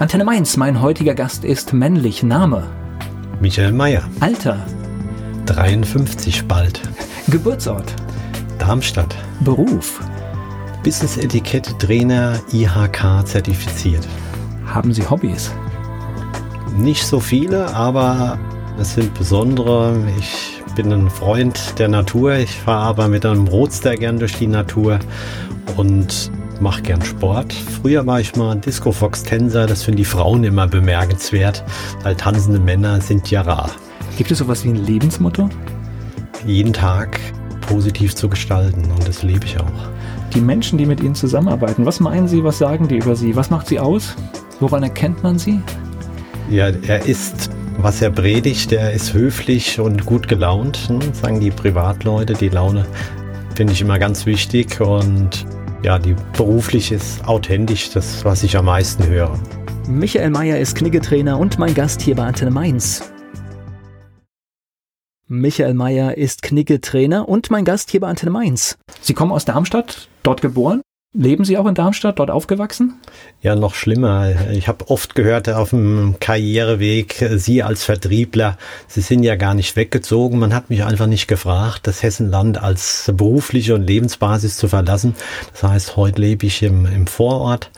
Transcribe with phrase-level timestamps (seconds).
[0.00, 2.22] Antenne Mainz, mein heutiger Gast ist männlich.
[2.22, 2.62] Name?
[3.40, 4.04] Michael Mayer.
[4.20, 4.64] Alter?
[5.46, 6.80] 53 bald.
[7.26, 7.96] Geburtsort?
[8.60, 9.12] Darmstadt.
[9.40, 10.00] Beruf?
[10.84, 14.06] Business Etikette Trainer IHK zertifiziert.
[14.66, 15.50] Haben Sie Hobbys?
[16.76, 18.38] Nicht so viele, aber
[18.78, 19.96] es sind besondere.
[20.16, 22.34] Ich bin ein Freund der Natur.
[22.34, 25.00] Ich fahre aber mit einem Roadster gern durch die Natur
[25.76, 26.30] und
[26.60, 27.52] mache gern Sport.
[27.52, 29.66] Früher war ich mal Disco Fox Tänzer.
[29.66, 31.64] Das finden die Frauen immer bemerkenswert,
[32.02, 33.70] weil tanzende Männer sind ja rar.
[34.16, 35.48] Gibt es sowas wie ein Lebensmotto?
[36.46, 37.20] Jeden Tag
[37.60, 39.90] positiv zu gestalten und das lebe ich auch.
[40.34, 43.36] Die Menschen, die mit Ihnen zusammenarbeiten, was meinen Sie, was sagen die über Sie?
[43.36, 44.14] Was macht Sie aus?
[44.60, 45.60] Woran erkennt man Sie?
[46.50, 51.50] Ja, er ist, was er predigt, er ist höflich und gut gelaunt, hm, sagen die
[51.50, 52.32] Privatleute.
[52.34, 52.86] Die Laune
[53.54, 55.46] finde ich immer ganz wichtig und
[55.82, 59.38] ja, die beruflich ist authentisch, das, was ich am meisten höre.
[59.88, 63.12] Michael Mayer ist Kniggetrainer und mein Gast hier bei Antenne Mainz.
[65.26, 68.78] Michael Mayer ist Kniggetrainer und mein Gast hier bei Antenne Mainz.
[69.00, 70.82] Sie kommen aus Darmstadt, dort geboren.
[71.14, 72.94] Leben Sie auch in Darmstadt, dort aufgewachsen?
[73.40, 74.52] Ja, noch schlimmer.
[74.52, 79.74] Ich habe oft gehört auf dem Karriereweg, Sie als Vertriebler, Sie sind ja gar nicht
[79.74, 80.38] weggezogen.
[80.38, 85.16] Man hat mich einfach nicht gefragt, das Hessenland als berufliche und Lebensbasis zu verlassen.
[85.52, 87.70] Das heißt, heute lebe ich im, im Vorort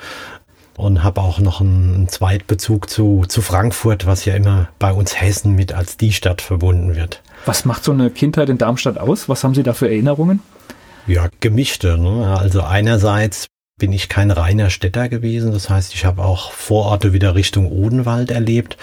[0.77, 5.55] und habe auch noch einen Zweitbezug zu, zu Frankfurt, was ja immer bei uns Hessen
[5.55, 7.23] mit als die Stadt verbunden wird.
[7.47, 9.29] Was macht so eine Kindheit in Darmstadt aus?
[9.29, 10.41] Was haben Sie da für Erinnerungen?
[11.07, 11.99] Ja, gemischte.
[11.99, 12.37] Ne?
[12.39, 13.47] Also einerseits
[13.79, 15.53] bin ich kein reiner Städter gewesen.
[15.53, 18.77] Das heißt, ich habe auch Vororte wieder Richtung Odenwald erlebt.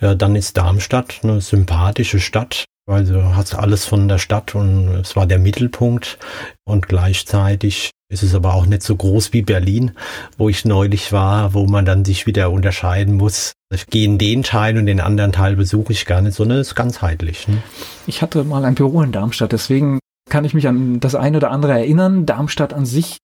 [0.00, 2.64] Ja, dann ist Darmstadt eine sympathische Stadt.
[2.86, 6.18] weil du hast alles von der Stadt und es war der Mittelpunkt.
[6.64, 9.92] Und gleichzeitig ist es aber auch nicht so groß wie Berlin,
[10.36, 13.52] wo ich neulich war, wo man dann sich wieder unterscheiden muss.
[13.72, 16.68] Ich gehe in den Teil und den anderen Teil besuche ich gar nicht, sondern es
[16.68, 17.48] ist ganzheitlich.
[17.48, 17.62] Ne?
[18.06, 19.98] Ich hatte mal ein Büro in Darmstadt, deswegen
[20.32, 22.24] kann ich mich an das eine oder andere erinnern.
[22.24, 23.18] Darmstadt an sich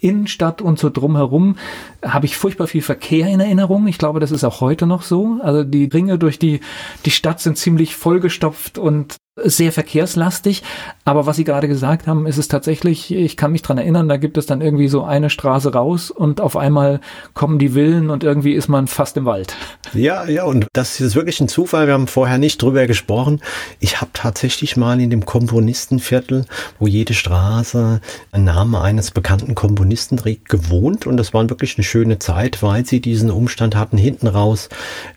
[0.00, 1.56] Innenstadt und so drumherum
[2.02, 3.86] habe ich furchtbar viel Verkehr in Erinnerung.
[3.86, 5.40] Ich glaube, das ist auch heute noch so.
[5.42, 6.60] Also die Ringe durch die,
[7.04, 10.62] die Stadt sind ziemlich vollgestopft und sehr verkehrslastig.
[11.04, 14.16] Aber was Sie gerade gesagt haben, ist es tatsächlich, ich kann mich dran erinnern, da
[14.16, 17.00] gibt es dann irgendwie so eine Straße raus und auf einmal
[17.34, 19.54] kommen die Villen und irgendwie ist man fast im Wald.
[19.94, 21.86] Ja, ja, und das ist wirklich ein Zufall.
[21.86, 23.40] Wir haben vorher nicht drüber gesprochen.
[23.80, 26.44] Ich habe tatsächlich mal in dem Komponistenviertel,
[26.78, 28.00] wo jede Straße
[28.32, 31.06] einen Namen eines bekannten Komponisten trägt, gewohnt.
[31.06, 33.98] Und das war wirklich eine schöne Zeit, weil sie diesen Umstand hatten.
[33.98, 34.68] Hinten raus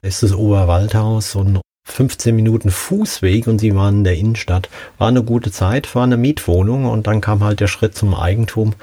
[0.02, 1.60] ist das Oberwaldhaus und
[1.92, 4.70] 15 Minuten Fußweg und sie waren in der Innenstadt.
[4.98, 8.74] War eine gute Zeit, war eine Mietwohnung und dann kam halt der Schritt zum Eigentum,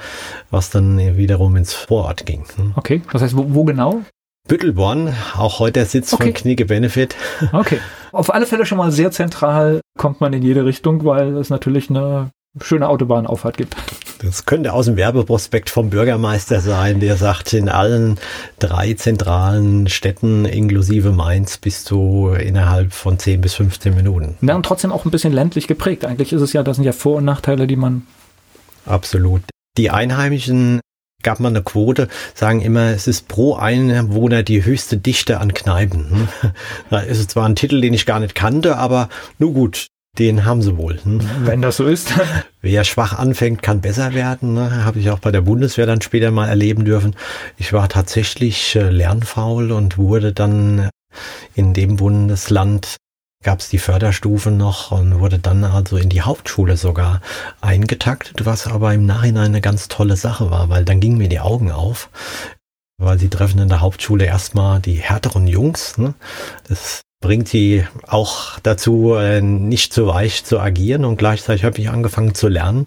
[0.51, 2.45] was dann wiederum ins Vorort ging.
[2.55, 2.73] Hm.
[2.75, 4.01] Okay, das heißt, wo, wo genau?
[4.47, 6.23] Büttelborn, auch heute der Sitz okay.
[6.23, 7.15] von Knigge Benefit.
[7.51, 7.79] Okay.
[8.11, 11.89] Auf alle Fälle schon mal sehr zentral kommt man in jede Richtung, weil es natürlich
[11.89, 13.75] eine schöne Autobahnauffahrt gibt.
[14.21, 18.19] Das könnte aus dem Werbeprospekt vom Bürgermeister sein, der sagt, in allen
[18.59, 24.37] drei zentralen Städten inklusive Mainz bist du innerhalb von 10 bis 15 Minuten.
[24.41, 26.03] Ja, und trotzdem auch ein bisschen ländlich geprägt.
[26.03, 28.05] Eigentlich ist es ja, das sind ja Vor- und Nachteile, die man.
[28.85, 29.41] Absolut.
[29.77, 30.81] Die Einheimischen
[31.23, 36.27] gab man eine Quote, sagen immer, es ist pro Einwohner die höchste Dichte an Kneipen.
[36.89, 39.07] Da ist es zwar ein Titel, den ich gar nicht kannte, aber
[39.37, 40.99] nur gut, den haben sie wohl.
[41.03, 41.21] Hm?
[41.45, 42.13] Wenn das so ist.
[42.61, 44.53] Wer schwach anfängt, kann besser werden.
[44.53, 44.83] Ne?
[44.83, 47.15] Habe ich auch bei der Bundeswehr dann später mal erleben dürfen.
[47.57, 50.89] Ich war tatsächlich äh, lernfaul und wurde dann
[51.55, 52.97] in dem Bundesland
[53.43, 57.21] gab es die Förderstufe noch und wurde dann also in die Hauptschule sogar
[57.61, 61.39] eingetaktet, was aber im Nachhinein eine ganz tolle Sache war, weil dann gingen mir die
[61.39, 62.09] Augen auf,
[62.97, 65.97] weil sie treffen in der Hauptschule erstmal die härteren Jungs.
[65.97, 66.15] Ne?
[66.67, 71.89] Das bringt sie auch dazu, äh, nicht zu weich zu agieren und gleichzeitig habe ich
[71.89, 72.85] angefangen zu lernen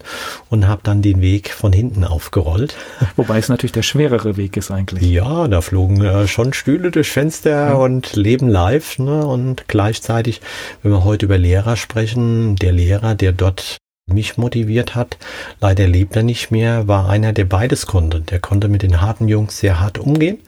[0.49, 2.75] und habe dann den Weg von hinten aufgerollt.
[3.15, 5.07] Wobei es natürlich der schwerere Weg ist eigentlich.
[5.07, 7.73] Ja, da flogen äh, schon Stühle durch Fenster ja.
[7.73, 9.25] und Leben live ne?
[9.25, 10.41] und gleichzeitig,
[10.81, 13.77] wenn wir heute über Lehrer sprechen, der Lehrer, der dort
[14.13, 15.17] mich motiviert hat.
[15.59, 18.21] Leider lebt er nicht mehr, war einer, der beides konnte.
[18.21, 20.39] Der konnte mit den harten Jungs sehr hart umgehen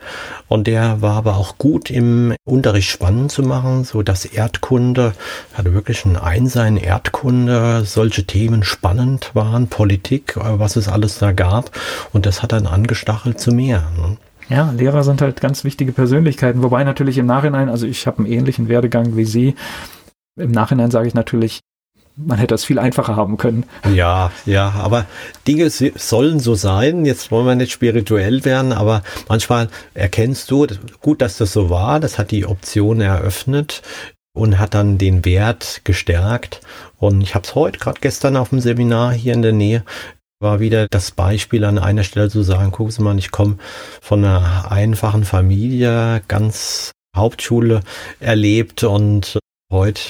[0.48, 5.14] und der war aber auch gut im Unterricht spannend zu machen, so dass Erdkunde,
[5.54, 11.72] hatte wirklich ein Einsein Erdkunde, solche Themen spannend waren, Politik, was es alles da gab
[12.14, 13.84] und das hat dann angestachelt zu mehr.
[13.98, 14.18] Ne?
[14.50, 18.32] Ja, Lehrer sind halt ganz wichtige Persönlichkeiten, wobei natürlich im Nachhinein, also ich habe einen
[18.32, 19.56] ähnlichen Werdegang wie Sie.
[20.38, 21.62] Im Nachhinein sage ich natürlich,
[22.18, 23.66] man hätte es viel einfacher haben können.
[23.94, 25.06] Ja, ja, aber
[25.48, 27.06] Dinge sollen so sein.
[27.06, 30.68] Jetzt wollen wir nicht spirituell werden, aber manchmal erkennst du,
[31.02, 33.82] gut, dass das so war, das hat die Option eröffnet
[34.34, 36.62] und hat dann den Wert gestärkt.
[36.98, 39.84] Und ich habe es heute, gerade gestern auf dem Seminar hier in der Nähe,
[40.42, 43.58] war wieder das Beispiel an einer Stelle zu sagen, gucken Sie mal, ich komme
[44.02, 47.82] von einer einfachen Familie, ganz Hauptschule
[48.20, 49.40] erlebt und
[49.72, 50.02] heute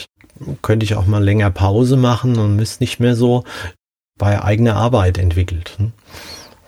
[0.61, 3.43] könnte ich auch mal länger Pause machen und müsste nicht mehr so
[4.17, 5.75] bei eigener Arbeit entwickelt.
[5.77, 5.91] Hm?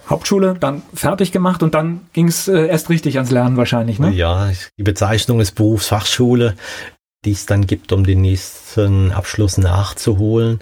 [0.09, 4.09] Hauptschule, dann fertig gemacht und dann ging es äh, erst richtig ans Lernen wahrscheinlich, ne?
[4.11, 6.55] Ja, die Bezeichnung ist Berufsfachschule,
[7.25, 10.59] die es dann gibt, um den nächsten Abschluss nachzuholen.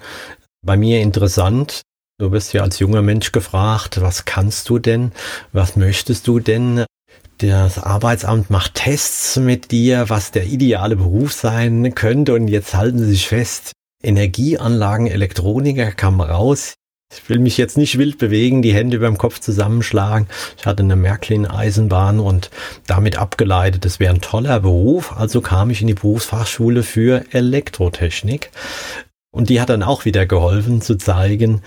[0.65, 1.83] Bei mir interessant,
[2.17, 5.11] Du bist ja als junger Mensch gefragt, was kannst du denn?
[5.51, 6.85] Was möchtest du denn?
[7.39, 12.33] Das Arbeitsamt macht Tests mit dir, was der ideale Beruf sein könnte.
[12.33, 13.73] Und jetzt halten sie sich fest.
[14.01, 16.75] Energieanlagen, Elektroniker kam raus.
[17.13, 20.27] Ich will mich jetzt nicht wild bewegen, die Hände über dem Kopf zusammenschlagen.
[20.57, 22.49] Ich hatte eine Märklin-Eisenbahn und
[22.87, 25.11] damit abgeleitet, es wäre ein toller Beruf.
[25.17, 28.49] Also kam ich in die Berufsfachschule für Elektrotechnik.
[29.31, 31.61] Und die hat dann auch wieder geholfen zu zeigen,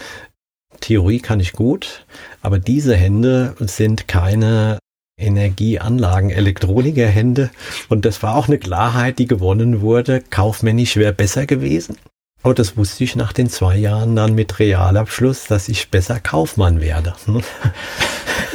[0.81, 2.07] Theorie kann ich gut,
[2.41, 4.79] aber diese Hände sind keine
[5.19, 7.51] Energieanlagen, Elektronikerhände.
[7.89, 10.23] Und das war auch eine Klarheit, die gewonnen wurde.
[10.31, 11.97] Kaufmännisch wäre besser gewesen.
[12.43, 16.81] Aber das wusste ich nach den zwei Jahren dann mit Realabschluss, dass ich besser Kaufmann
[16.81, 17.15] werde.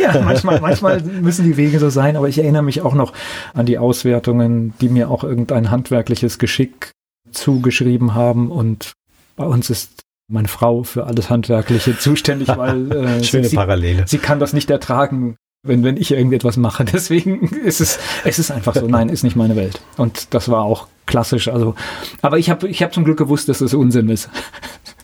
[0.01, 3.13] Ja, manchmal, manchmal müssen die Wege so sein, aber ich erinnere mich auch noch
[3.54, 6.92] an die Auswertungen, die mir auch irgendein handwerkliches Geschick
[7.31, 8.51] zugeschrieben haben.
[8.51, 8.94] Und
[9.38, 14.04] bei uns ist meine Frau für alles Handwerkliche zuständig, weil äh, Schöne sie, Parallele.
[14.07, 16.86] Sie kann das nicht ertragen, wenn, wenn ich irgendetwas mache.
[16.94, 19.81] Deswegen ist es, es ist einfach so, nein, ist nicht meine Welt.
[19.98, 21.48] Und das war auch klassisch.
[21.48, 21.75] Also,
[22.21, 24.30] aber ich habe ich hab zum Glück gewusst, dass es Unsinn ist.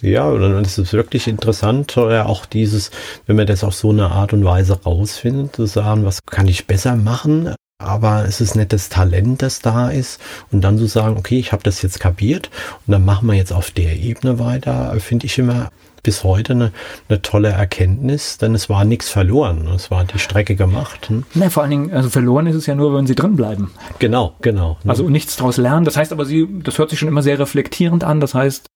[0.01, 2.89] Ja, und dann ist es wirklich interessant, auch dieses,
[3.25, 6.67] wenn man das auf so eine Art und Weise rausfindet, zu sagen, was kann ich
[6.67, 7.53] besser machen?
[7.81, 10.19] aber es ist nicht das Talent, das da ist.
[10.51, 12.49] Und dann zu sagen, okay, ich habe das jetzt kapiert
[12.85, 15.69] und dann machen wir jetzt auf der Ebene weiter, finde ich immer
[16.03, 16.71] bis heute eine,
[17.07, 19.67] eine tolle Erkenntnis, denn es war nichts verloren.
[19.67, 21.09] Es war die Strecke gemacht.
[21.09, 21.23] Hm?
[21.33, 23.71] Na, vor allen Dingen, also verloren ist es ja nur, wenn sie drin bleiben.
[23.99, 24.77] Genau, genau.
[24.83, 24.89] Ne?
[24.89, 25.85] Also nichts daraus lernen.
[25.85, 28.19] Das heißt aber, sie, das hört sich schon immer sehr reflektierend an.
[28.19, 28.67] Das heißt,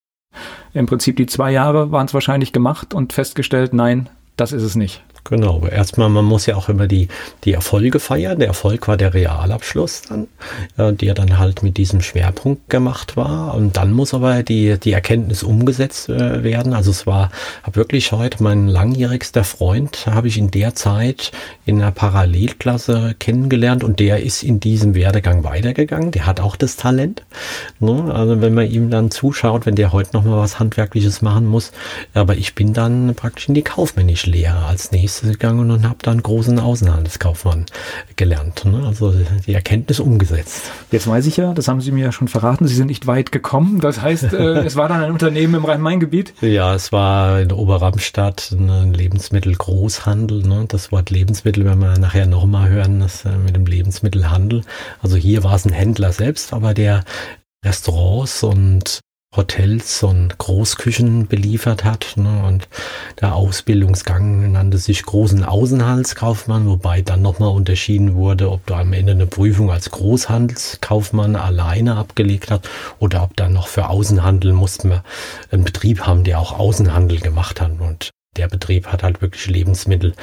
[0.73, 4.75] im Prinzip die zwei Jahre waren es wahrscheinlich gemacht und festgestellt, nein, das ist es
[4.75, 5.03] nicht.
[5.25, 7.07] Genau, erstmal, man muss ja auch immer die,
[7.45, 8.39] die Erfolge feiern.
[8.39, 10.27] Der Erfolg war der Realabschluss dann,
[10.77, 13.53] äh, der dann halt mit diesem Schwerpunkt gemacht war.
[13.53, 16.73] Und dann muss aber die, die Erkenntnis umgesetzt äh, werden.
[16.73, 17.31] Also es war
[17.71, 21.31] wirklich heute mein langjährigster Freund, habe ich in der Zeit
[21.65, 26.11] in einer Parallelklasse kennengelernt und der ist in diesem Werdegang weitergegangen.
[26.11, 27.23] Der hat auch das Talent.
[27.79, 28.13] Ne?
[28.13, 31.71] Also wenn man ihm dann zuschaut, wenn der heute nochmal was Handwerkliches machen muss.
[32.13, 35.99] Aber ich bin dann praktisch in die kaufmännische Lehre als nächstes Praxis gegangen und habe
[36.01, 37.65] dann großen Außenhandelskaufmann
[38.15, 38.65] gelernt.
[38.65, 38.83] Ne?
[38.85, 39.13] Also
[39.45, 40.71] die Erkenntnis umgesetzt.
[40.91, 43.31] Jetzt weiß ich ja, das haben Sie mir ja schon verraten, Sie sind nicht weit
[43.31, 43.79] gekommen.
[43.79, 46.33] Das heißt, äh, es war dann ein Unternehmen im Rhein-Main-Gebiet?
[46.41, 50.43] Ja, es war in Oberramstadt ein Lebensmittelgroßhandel.
[50.43, 50.65] Ne?
[50.67, 54.61] Das Wort Lebensmittel werden wir nachher nochmal hören, das äh, mit dem Lebensmittelhandel.
[55.01, 57.03] Also hier war es ein Händler selbst, aber der
[57.63, 58.99] Restaurants und
[59.35, 62.13] Hotels und Großküchen beliefert hat.
[62.15, 62.43] Ne?
[62.47, 62.67] Und
[63.19, 69.13] der Ausbildungsgang nannte sich großen Außenhandelskaufmann, wobei dann nochmal unterschieden wurde, ob du am Ende
[69.13, 72.69] eine Prüfung als Großhandelskaufmann alleine abgelegt hat
[72.99, 75.03] oder ob dann noch für Außenhandel mussten wir
[75.51, 77.71] einen Betrieb haben, der auch Außenhandel gemacht hat.
[77.79, 80.13] Und der Betrieb hat halt wirklich Lebensmittel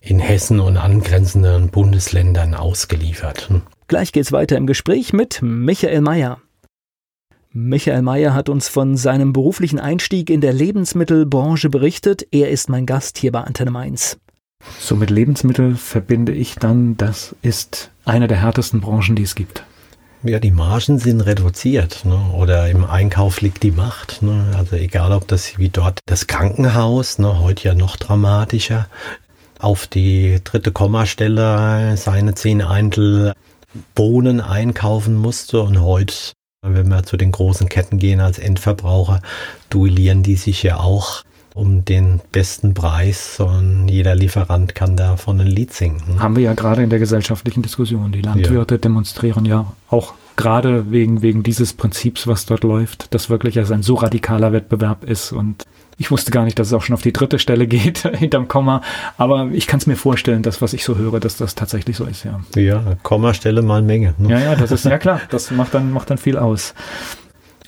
[0.00, 3.50] in Hessen und angrenzenden Bundesländern ausgeliefert.
[3.88, 6.38] Gleich geht's weiter im Gespräch mit Michael Mayer.
[7.52, 12.26] Michael Mayer hat uns von seinem beruflichen Einstieg in der Lebensmittelbranche berichtet.
[12.30, 14.18] Er ist mein Gast hier bei Antenne Mainz.
[14.78, 19.64] So mit Lebensmittel verbinde ich dann, das ist eine der härtesten Branchen, die es gibt.
[20.24, 22.18] Ja, die Margen sind reduziert ne?
[22.36, 24.20] oder im Einkauf liegt die Macht.
[24.20, 24.52] Ne?
[24.56, 27.40] Also egal, ob das wie dort das Krankenhaus, ne?
[27.40, 28.88] heute ja noch dramatischer,
[29.60, 33.32] auf die dritte Kommastelle seine zehn Eintel
[33.94, 36.14] Bohnen einkaufen musste und heute
[36.74, 39.20] wenn wir zu den großen Ketten gehen als Endverbraucher,
[39.70, 41.22] duellieren die sich ja auch
[41.54, 46.20] um den besten Preis und jeder Lieferant kann davon ein Lied singen.
[46.20, 48.12] Haben wir ja gerade in der gesellschaftlichen Diskussion.
[48.12, 48.78] Die Landwirte ja.
[48.78, 53.82] demonstrieren ja auch gerade wegen, wegen dieses Prinzips, was dort läuft, das wirklich als ein
[53.82, 55.64] so radikaler Wettbewerb ist und
[55.98, 58.82] ich wusste gar nicht, dass es auch schon auf die dritte Stelle geht, hinterm Komma.
[59.16, 62.04] Aber ich kann es mir vorstellen, dass was ich so höre, dass das tatsächlich so
[62.04, 62.40] ist, ja.
[62.56, 64.14] Ja, Kommastelle mal Menge.
[64.16, 64.30] Ne?
[64.30, 65.20] Ja, ja, das ist ja klar.
[65.30, 66.74] Das macht dann, macht dann viel aus.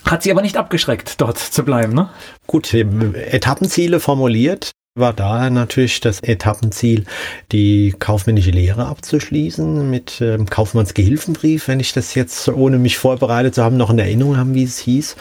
[0.05, 2.09] Hat sie aber nicht abgeschreckt, dort zu bleiben, ne?
[2.47, 7.05] Gut, Etappenziele formuliert, war da natürlich das Etappenziel,
[7.53, 13.63] die kaufmännische Lehre abzuschließen mit ähm, Kaufmannsgehilfenbrief, wenn ich das jetzt ohne mich vorbereitet zu
[13.63, 15.17] haben noch in Erinnerung haben, wie es hieß.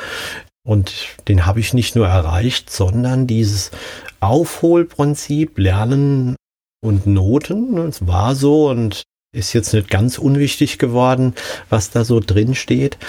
[0.69, 3.71] Und den habe ich nicht nur erreicht, sondern dieses
[4.19, 6.35] Aufholprinzip Lernen
[6.79, 9.01] und Noten, es war so und
[9.35, 11.33] ist jetzt nicht ganz unwichtig geworden,
[11.69, 12.99] was da so drin steht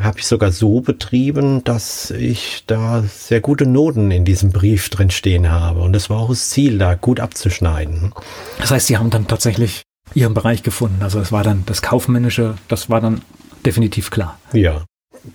[0.00, 5.10] habe ich sogar so betrieben, dass ich da sehr gute Noten in diesem Brief drin
[5.10, 5.82] stehen habe.
[5.82, 8.12] Und das war auch das Ziel, da gut abzuschneiden.
[8.58, 9.82] Das heißt, Sie haben dann tatsächlich
[10.12, 11.00] Ihren Bereich gefunden.
[11.00, 13.22] Also es war dann das Kaufmännische, das war dann
[13.64, 14.36] definitiv klar.
[14.52, 14.84] Ja.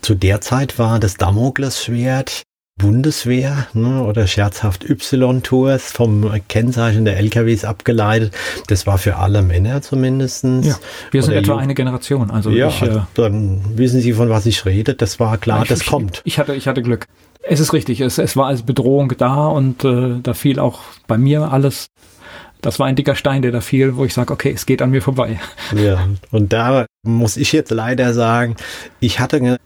[0.01, 2.43] Zu der Zeit war das Damoklesschwert
[2.79, 8.34] Bundeswehr ne, oder scherzhaft Y-Tours vom Kennzeichen der LKWs abgeleitet.
[8.67, 10.46] Das war für alle Männer zumindest.
[10.46, 10.75] Ja,
[11.12, 12.31] wir sind oder etwa eine Generation.
[12.31, 14.96] Also ja, ich, äh, dann wissen Sie, von was ich rede.
[14.96, 16.22] Das war klar, ich, das ich, kommt.
[16.24, 17.05] Ich hatte, ich hatte Glück.
[17.43, 21.17] Es ist richtig, es, es war als Bedrohung da und äh, da fiel auch bei
[21.17, 21.88] mir alles.
[22.62, 24.89] Das war ein dicker Stein, der da fiel, wo ich sage, okay, es geht an
[24.89, 25.39] mir vorbei.
[25.75, 28.55] Ja, und da muss ich jetzt leider sagen,
[29.00, 29.58] ich hatte eine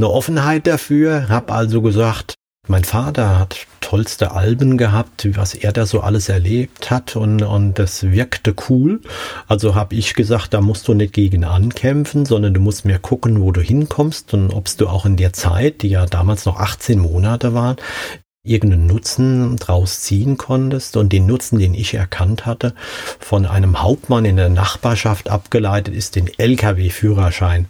[0.00, 2.34] Offenheit dafür, habe also gesagt,
[2.68, 7.78] mein Vater hat tollste Alben gehabt, was er da so alles erlebt hat und, und
[7.78, 9.00] das wirkte cool.
[9.48, 13.42] Also habe ich gesagt, da musst du nicht gegen ankämpfen, sondern du musst mehr gucken,
[13.42, 17.00] wo du hinkommst und ob du auch in der Zeit, die ja damals noch 18
[17.00, 17.76] Monate waren,
[18.44, 22.74] irgendeinen Nutzen draus ziehen konntest und den Nutzen, den ich erkannt hatte,
[23.20, 27.66] von einem Hauptmann in der Nachbarschaft abgeleitet ist, den LKW-Führerschein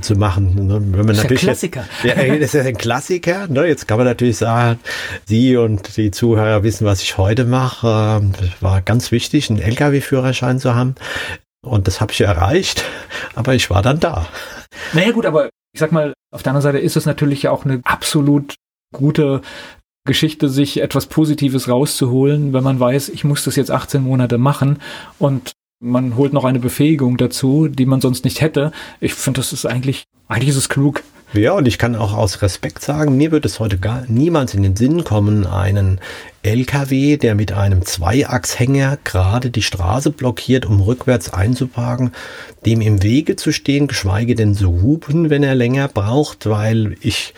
[0.00, 0.66] zu machen.
[0.66, 1.84] Ne, wenn man das ist natürlich ein Klassiker.
[2.02, 3.46] Jetzt, ja, das ist ein Klassiker.
[3.46, 3.66] Ne?
[3.66, 4.80] Jetzt kann man natürlich sagen,
[5.26, 8.20] Sie und die Zuhörer wissen, was ich heute mache.
[8.42, 10.96] Es war ganz wichtig, einen LKW-Führerschein zu haben.
[11.64, 12.84] Und das habe ich erreicht,
[13.36, 14.26] aber ich war dann da.
[14.92, 17.80] Naja gut, aber ich sag mal, auf der anderen Seite ist es natürlich auch eine
[17.84, 18.54] absolut
[18.92, 19.40] gute
[20.06, 24.78] Geschichte, sich etwas Positives rauszuholen, wenn man weiß, ich muss das jetzt 18 Monate machen
[25.18, 28.72] und man holt noch eine Befähigung dazu, die man sonst nicht hätte.
[29.00, 31.02] Ich finde, das ist eigentlich, eigentlich ist es klug.
[31.32, 34.62] Ja, und ich kann auch aus Respekt sagen, mir wird es heute gar niemals in
[34.62, 36.00] den Sinn kommen, einen
[36.42, 42.12] LKW, der mit einem Zweiachshänger gerade die Straße blockiert, um rückwärts einzuparken,
[42.64, 47.34] dem im Wege zu stehen, geschweige denn zu hupen, wenn er länger braucht, weil ich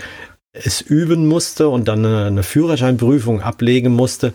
[0.65, 4.33] es üben musste und dann eine Führerscheinprüfung ablegen musste,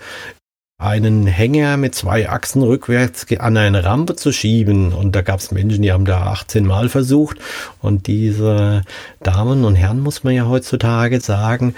[0.83, 4.91] einen Hänger mit zwei Achsen rückwärts an eine Rampe zu schieben.
[4.91, 7.37] Und da gab es Menschen, die haben da 18 Mal versucht.
[7.79, 8.81] Und diese
[9.21, 11.75] Damen und Herren, muss man ja heutzutage sagen,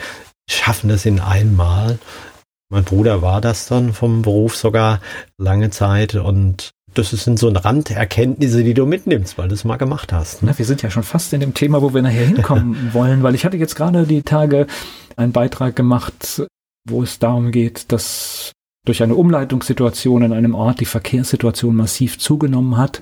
[0.50, 2.00] schaffen das in einmal.
[2.70, 5.00] Mein Bruder war das dann vom Beruf sogar
[5.38, 10.12] lange Zeit und das sind so Randerkenntnisse, die du mitnimmst, weil du es mal gemacht
[10.14, 10.42] hast.
[10.42, 10.50] Ne?
[10.52, 13.36] Na, wir sind ja schon fast in dem Thema, wo wir nachher hinkommen wollen, weil
[13.36, 14.68] ich hatte jetzt gerade die Tage
[15.16, 16.44] einen Beitrag gemacht,
[16.88, 18.52] wo es darum geht, dass
[18.86, 23.02] durch eine Umleitungssituation in einem Ort die Verkehrssituation massiv zugenommen hat.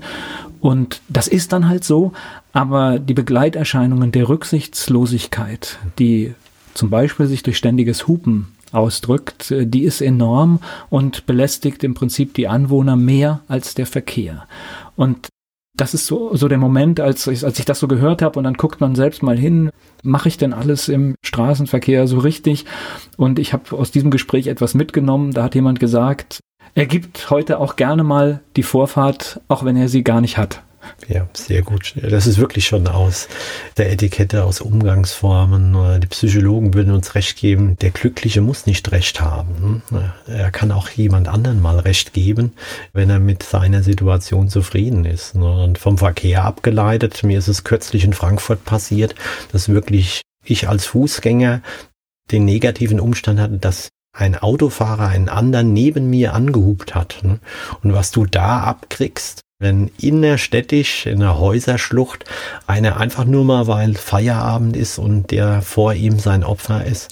[0.61, 2.13] Und das ist dann halt so,
[2.53, 6.35] aber die Begleiterscheinungen der Rücksichtslosigkeit, die
[6.73, 12.33] zum Beispiel sich durch ständiges Hupen ausdrückt, äh, die ist enorm und belästigt im Prinzip
[12.33, 14.47] die Anwohner mehr als der Verkehr.
[14.95, 15.27] Und
[15.75, 18.43] das ist so, so der Moment, als ich, als ich das so gehört habe und
[18.43, 19.71] dann guckt man selbst mal hin,
[20.03, 22.65] mache ich denn alles im Straßenverkehr so richtig?
[23.17, 25.31] Und ich habe aus diesem Gespräch etwas mitgenommen.
[25.31, 26.41] Da hat jemand gesagt,
[26.75, 30.61] er gibt heute auch gerne mal die Vorfahrt, auch wenn er sie gar nicht hat.
[31.07, 31.93] Ja, sehr gut.
[32.01, 33.27] Das ist wirklich schon aus
[33.77, 35.99] der Etikette, aus Umgangsformen.
[36.01, 39.83] Die Psychologen würden uns recht geben, der Glückliche muss nicht recht haben.
[40.27, 42.53] Er kann auch jemand anderen mal recht geben,
[42.93, 45.35] wenn er mit seiner Situation zufrieden ist.
[45.35, 49.15] Und vom Verkehr abgeleitet, mir ist es kürzlich in Frankfurt passiert,
[49.51, 51.61] dass wirklich ich als Fußgänger
[52.31, 57.23] den negativen Umstand hatte, dass ein Autofahrer einen anderen neben mir angehupt hat.
[57.23, 62.25] Und was du da abkriegst, wenn innerstädtisch in der Häuserschlucht
[62.67, 67.11] einer einfach nur mal, weil Feierabend ist und der vor ihm sein Opfer ist,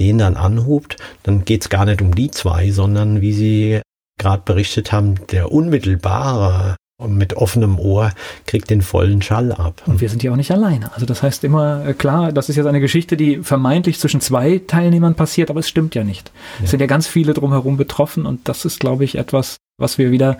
[0.00, 3.80] den dann anhubt, dann geht es gar nicht um die zwei, sondern wie Sie
[4.18, 6.76] gerade berichtet haben, der unmittelbare
[7.08, 8.12] mit offenem Ohr
[8.46, 9.82] kriegt den vollen Schall ab.
[9.86, 10.92] Und wir sind ja auch nicht alleine.
[10.94, 14.60] Also das heißt immer, äh, klar, das ist jetzt eine Geschichte, die vermeintlich zwischen zwei
[14.64, 16.30] Teilnehmern passiert, aber es stimmt ja nicht.
[16.58, 16.64] Ja.
[16.64, 20.10] Es sind ja ganz viele drumherum betroffen und das ist, glaube ich, etwas, was wir
[20.10, 20.38] wieder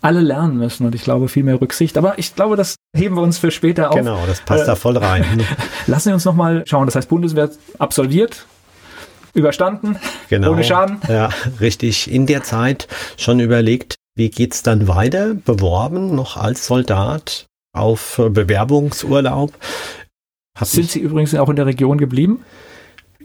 [0.00, 0.86] alle lernen müssen.
[0.86, 1.96] Und ich glaube, viel mehr Rücksicht.
[1.98, 3.96] Aber ich glaube, das heben wir uns für später auf.
[3.96, 5.42] Genau, das passt äh, da voll rein.
[5.86, 6.86] Lassen wir uns nochmal schauen.
[6.86, 8.46] Das heißt, Bundeswehr absolviert,
[9.34, 9.96] überstanden,
[10.28, 10.52] genau.
[10.52, 11.00] ohne Schaden.
[11.08, 12.10] Ja, richtig.
[12.10, 15.34] In der Zeit schon überlegt, wie geht's dann weiter?
[15.34, 19.52] Beworben noch als Soldat auf Bewerbungsurlaub.
[20.62, 22.44] Sind Sie übrigens auch in der Region geblieben?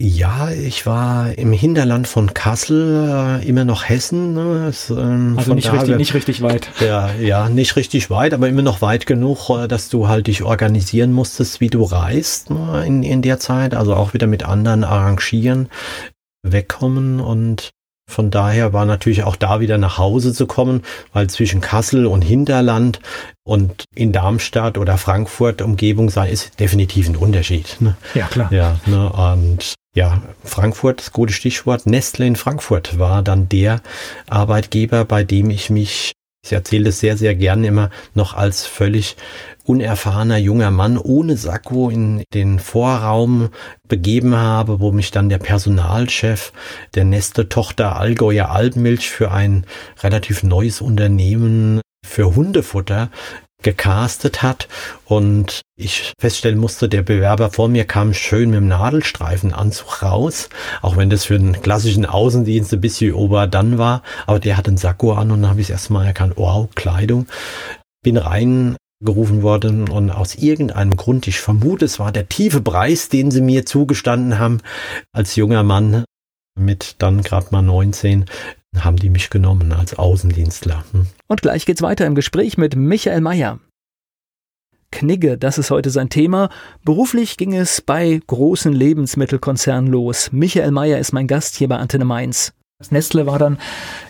[0.02, 4.34] Ja, ich war im Hinterland von Kassel, äh, immer noch Hessen.
[4.34, 4.68] Ne?
[4.70, 6.70] Es, ähm, also nicht richtig, nicht richtig weit.
[6.80, 10.42] Ja, ja, nicht richtig weit, aber immer noch weit genug, äh, dass du halt dich
[10.42, 12.86] organisieren musstest, wie du reist ne?
[12.86, 13.76] in, in der Zeit.
[13.76, 15.68] Also auch wieder mit anderen arrangieren,
[16.44, 17.72] wegkommen und
[18.10, 22.22] von daher war natürlich auch da wieder nach Hause zu kommen, weil zwischen Kassel und
[22.24, 23.02] Hinterland
[23.44, 27.78] und in Darmstadt oder Frankfurt Umgebung sein ist definitiv ein Unterschied.
[27.82, 27.98] Ne?
[28.16, 28.52] Ja, klar.
[28.52, 29.12] Ja, ne?
[29.12, 31.86] und ja, Frankfurt, das gute Stichwort.
[31.86, 33.82] Nestle in Frankfurt war dann der
[34.28, 36.12] Arbeitgeber, bei dem ich mich,
[36.46, 39.18] ich erzähle es sehr, sehr gern immer, noch als völlig
[39.66, 43.50] unerfahrener junger Mann ohne Sakko in den Vorraum
[43.88, 46.54] begeben habe, wo mich dann der Personalchef
[46.96, 49.66] der Neste-Tochter Allgäuer Albenmilch für ein
[50.02, 53.12] relativ neues Unternehmen für Hundefutter
[53.62, 54.68] gecastet hat
[55.06, 60.50] und ich feststellen musste, der Bewerber vor mir kam schön mit dem Nadelstreifenanzug raus,
[60.82, 64.68] auch wenn das für einen klassischen Außendienst ein bisschen ober dann war, aber der hat
[64.68, 67.28] einen Sakko an und dann habe ich erstmal erkannt, wow, Kleidung.
[68.02, 73.10] Bin rein gerufen worden und aus irgendeinem Grund, ich vermute, es war der tiefe Preis,
[73.10, 74.60] den sie mir zugestanden haben,
[75.14, 76.04] als junger Mann
[76.60, 78.26] mit dann gerade mal 19,
[78.78, 80.84] haben die mich genommen als Außendienstler.
[80.92, 81.08] Hm.
[81.28, 83.60] Und gleich geht's weiter im Gespräch mit Michael Mayer.
[84.92, 86.50] Knigge, das ist heute sein Thema.
[86.84, 90.32] Beruflich ging es bei großen Lebensmittelkonzernen los.
[90.32, 92.54] Michael Mayer ist mein Gast hier bei Antenne Mainz.
[92.82, 93.58] Das Nestle war dann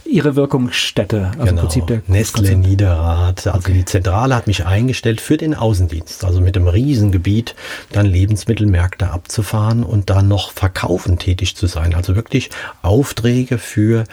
[0.06, 1.50] ihre Wirkungsstätte, also genau.
[1.50, 3.48] im Prinzip der Nestle Niederrad.
[3.48, 3.74] Also okay.
[3.74, 7.56] die Zentrale hat mich eingestellt für den Außendienst, also mit einem Riesengebiet
[7.92, 11.96] dann Lebensmittelmärkte abzufahren und dann noch verkaufen tätig zu sein.
[11.96, 12.52] Also wirklich
[12.84, 14.04] Aufträge für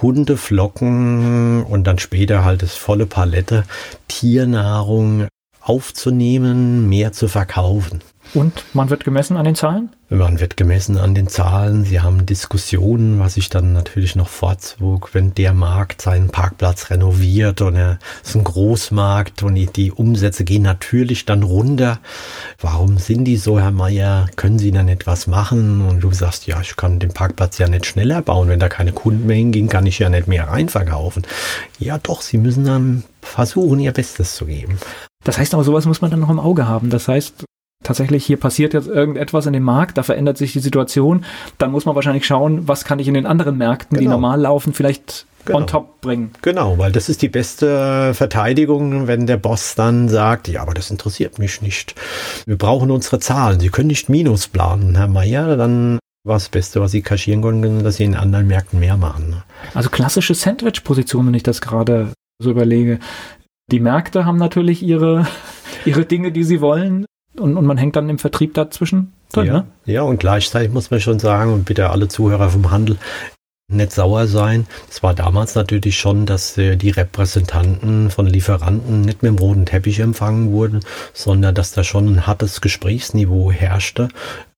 [0.00, 3.64] Hundeflocken und dann später halt das volle Palette
[4.08, 5.28] Tiernahrung
[5.60, 8.00] aufzunehmen, mehr zu verkaufen.
[8.34, 9.90] Und man wird gemessen an den Zahlen?
[10.10, 11.84] Man wird gemessen an den Zahlen.
[11.84, 17.60] Sie haben Diskussionen, was ich dann natürlich noch vorzog, wenn der Markt seinen Parkplatz renoviert
[17.60, 21.98] und er ist ein Großmarkt und die, Umsätze gehen natürlich dann runter.
[22.60, 24.28] Warum sind die so, Herr Meier?
[24.36, 25.86] Können Sie dann etwas machen?
[25.86, 28.48] Und du sagst, ja, ich kann den Parkplatz ja nicht schneller bauen.
[28.48, 31.26] Wenn da keine Kunden mehr hingehen, kann ich ja nicht mehr reinverkaufen.
[31.78, 34.78] Ja, doch, Sie müssen dann versuchen, Ihr Bestes zu geben.
[35.24, 36.90] Das heißt aber, sowas muss man dann noch im Auge haben.
[36.90, 37.44] Das heißt,
[37.84, 41.24] tatsächlich hier passiert jetzt irgendetwas in dem Markt, da verändert sich die Situation,
[41.58, 44.00] dann muss man wahrscheinlich schauen, was kann ich in den anderen Märkten, genau.
[44.00, 45.58] die normal laufen, vielleicht genau.
[45.58, 46.32] on top bringen.
[46.42, 50.90] Genau, weil das ist die beste Verteidigung, wenn der Boss dann sagt, ja, aber das
[50.90, 51.94] interessiert mich nicht.
[52.46, 53.60] Wir brauchen unsere Zahlen.
[53.60, 57.84] Sie können nicht Minus planen, Herr Meier, dann war das Beste, was Sie kaschieren konnten,
[57.84, 59.42] dass Sie in anderen Märkten mehr machen.
[59.72, 62.08] Also klassische Sandwich-Position, wenn ich das gerade
[62.42, 62.98] so überlege.
[63.70, 65.26] Die Märkte haben natürlich ihre,
[65.84, 67.06] ihre Dinge, die sie wollen
[67.40, 69.46] und, und man hängt dann im Vertrieb dazwischen drin.
[69.46, 69.66] Ja, ne?
[69.86, 72.96] ja, und gleichzeitig muss man schon sagen, und bitte alle Zuhörer vom Handel,
[73.70, 74.66] nicht sauer sein.
[74.90, 79.66] Es war damals natürlich schon, dass äh, die Repräsentanten von Lieferanten nicht mit dem roten
[79.66, 80.80] Teppich empfangen wurden,
[81.12, 84.08] sondern dass da schon ein hartes Gesprächsniveau herrschte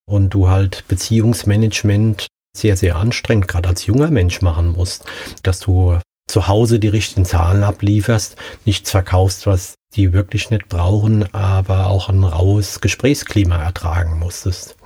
[0.08, 5.04] und du halt Beziehungsmanagement sehr, sehr anstrengend, gerade als junger Mensch machen musst,
[5.42, 5.98] dass du
[6.30, 12.08] zu Hause die richtigen Zahlen ablieferst, nichts verkaufst, was die wirklich nicht brauchen, aber auch
[12.08, 14.76] ein raues Gesprächsklima ertragen musstest.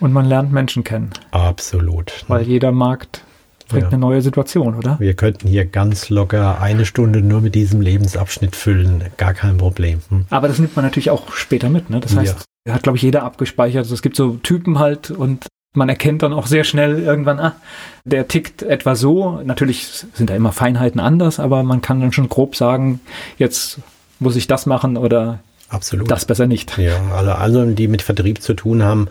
[0.00, 1.10] Und man lernt Menschen kennen.
[1.30, 2.24] Absolut.
[2.28, 3.22] Weil jeder Markt
[3.68, 3.88] bringt ja.
[3.88, 4.98] eine neue Situation, oder?
[5.00, 9.04] Wir könnten hier ganz locker eine Stunde nur mit diesem Lebensabschnitt füllen.
[9.16, 10.00] Gar kein Problem.
[10.08, 10.26] Hm.
[10.30, 11.90] Aber das nimmt man natürlich auch später mit.
[11.90, 12.00] Ne?
[12.00, 12.74] Das heißt, ja.
[12.74, 13.78] hat, glaube ich, jeder abgespeichert.
[13.78, 15.46] Also es gibt so Typen halt und
[15.76, 17.56] man erkennt dann auch sehr schnell irgendwann, ah,
[18.04, 19.40] der tickt etwa so.
[19.44, 23.00] Natürlich sind da immer Feinheiten anders, aber man kann dann schon grob sagen,
[23.38, 23.78] jetzt
[24.18, 26.10] muss ich das machen oder Absolut.
[26.10, 26.76] das besser nicht.
[26.78, 29.08] Ja, also alle, die mit Vertrieb zu tun haben,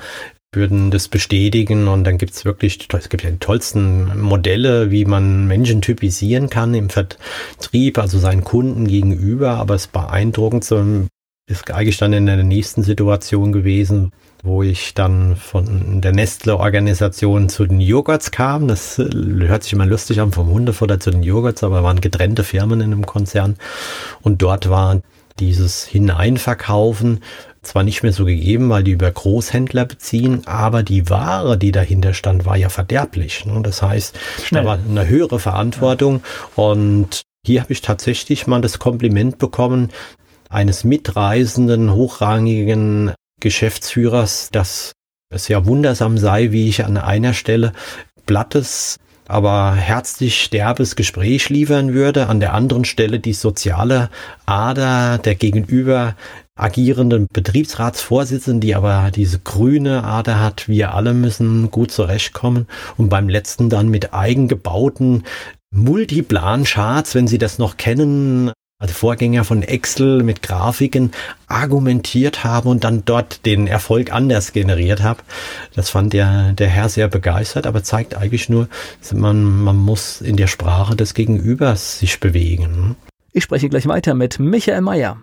[0.53, 5.05] würden das bestätigen und dann gibt es wirklich, es gibt ja die tollsten Modelle, wie
[5.05, 10.83] man Menschen typisieren kann im Vertrieb, also seinen Kunden gegenüber, aber es ist beeindruckend, so
[11.47, 14.11] ist eigentlich dann in der nächsten Situation gewesen,
[14.45, 18.67] wo ich dann von der Nestle-Organisation zu den Joghurts kam.
[18.67, 22.43] Das äh, hört sich immer lustig an, vom Hundefutter zu den Joghurts, aber waren getrennte
[22.43, 23.57] Firmen in einem Konzern.
[24.21, 25.01] Und dort war
[25.39, 27.21] dieses Hineinverkaufen
[27.63, 32.13] zwar nicht mehr so gegeben, weil die über Großhändler beziehen, aber die Ware, die dahinter
[32.13, 33.45] stand, war ja verderblich.
[33.45, 33.61] Ne?
[33.63, 34.63] Das heißt, Schnell.
[34.63, 36.21] da war eine höhere Verantwortung
[36.55, 39.89] und hier habe ich tatsächlich mal das Kompliment bekommen
[40.49, 44.93] eines mitreisenden, hochrangigen Geschäftsführers, dass
[45.29, 47.73] es ja wundersam sei, wie ich an einer Stelle
[48.25, 54.09] Blattes aber herzlich derbes Gespräch liefern würde, an der anderen Stelle die soziale
[54.45, 56.15] Ader der Gegenüber
[56.55, 60.67] agierenden Betriebsratsvorsitzenden, die aber diese grüne Ader hat.
[60.67, 62.67] Wir alle müssen gut zurechtkommen.
[62.97, 65.23] Und beim letzten dann mit eigengebauten
[65.71, 71.11] Multiplan-Charts, wenn Sie das noch kennen, also Vorgänger von Excel mit Grafiken
[71.47, 75.21] argumentiert habe und dann dort den Erfolg anders generiert habe.
[75.73, 78.67] Das fand der, der Herr sehr begeistert, aber zeigt eigentlich nur,
[79.13, 82.97] man, man muss in der Sprache des Gegenübers sich bewegen.
[83.31, 85.17] Ich spreche gleich weiter mit Michael Mayer.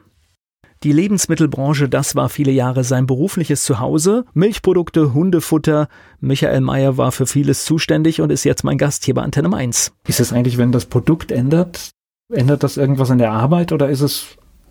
[0.82, 4.24] Die Lebensmittelbranche, das war viele Jahre sein berufliches Zuhause.
[4.34, 5.88] Milchprodukte, Hundefutter.
[6.20, 9.92] Michael Mayer war für vieles zuständig und ist jetzt mein Gast hier bei Antenne 1.
[10.08, 11.92] Ist es eigentlich, wenn das Produkt ändert,
[12.32, 14.26] ändert das irgendwas in der Arbeit oder ist es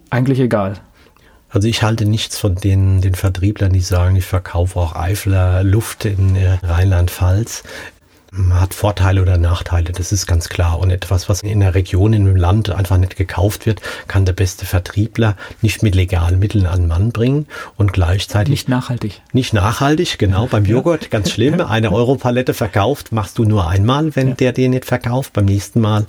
[0.10, 0.76] eigentlich egal?
[1.50, 6.06] Also ich halte nichts von den, den Vertrieblern, die sagen, ich verkaufe auch Eifler Luft
[6.06, 7.64] in äh, Rheinland-Pfalz
[8.54, 10.80] hat Vorteile oder Nachteile, das ist ganz klar.
[10.80, 14.32] Und etwas, was in der Region, in einem Land einfach nicht gekauft wird, kann der
[14.32, 17.46] beste Vertriebler nicht mit legalen Mitteln an den Mann bringen
[17.76, 18.50] und gleichzeitig.
[18.50, 19.22] Nicht nachhaltig.
[19.34, 20.48] Nicht nachhaltig, genau.
[20.48, 21.60] Beim Joghurt, ganz schlimm.
[21.60, 24.36] Eine Europalette verkauft, machst du nur einmal, wenn ja.
[24.36, 25.34] der dir nicht verkauft.
[25.34, 26.06] Beim nächsten Mal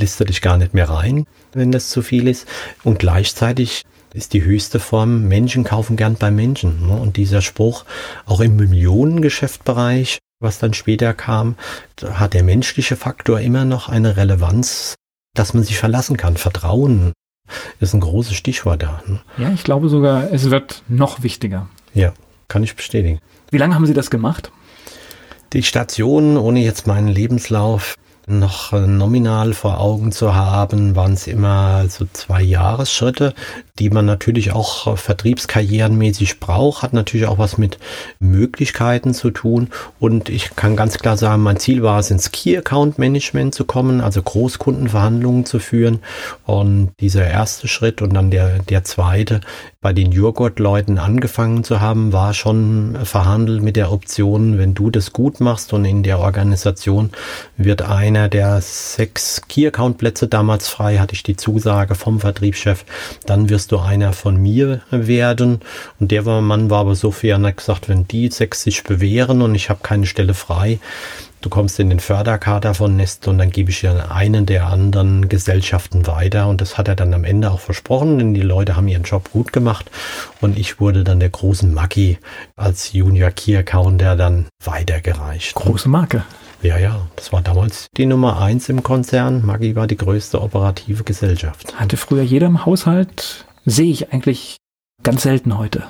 [0.00, 2.48] lässt er dich gar nicht mehr rein, wenn das zu viel ist.
[2.82, 6.88] Und gleichzeitig ist die höchste Form, Menschen kaufen gern bei Menschen.
[6.88, 6.94] Ne?
[6.94, 7.84] Und dieser Spruch,
[8.26, 11.56] auch im Millionengeschäftbereich, was dann später kam,
[12.04, 14.94] hat der menschliche Faktor immer noch eine Relevanz,
[15.34, 16.36] dass man sich verlassen kann.
[16.36, 17.12] Vertrauen
[17.78, 19.02] ist ein großes Stichwort da.
[19.06, 19.20] Ne?
[19.38, 21.68] Ja, ich glaube sogar, es wird noch wichtiger.
[21.94, 22.12] Ja,
[22.48, 23.20] kann ich bestätigen.
[23.50, 24.50] Wie lange haben Sie das gemacht?
[25.52, 31.26] Die Station, ohne jetzt meinen Lebenslauf noch äh, nominal vor Augen zu haben, waren es
[31.26, 33.34] immer so zwei Jahresschritte,
[33.78, 37.78] die man natürlich auch äh, vertriebskarrierenmäßig braucht, hat natürlich auch was mit
[38.18, 39.68] Möglichkeiten zu tun.
[39.98, 43.64] Und ich kann ganz klar sagen, mein Ziel war es, ins Key Account Management zu
[43.64, 46.00] kommen, also Großkundenverhandlungen zu führen.
[46.46, 49.40] Und dieser erste Schritt und dann der, der zweite,
[49.80, 55.14] bei den Joghurt-Leuten angefangen zu haben, war schon verhandelt mit der Option, wenn du das
[55.14, 57.10] gut machst und in der Organisation
[57.56, 62.84] wird einer der sechs Key-Account-Plätze damals frei, hatte ich die Zusage vom Vertriebschef,
[63.24, 65.60] dann wirst du einer von mir werden.
[66.00, 69.42] Und der Mann war aber so fair und hat gesagt, wenn die sechs sich bewähren
[69.42, 70.80] und ich habe keine Stelle frei,
[71.42, 75.30] Du kommst in den Förderkader von Nest und dann gebe ich dir einen der anderen
[75.30, 76.48] Gesellschaften weiter.
[76.48, 79.30] Und das hat er dann am Ende auch versprochen, denn die Leute haben ihren Job
[79.32, 79.90] gut gemacht.
[80.42, 82.18] Und ich wurde dann der großen Maggi
[82.56, 85.54] als Junior Key Accounter dann weitergereicht.
[85.54, 86.24] Große Marke.
[86.62, 89.44] Ja, ja, das war damals die Nummer eins im Konzern.
[89.46, 91.74] Maggi war die größte operative Gesellschaft.
[91.76, 94.56] Hatte früher jeder im Haushalt, sehe ich eigentlich
[95.02, 95.84] ganz selten heute.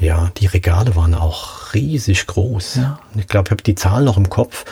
[0.00, 2.76] Ja, die Regale waren auch riesig groß.
[2.76, 2.98] Ja.
[3.16, 4.64] Ich glaube, ich habe die Zahl noch im Kopf.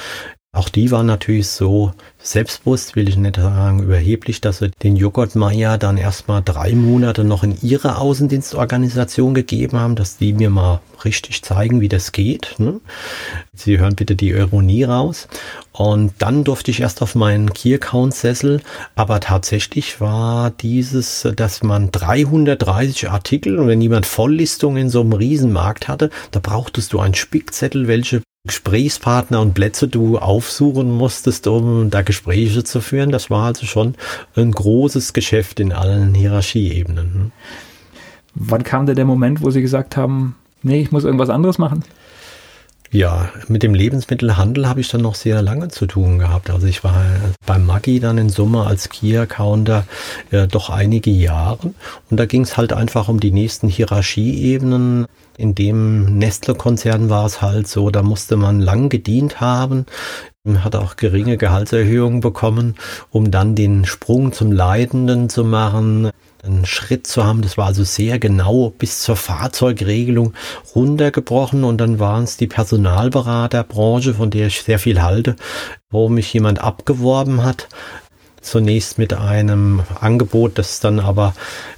[0.55, 5.79] Auch die waren natürlich so selbstbewusst, will ich nicht sagen, überheblich, dass sie den Joghurtmeier
[5.79, 11.43] dann erstmal drei Monate noch in ihre Außendienstorganisation gegeben haben, dass die mir mal richtig
[11.43, 12.57] zeigen, wie das geht.
[12.59, 12.83] Ne?
[13.55, 15.27] Sie hören bitte die Ironie raus.
[15.73, 18.61] Und dann durfte ich erst auf meinen Key Account Sessel,
[18.95, 25.15] aber tatsächlich war dieses, dass man 330 Artikel und wenn jemand Volllistung in so einem
[25.15, 31.91] Riesenmarkt hatte, da brauchtest du einen Spickzettel, welche Gesprächspartner und Plätze du aufsuchen musstest, um
[31.91, 33.13] da Gespräche zu führen.
[33.13, 33.95] Das war also schon
[34.35, 37.15] ein großes Geschäft in allen Hierarchieebenen.
[37.15, 37.33] Hm.
[38.35, 41.85] Wann kam denn der Moment, wo Sie gesagt haben, nee, ich muss irgendwas anderes machen?
[42.91, 46.51] Ja, mit dem Lebensmittelhandel habe ich dann noch sehr lange zu tun gehabt.
[46.51, 47.05] Also ich war
[47.47, 49.87] beim Maggi dann in Summe als Key-Accounter
[50.31, 51.73] äh, doch einige Jahre.
[52.11, 55.07] Und da ging es halt einfach um die nächsten Hierarchieebenen.
[55.37, 59.87] In dem Nestle-Konzern war es halt so, da musste man lang gedient haben,
[60.59, 62.75] hat auch geringe Gehaltserhöhungen bekommen,
[63.11, 66.11] um dann den Sprung zum Leitenden zu machen
[66.43, 67.43] einen Schritt zu haben.
[67.43, 70.35] Das war also sehr genau bis zur Fahrzeugregelung
[70.75, 75.37] runtergebrochen und dann waren es die Personalberaterbranche, von der ich sehr viel halte,
[75.91, 77.69] wo mich jemand abgeworben hat.
[78.41, 81.35] Zunächst mit einem Angebot, das dann aber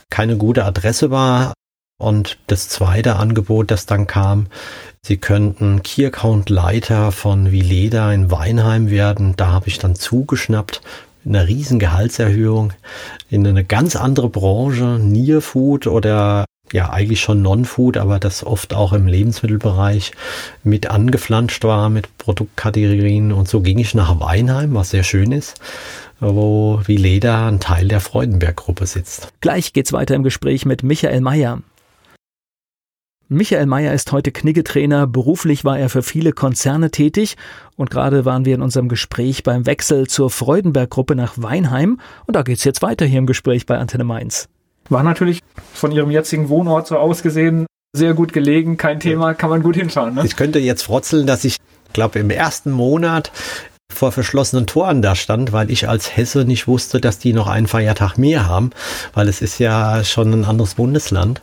[0.08, 1.52] keine gute Adresse war.
[1.98, 4.46] Und das zweite Angebot, das dann kam,
[5.06, 9.34] Sie könnten Key Account Leiter von Vileda in Weinheim werden.
[9.36, 10.80] Da habe ich dann zugeschnappt,
[11.26, 12.72] eine riesen Gehaltserhöhung
[13.30, 18.74] in eine ganz andere Branche, Near Food oder ja eigentlich schon Non-Food, aber das oft
[18.74, 20.12] auch im Lebensmittelbereich
[20.64, 25.60] mit angeflanscht war mit Produktkategorien und so ging ich nach Weinheim, was sehr schön ist
[26.20, 29.28] wo wie Leder ein Teil der Freudenberg-Gruppe sitzt.
[29.40, 31.60] Gleich geht's weiter im Gespräch mit Michael Mayer.
[33.28, 35.06] Michael Mayer ist heute Kniggetrainer.
[35.06, 37.36] Beruflich war er für viele Konzerne tätig
[37.76, 42.42] und gerade waren wir in unserem Gespräch beim Wechsel zur Freudenberg-Gruppe nach Weinheim und da
[42.42, 44.48] geht's jetzt weiter hier im Gespräch bei Antenne Mainz.
[44.90, 45.40] War natürlich
[45.72, 50.16] von Ihrem jetzigen Wohnort so ausgesehen sehr gut gelegen, kein Thema, kann man gut hinschauen.
[50.16, 50.26] Ne?
[50.26, 51.56] Ich könnte jetzt frotzeln, dass ich
[51.92, 53.30] glaube im ersten Monat
[53.90, 57.68] vor verschlossenen Toren da stand, weil ich als Hesse nicht wusste, dass die noch einen
[57.68, 58.70] Feiertag mehr haben,
[59.14, 61.40] weil es ist ja schon ein anderes Bundesland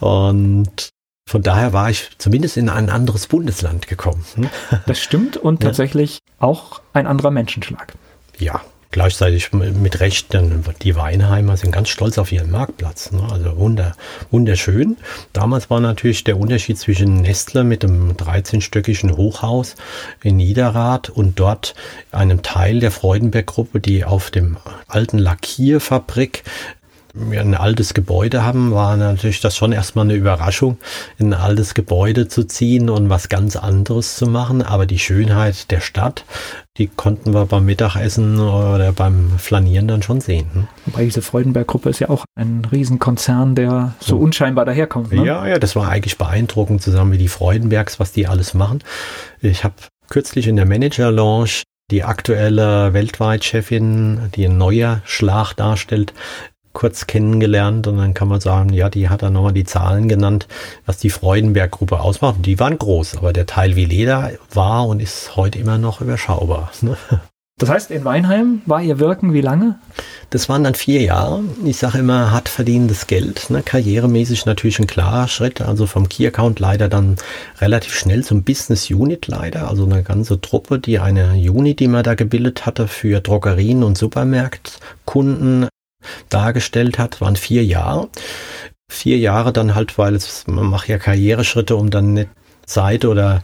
[0.00, 0.90] und
[1.30, 4.24] von daher war ich zumindest in ein anderes Bundesland gekommen.
[4.34, 4.50] Hm?
[4.86, 6.48] Das stimmt und tatsächlich ja.
[6.48, 7.92] auch ein anderer Menschenschlag.
[8.36, 13.12] Ja, gleichzeitig mit Recht, denn die Weinheimer sind ganz stolz auf ihren Marktplatz.
[13.12, 13.22] Ne?
[13.30, 13.94] Also wunder,
[14.32, 14.96] wunderschön.
[15.32, 19.76] Damals war natürlich der Unterschied zwischen Nestle mit dem 13-stöckigen Hochhaus
[20.24, 21.76] in Niederrad und dort
[22.10, 24.56] einem Teil der Freudenberg-Gruppe, die auf dem
[24.88, 26.42] alten Lackierfabrik
[27.14, 30.78] ein altes Gebäude haben, war natürlich das schon erstmal eine Überraschung,
[31.18, 34.62] in ein altes Gebäude zu ziehen und was ganz anderes zu machen.
[34.62, 36.24] Aber die Schönheit der Stadt,
[36.76, 40.46] die konnten wir beim Mittagessen oder beim Flanieren dann schon sehen.
[40.52, 40.68] Hm?
[40.86, 45.12] Wobei diese Freudenberg-Gruppe ist ja auch ein Riesenkonzern, der so unscheinbar daherkommt.
[45.12, 45.24] Ne?
[45.24, 48.84] Ja, ja, das war eigentlich beeindruckend zusammen mit die Freudenbergs, was die alles machen.
[49.40, 49.74] Ich habe
[50.08, 56.12] kürzlich in der Manager-Lounge die aktuelle Weltweit-Chefin, die ein neuer Schlag darstellt,
[56.72, 60.46] kurz kennengelernt und dann kann man sagen, ja, die hat dann nochmal die Zahlen genannt,
[60.86, 62.36] was die Freudenberg-Gruppe ausmacht.
[62.44, 66.70] Die waren groß, aber der Teil wie Leder war und ist heute immer noch überschaubar.
[66.82, 66.96] Ne?
[67.60, 69.78] Das heißt, in Weinheim war Ihr Wirken wie lange?
[70.30, 71.44] Das waren dann vier Jahre.
[71.62, 73.50] Ich sage immer, hart verdienendes Geld.
[73.50, 73.62] Ne?
[73.62, 75.60] Karrieremäßig natürlich ein klarer Schritt.
[75.60, 77.16] Also vom Key Account leider dann
[77.60, 79.68] relativ schnell zum Business Unit leider.
[79.68, 83.98] Also eine ganze Truppe, die eine Unit, die man da gebildet hatte für Drogerien und
[83.98, 85.68] Supermärktkunden
[86.28, 88.08] dargestellt hat, waren vier Jahre.
[88.88, 92.30] Vier Jahre dann halt, weil es, man macht ja Karriereschritte, um dann nicht
[92.66, 93.42] Zeit oder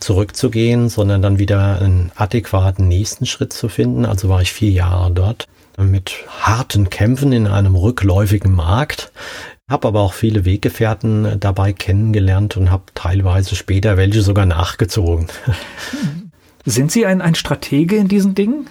[0.00, 4.04] zurückzugehen, sondern dann wieder einen adäquaten nächsten Schritt zu finden.
[4.04, 5.46] Also war ich vier Jahre dort
[5.78, 9.12] mit harten Kämpfen in einem rückläufigen Markt.
[9.70, 15.28] Habe aber auch viele Weggefährten dabei kennengelernt und habe teilweise später welche sogar nachgezogen.
[16.64, 18.68] Sind Sie ein, ein Stratege in diesen Dingen?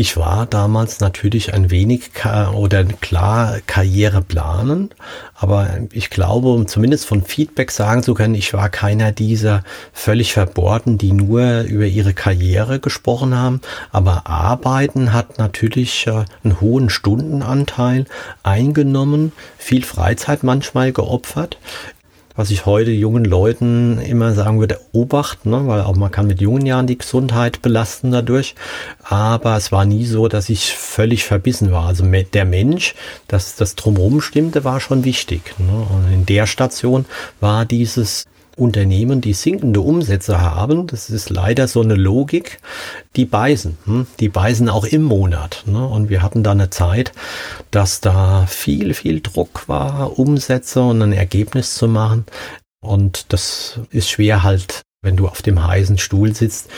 [0.00, 2.12] Ich war damals natürlich ein wenig
[2.54, 4.90] oder klar Karriere planen,
[5.34, 10.34] aber ich glaube, um zumindest von Feedback sagen zu können, ich war keiner dieser völlig
[10.34, 13.60] Verbohrten, die nur über ihre Karriere gesprochen haben.
[13.90, 18.04] Aber Arbeiten hat natürlich äh, einen hohen Stundenanteil
[18.44, 21.58] eingenommen, viel Freizeit manchmal geopfert
[22.38, 25.66] was ich heute jungen Leuten immer sagen würde, Obacht, ne?
[25.66, 28.54] weil auch man kann mit jungen Jahren die Gesundheit belasten dadurch.
[29.02, 31.88] Aber es war nie so, dass ich völlig verbissen war.
[31.88, 32.94] Also der Mensch,
[33.26, 35.52] dass das drumherum stimmte, war schon wichtig.
[35.58, 35.84] Ne?
[35.90, 37.06] Und in der Station
[37.40, 38.26] war dieses
[38.58, 42.60] Unternehmen, die sinkende Umsätze haben, das ist leider so eine Logik,
[43.16, 43.78] die beißen.
[43.84, 44.06] Hm?
[44.20, 45.64] Die beißen auch im Monat.
[45.66, 45.84] Ne?
[45.86, 47.12] Und wir hatten da eine Zeit,
[47.70, 52.26] dass da viel, viel Druck war, Umsätze und ein Ergebnis zu machen.
[52.80, 56.68] Und das ist schwer halt wenn du auf dem heißen Stuhl sitzt,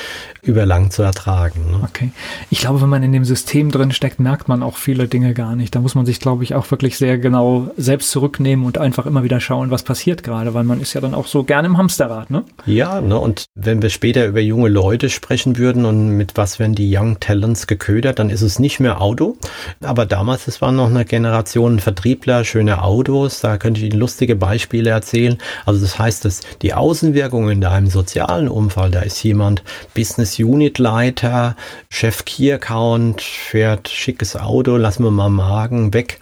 [0.43, 1.71] überlang zu ertragen.
[1.71, 1.81] Ne?
[1.85, 2.11] Okay.
[2.51, 5.57] Ich glaube, wenn man in dem System drin steckt, merkt man auch viele Dinge gar
[5.57, 5.75] nicht.
[5.75, 9.23] Da muss man sich, glaube ich, auch wirklich sehr genau selbst zurücknehmen und einfach immer
[9.23, 12.31] wieder schauen, was passiert gerade, weil man ist ja dann auch so gerne im Hamsterrad,
[12.31, 12.45] ne?
[12.67, 13.19] Ja, ne?
[13.19, 17.21] Und wenn wir später über junge Leute sprechen würden und mit was werden die Young
[17.21, 19.37] Talents geködert, dann ist es nicht mehr Auto.
[19.83, 23.41] Aber damals, es war noch eine Generation Vertriebler, schöne Autos.
[23.41, 25.39] Da könnte ich Ihnen lustige Beispiele erzählen.
[25.67, 29.63] Also das heißt, dass die Außenwirkungen in einem sozialen Umfall, da ist jemand
[29.95, 31.57] Business Business Unit Leiter,
[31.89, 36.21] Chef Key Account, fährt schickes Auto, lassen wir mal Magen weg.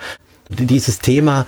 [0.49, 1.47] Dieses Thema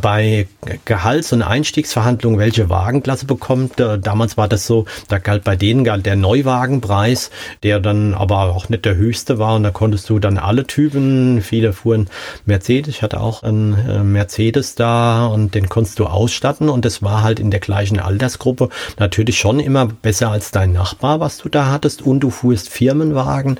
[0.00, 0.46] bei
[0.84, 3.80] Gehalts- und Einstiegsverhandlungen, welche Wagenklasse bekommt.
[3.80, 7.30] Äh, damals war das so, da galt bei denen galt der Neuwagenpreis,
[7.62, 9.56] der dann aber auch nicht der höchste war.
[9.56, 12.08] Und da konntest du dann alle Typen, viele fuhren
[12.44, 16.68] Mercedes, ich hatte auch einen äh, Mercedes da und den konntest du ausstatten.
[16.68, 21.20] Und das war halt in der gleichen Altersgruppe natürlich schon immer besser als dein Nachbar,
[21.20, 22.02] was du da hattest.
[22.02, 23.58] Und du fuhrst Firmenwagen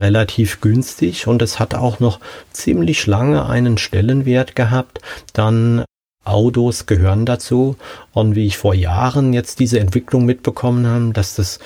[0.00, 2.20] relativ günstig und es hat auch noch
[2.52, 5.00] ziemlich lange einen Stellenwert gehabt.
[5.32, 5.84] Dann
[6.24, 7.76] Autos gehören dazu
[8.12, 11.58] und wie ich vor Jahren jetzt diese Entwicklung mitbekommen habe, dass das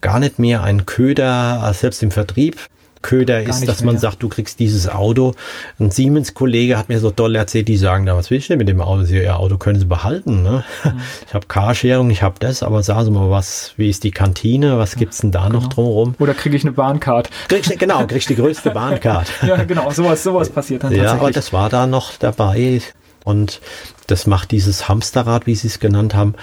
[0.00, 2.56] gar nicht mehr ein Köder, selbst im Vertrieb,
[3.02, 5.34] Köder ist, dass man sagt, du kriegst dieses Auto.
[5.78, 8.68] Ein Siemens-Kollege hat mir so toll erzählt, die sagen da, was will ich denn mit
[8.68, 9.02] dem Auto?
[9.02, 10.42] Sie, ihr Auto können sie behalten.
[10.42, 10.64] Ne?
[10.84, 11.00] Mhm.
[11.28, 14.78] Ich habe Carsharing, ich habe das, aber sagen Sie mal, was, wie ist die Kantine?
[14.78, 15.60] Was gibt's denn da genau.
[15.60, 16.14] noch drumherum?
[16.18, 17.28] Oder kriege ich eine Bahncard?
[17.48, 19.28] Krieg, genau, kriegst die größte Bahncard.
[19.46, 22.80] ja, genau, sowas, sowas passiert dann Ja, aber das war da noch dabei.
[23.24, 23.60] Und
[24.06, 26.34] das macht dieses Hamsterrad, wie Sie es genannt haben,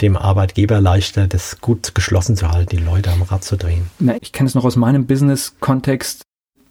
[0.00, 3.86] dem Arbeitgeber leichter, das gut geschlossen zu halten, die Leute am Rad zu drehen.
[3.98, 6.22] Na, ich kenne es noch aus meinem Business-Kontext.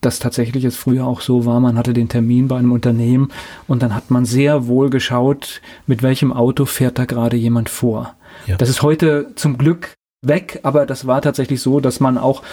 [0.02, 3.32] dass tatsächlich es früher auch so war, man hatte den Termin bei einem Unternehmen
[3.68, 8.16] und dann hat man sehr wohl geschaut, mit welchem Auto fährt da gerade jemand vor.
[8.46, 8.56] Ja.
[8.58, 12.44] Das ist heute zum Glück weg, aber das war tatsächlich so, dass man auch,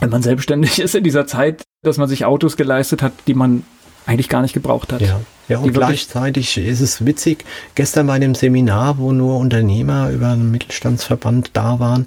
[0.00, 3.64] wenn man selbstständig ist in dieser Zeit, dass man sich Autos geleistet hat, die man
[4.06, 5.00] eigentlich gar nicht gebraucht hat.
[5.00, 10.30] Ja, ja und gleichzeitig ist es witzig, gestern bei dem Seminar, wo nur Unternehmer über
[10.30, 12.06] einen Mittelstandsverband da waren,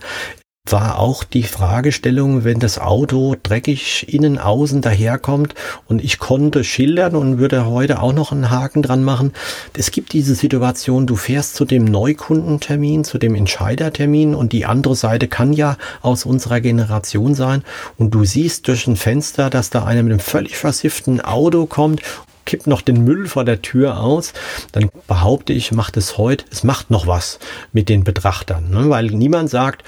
[0.68, 5.54] war auch die Fragestellung, wenn das Auto dreckig innen, außen daherkommt
[5.88, 9.34] und ich konnte schildern und würde heute auch noch einen Haken dran machen.
[9.78, 14.96] Es gibt diese Situation, du fährst zu dem Neukundentermin, zu dem Entscheidertermin und die andere
[14.96, 17.64] Seite kann ja aus unserer Generation sein
[17.98, 22.02] und du siehst durch ein Fenster, dass da einer mit einem völlig versifften Auto kommt
[22.46, 24.34] kippt noch den Müll vor der Tür aus,
[24.72, 27.40] dann behaupte ich, macht es heute, es macht noch was
[27.74, 28.90] mit den Betrachtern, ne?
[28.90, 29.84] weil niemand sagt,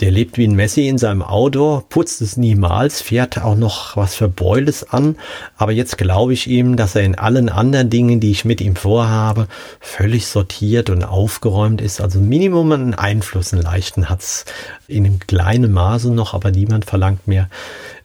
[0.00, 4.14] der lebt wie ein Messi in seinem Auto, putzt es niemals, fährt auch noch was
[4.14, 5.16] Verbeules an.
[5.56, 8.74] Aber jetzt glaube ich ihm, dass er in allen anderen Dingen, die ich mit ihm
[8.74, 9.46] vorhabe,
[9.80, 12.00] völlig sortiert und aufgeräumt ist.
[12.00, 14.44] Also Minimum einen Einfluss, einen leichten hat es
[14.88, 17.48] in einem kleinen Maße noch, aber niemand verlangt mehr,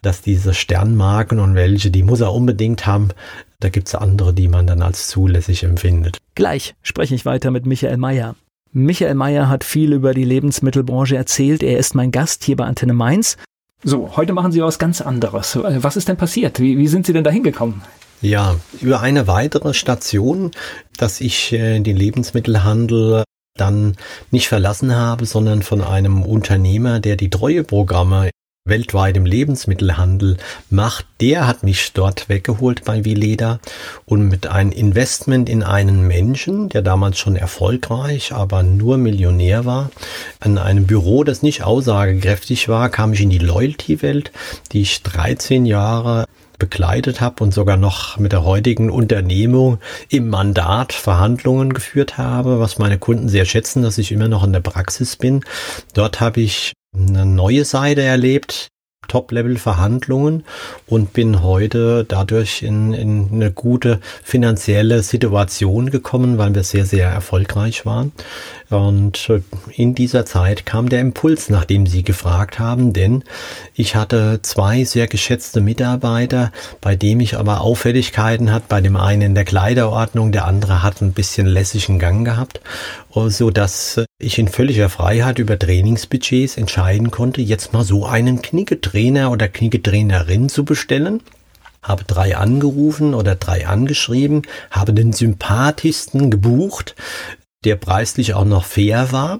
[0.02, 3.10] dass diese Sternmarken und welche, die muss er unbedingt haben.
[3.60, 6.19] Da gibt es andere, die man dann als zulässig empfindet.
[6.36, 8.36] Gleich spreche ich weiter mit Michael Mayer.
[8.78, 11.63] Michael Mayer hat viel über die Lebensmittelbranche erzählt.
[11.63, 13.36] Er ist mein Gast hier bei Antenne Mainz.
[13.84, 15.58] So, heute machen Sie was ganz anderes.
[15.58, 16.60] Was ist denn passiert?
[16.60, 17.82] Wie, wie sind Sie denn da hingekommen?
[18.22, 20.52] Ja, über eine weitere Station,
[20.96, 23.24] dass ich äh, den Lebensmittelhandel
[23.56, 23.96] dann
[24.30, 28.30] nicht verlassen habe, sondern von einem Unternehmer, der die Treueprogramme
[28.67, 30.38] weltweit im Lebensmittelhandel
[30.69, 33.60] macht, der hat mich dort weggeholt bei Vileda
[34.06, 39.89] und mit einem Investment in einen Menschen, der damals schon erfolgreich, aber nur Millionär war,
[40.39, 44.32] an einem Büro, das nicht aussagekräftig war, kam ich in die Loyalty-Welt,
[44.71, 46.25] die ich 13 Jahre
[46.60, 52.80] begleitet habe und sogar noch mit der heutigen Unternehmung im Mandat Verhandlungen geführt habe, was
[52.80, 55.43] meine Kunden sehr schätzen, dass ich immer noch in der Praxis bin.
[55.93, 58.69] Dort habe ich eine neue Seite erlebt,
[59.07, 60.43] Top-Level-Verhandlungen
[60.86, 67.10] und bin heute dadurch in, in eine gute finanzielle Situation gekommen, weil wir sehr, sehr
[67.10, 68.12] erfolgreich waren.
[68.69, 69.41] Und äh,
[69.73, 73.23] in dieser Zeit kam der Impuls, nachdem Sie gefragt haben, denn
[73.73, 79.21] ich hatte zwei sehr geschätzte Mitarbeiter, bei dem ich aber Auffälligkeiten hat, bei dem einen
[79.21, 82.60] in der Kleiderordnung, der andere hat ein bisschen lässigen Gang gehabt,
[83.30, 89.32] so dass ich in völliger Freiheit über Trainingsbudgets entscheiden konnte, jetzt mal so einen Knicketrainer
[89.32, 91.21] oder Knicketrainerin zu bestellen
[91.88, 96.95] habe drei angerufen oder drei angeschrieben, habe den sympathischsten gebucht,
[97.63, 99.39] der preislich auch noch fair war.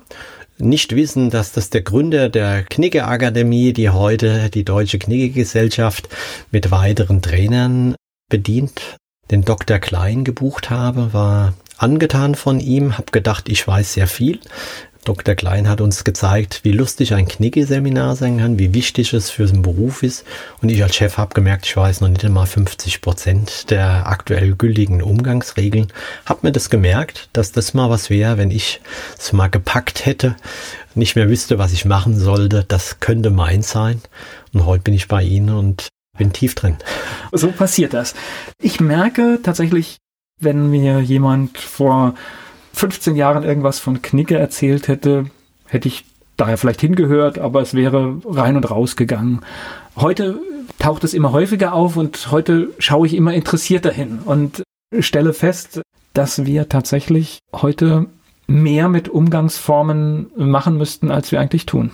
[0.58, 6.10] Nicht wissen, dass das der Gründer der Knicke-Akademie, die heute die Deutsche Knicke-Gesellschaft
[6.52, 7.96] mit weiteren Trainern
[8.30, 8.98] bedient,
[9.30, 9.78] den Dr.
[9.78, 14.40] Klein gebucht habe, war angetan von ihm, habe gedacht, ich weiß sehr viel,
[15.08, 15.36] Dr.
[15.36, 19.62] Klein hat uns gezeigt, wie lustig ein Knicke-Seminar sein kann, wie wichtig es für den
[19.62, 20.26] Beruf ist.
[20.62, 24.56] Und ich als Chef habe gemerkt, ich weiß noch nicht einmal 50 Prozent der aktuell
[24.56, 25.88] gültigen Umgangsregeln.
[26.26, 28.82] Hab mir das gemerkt, dass das mal was wäre, wenn ich
[29.18, 30.36] es mal gepackt hätte,
[30.94, 32.66] nicht mehr wüsste, was ich machen sollte.
[32.68, 34.02] Das könnte mein sein.
[34.52, 35.88] Und heute bin ich bei Ihnen und
[36.18, 36.76] bin tief drin.
[37.32, 38.14] So passiert das.
[38.62, 40.00] Ich merke tatsächlich,
[40.40, 42.14] wenn mir jemand vor
[42.74, 45.26] 15 Jahren irgendwas von Knicke erzählt hätte,
[45.66, 46.06] hätte ich
[46.38, 49.42] daher vielleicht hingehört, aber es wäre rein und raus gegangen.
[49.96, 50.40] Heute
[50.78, 54.64] taucht es immer häufiger auf und heute schaue ich immer interessierter hin und
[55.00, 55.82] stelle fest,
[56.14, 58.06] dass wir tatsächlich heute
[58.46, 61.92] mehr mit Umgangsformen machen müssten, als wir eigentlich tun.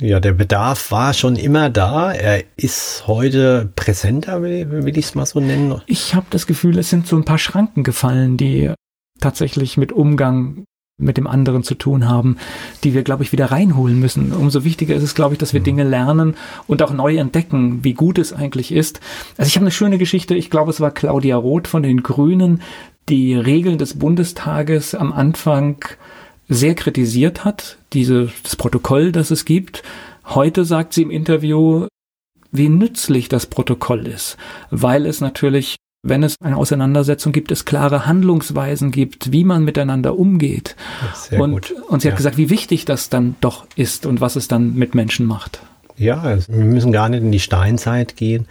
[0.00, 2.12] Ja, der Bedarf war schon immer da.
[2.12, 5.80] Er ist heute präsenter, will, will ich es mal so nennen.
[5.86, 8.72] Ich habe das Gefühl, es sind so ein paar Schranken gefallen, die
[9.20, 10.64] tatsächlich mit Umgang
[10.98, 12.38] mit dem anderen zu tun haben,
[12.82, 14.32] die wir, glaube ich, wieder reinholen müssen.
[14.32, 15.64] Umso wichtiger ist es, glaube ich, dass wir mhm.
[15.64, 19.00] Dinge lernen und auch neu entdecken, wie gut es eigentlich ist.
[19.36, 22.62] Also ich habe eine schöne Geschichte, ich glaube, es war Claudia Roth von den Grünen,
[23.08, 25.84] die Regeln des Bundestages am Anfang
[26.48, 29.82] sehr kritisiert hat, diese, das Protokoll, das es gibt.
[30.24, 31.86] Heute sagt sie im Interview,
[32.52, 34.36] wie nützlich das Protokoll ist,
[34.70, 35.76] weil es natürlich
[36.08, 40.76] wenn es eine Auseinandersetzung gibt, es klare Handlungsweisen gibt, wie man miteinander umgeht.
[41.32, 41.74] Und, gut.
[41.88, 42.16] und sie hat ja.
[42.16, 45.60] gesagt, wie wichtig das dann doch ist und was es dann mit Menschen macht.
[45.96, 48.46] Ja, also wir müssen gar nicht in die Steinzeit gehen,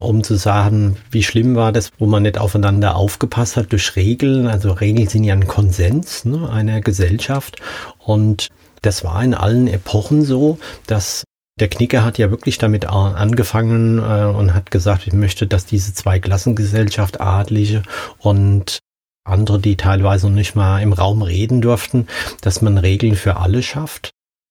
[0.00, 4.48] um zu sagen, wie schlimm war das, wo man nicht aufeinander aufgepasst hat durch Regeln.
[4.48, 7.60] Also Regeln sind ja ein Konsens ne, einer Gesellschaft
[7.98, 8.48] und
[8.82, 11.24] das war in allen Epochen so, dass
[11.60, 15.92] Der Knicker hat ja wirklich damit angefangen äh, und hat gesagt, ich möchte, dass diese
[15.92, 17.82] Zweiklassengesellschaft, Adlige
[18.18, 18.78] und
[19.24, 22.06] andere, die teilweise noch nicht mal im Raum reden durften,
[22.40, 24.10] dass man Regeln für alle schafft.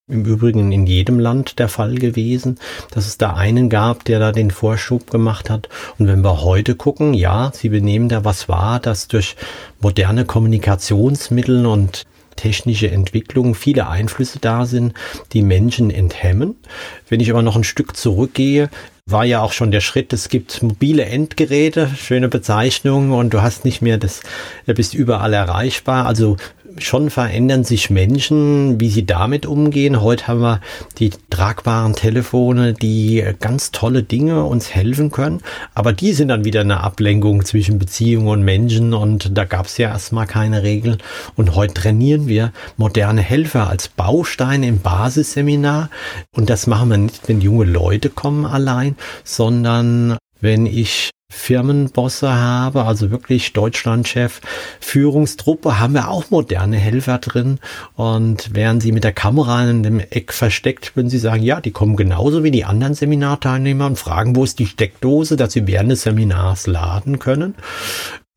[0.09, 2.57] Im Übrigen in jedem Land der Fall gewesen,
[2.89, 5.69] dass es da einen gab, der da den Vorschub gemacht hat.
[5.99, 9.35] Und wenn wir heute gucken, ja, sie benehmen da was wahr, dass durch
[9.79, 14.93] moderne Kommunikationsmittel und technische Entwicklung viele Einflüsse da sind,
[15.33, 16.55] die Menschen enthemmen.
[17.07, 18.69] Wenn ich aber noch ein Stück zurückgehe,
[19.05, 23.65] war ja auch schon der Schritt, es gibt mobile Endgeräte, schöne Bezeichnung und du hast
[23.65, 24.21] nicht mehr das,
[24.65, 26.05] du bist überall erreichbar.
[26.05, 26.37] Also
[26.77, 30.01] schon verändern sich Menschen, wie sie damit umgehen.
[30.01, 30.61] Heute haben wir
[30.97, 35.41] die tragbaren Telefone, die ganz tolle Dinge uns helfen können.
[35.73, 39.77] Aber die sind dann wieder eine Ablenkung zwischen Beziehungen und Menschen und da gab es
[39.77, 40.97] ja erstmal keine Regeln.
[41.35, 45.89] Und heute trainieren wir moderne Helfer als Bausteine im Basisseminar.
[46.35, 52.85] Und das machen wir nicht, wenn junge Leute kommen allein, sondern wenn ich Firmenbosse habe,
[52.85, 54.41] also wirklich Deutschlandchef,
[54.79, 57.59] Führungstruppe, haben wir auch moderne Helfer drin.
[57.95, 61.71] Und während sie mit der Kamera in dem Eck versteckt, würden sie sagen, ja, die
[61.71, 65.91] kommen genauso wie die anderen Seminarteilnehmer und fragen, wo ist die Steckdose, dass sie während
[65.91, 67.55] des Seminars laden können.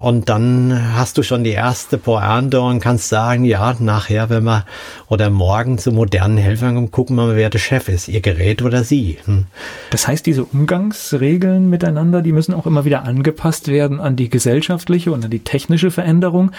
[0.03, 4.67] Und dann hast du schon die erste Pointe und kannst sagen, ja, nachher, wenn wir
[5.07, 8.63] oder morgen zu modernen Helfern kommen, gucken wir mal, wer der Chef ist, ihr Gerät
[8.63, 9.19] oder sie.
[9.27, 9.47] Hm.
[9.91, 15.13] Das heißt, diese Umgangsregeln miteinander, die müssen auch immer wieder angepasst werden an die gesellschaftliche
[15.13, 16.51] und an die technische Veränderung.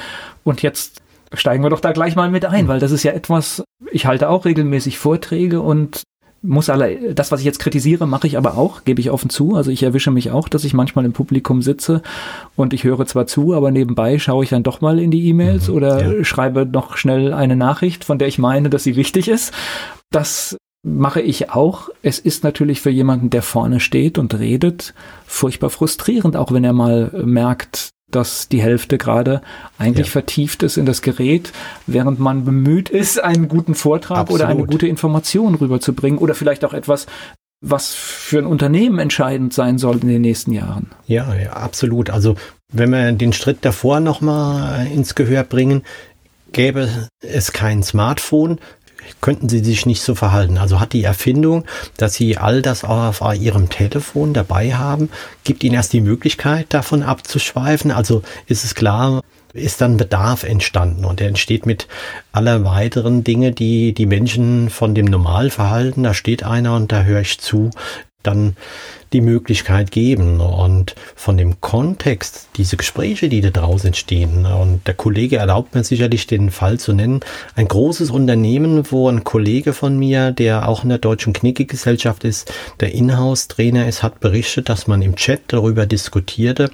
[0.45, 1.01] Und jetzt
[1.33, 2.67] steigen wir doch da gleich mal mit ein, hm.
[2.69, 6.03] weil das ist ja etwas, ich halte auch regelmäßig Vorträge und
[6.43, 9.55] muss alle, das, was ich jetzt kritisiere, mache ich aber auch, gebe ich offen zu.
[9.55, 12.01] Also ich erwische mich auch, dass ich manchmal im Publikum sitze
[12.55, 15.69] und ich höre zwar zu, aber nebenbei schaue ich dann doch mal in die E-Mails
[15.69, 16.23] mhm, oder ja.
[16.23, 19.53] schreibe noch schnell eine Nachricht, von der ich meine, dass sie wichtig ist.
[20.11, 21.89] Das mache ich auch.
[22.01, 24.93] Es ist natürlich für jemanden, der vorne steht und redet,
[25.25, 29.41] furchtbar frustrierend, auch wenn er mal merkt, dass die Hälfte gerade
[29.78, 30.11] eigentlich ja.
[30.11, 31.51] vertieft ist in das Gerät,
[31.88, 34.41] während man bemüht ist, einen guten Vortrag absolut.
[34.41, 37.07] oder eine gute Information rüberzubringen oder vielleicht auch etwas,
[37.61, 40.91] was für ein Unternehmen entscheidend sein soll in den nächsten Jahren.
[41.07, 42.09] Ja, ja absolut.
[42.09, 42.36] Also
[42.72, 45.84] wenn wir den Schritt davor nochmal ins Gehör bringen,
[46.51, 46.89] gäbe
[47.22, 48.59] es kein Smartphone,
[49.21, 50.57] könnten sie sich nicht so verhalten.
[50.57, 51.65] Also hat die Erfindung,
[51.97, 55.09] dass sie all das auf ihrem Telefon dabei haben,
[55.43, 57.91] gibt ihnen erst die Möglichkeit, davon abzuschweifen.
[57.91, 59.21] Also ist es klar,
[59.53, 61.87] ist dann Bedarf entstanden und der entsteht mit
[62.31, 67.21] aller weiteren Dinge, die die Menschen von dem Normalverhalten, da steht einer und da höre
[67.21, 67.69] ich zu,
[68.24, 68.55] dann
[69.13, 70.39] die Möglichkeit geben.
[70.39, 75.84] Und von dem Kontext, diese Gespräche, die da draußen entstehen, und der Kollege erlaubt mir
[75.84, 77.21] sicherlich den Fall zu nennen,
[77.55, 82.51] ein großes Unternehmen, wo ein Kollege von mir, der auch in der Deutschen Knicke-Gesellschaft ist,
[82.80, 86.71] der Inhouse-Trainer ist, hat berichtet, dass man im Chat darüber diskutierte,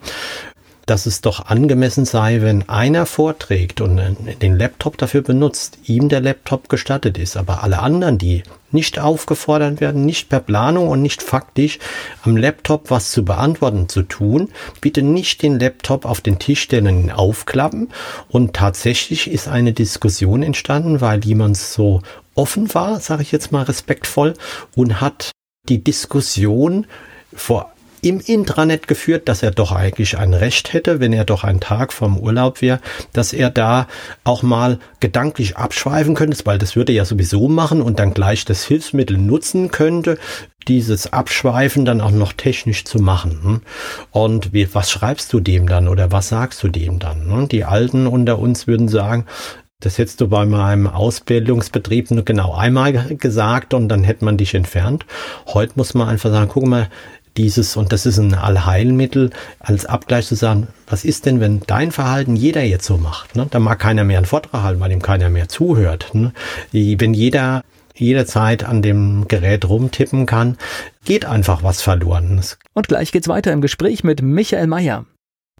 [0.89, 4.01] dass es doch angemessen sei, wenn einer vorträgt und
[4.41, 9.81] den Laptop dafür benutzt, ihm der Laptop gestattet ist, aber alle anderen, die nicht aufgefordert
[9.81, 11.79] werden, nicht per Planung und nicht faktisch
[12.23, 14.49] am Laptop was zu beantworten zu tun,
[14.81, 17.89] bitte nicht den Laptop auf den Tisch stellen und aufklappen.
[18.27, 22.01] Und tatsächlich ist eine Diskussion entstanden, weil jemand so
[22.35, 24.33] offen war, sage ich jetzt mal respektvoll,
[24.75, 25.31] und hat
[25.67, 26.87] die Diskussion
[27.33, 27.71] vor
[28.01, 31.93] im Intranet geführt, dass er doch eigentlich ein Recht hätte, wenn er doch einen Tag
[31.93, 32.79] vom Urlaub wäre,
[33.13, 33.87] dass er da
[34.23, 38.45] auch mal gedanklich abschweifen könnte, weil das würde er ja sowieso machen und dann gleich
[38.45, 40.17] das Hilfsmittel nutzen könnte,
[40.67, 43.39] dieses Abschweifen dann auch noch technisch zu machen.
[43.43, 43.61] Hm?
[44.11, 47.31] Und wie, was schreibst du dem dann oder was sagst du dem dann?
[47.31, 47.47] Hm?
[47.49, 49.25] Die Alten unter uns würden sagen,
[49.81, 54.53] das hättest du bei meinem Ausbildungsbetrieb nur genau einmal gesagt und dann hätte man dich
[54.53, 55.05] entfernt.
[55.47, 56.89] Heute muss man einfach sagen, guck mal,
[57.37, 61.91] dieses, und das ist ein Allheilmittel, als Abgleich zu sagen, was ist denn, wenn dein
[61.91, 63.35] Verhalten jeder jetzt so macht?
[63.35, 63.47] Ne?
[63.49, 66.13] Da mag keiner mehr einen Vortrag halten, weil ihm keiner mehr zuhört.
[66.13, 66.33] Ne?
[66.71, 67.63] Wenn jeder
[67.95, 70.57] jederzeit an dem Gerät rumtippen kann,
[71.05, 72.41] geht einfach was verloren.
[72.73, 75.05] Und gleich geht's weiter im Gespräch mit Michael Mayer.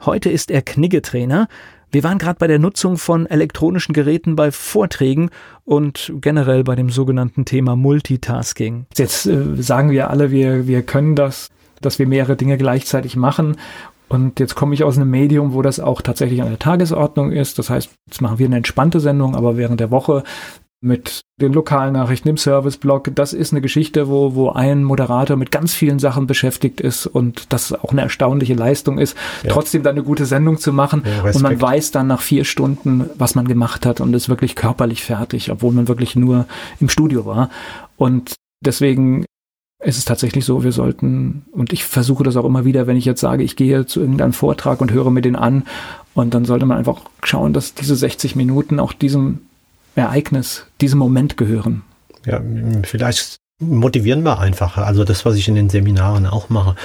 [0.05, 1.47] Heute ist er Kniggetrainer.
[1.91, 5.31] Wir waren gerade bei der Nutzung von elektronischen Geräten bei Vorträgen
[5.65, 8.85] und generell bei dem sogenannten Thema Multitasking.
[8.95, 11.49] Jetzt äh, sagen wir alle, wir, wir können das
[11.81, 13.57] dass wir mehrere Dinge gleichzeitig machen.
[14.07, 17.59] Und jetzt komme ich aus einem Medium, wo das auch tatsächlich an der Tagesordnung ist.
[17.59, 20.23] Das heißt, jetzt machen wir eine entspannte Sendung, aber während der Woche
[20.81, 23.11] mit den Lokalnachrichten, dem Serviceblog.
[23.13, 27.51] Das ist eine Geschichte, wo, wo ein Moderator mit ganz vielen Sachen beschäftigt ist und
[27.51, 29.51] das auch eine erstaunliche Leistung ist, ja.
[29.51, 31.03] trotzdem dann eine gute Sendung zu machen.
[31.05, 34.55] Ja, und man weiß dann nach vier Stunden, was man gemacht hat und ist wirklich
[34.55, 36.45] körperlich fertig, obwohl man wirklich nur
[36.79, 37.49] im Studio war.
[37.97, 39.25] Und deswegen
[39.79, 43.05] es ist tatsächlich so, wir sollten, und ich versuche das auch immer wieder, wenn ich
[43.05, 45.63] jetzt sage, ich gehe zu irgendeinem Vortrag und höre mir den an,
[46.13, 49.39] und dann sollte man einfach schauen, dass diese 60 Minuten auch diesem
[49.95, 51.83] Ereignis, diesem Moment gehören.
[52.25, 52.41] Ja,
[52.83, 54.77] vielleicht motivieren wir einfach.
[54.77, 56.75] Also das, was ich in den Seminaren auch mache.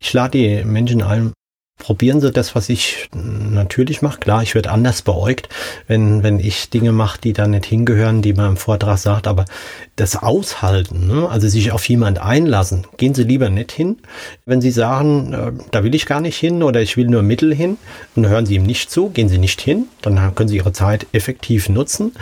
[0.00, 1.32] Ich lade die Menschen ein,
[1.80, 4.20] probieren Sie das, was ich natürlich mache.
[4.20, 5.48] Klar, ich werde anders beäugt,
[5.88, 9.46] wenn, wenn ich Dinge mache, die da nicht hingehören, die man im Vortrag sagt, aber
[9.96, 11.28] das Aushalten, ne?
[11.28, 13.98] also sich auf jemand einlassen, gehen Sie lieber nicht hin.
[14.46, 17.52] Wenn Sie sagen, äh, da will ich gar nicht hin oder ich will nur Mittel
[17.52, 17.78] hin
[18.14, 21.06] und hören Sie ihm nicht zu, gehen Sie nicht hin, dann können Sie Ihre Zeit
[21.12, 22.12] effektiv nutzen.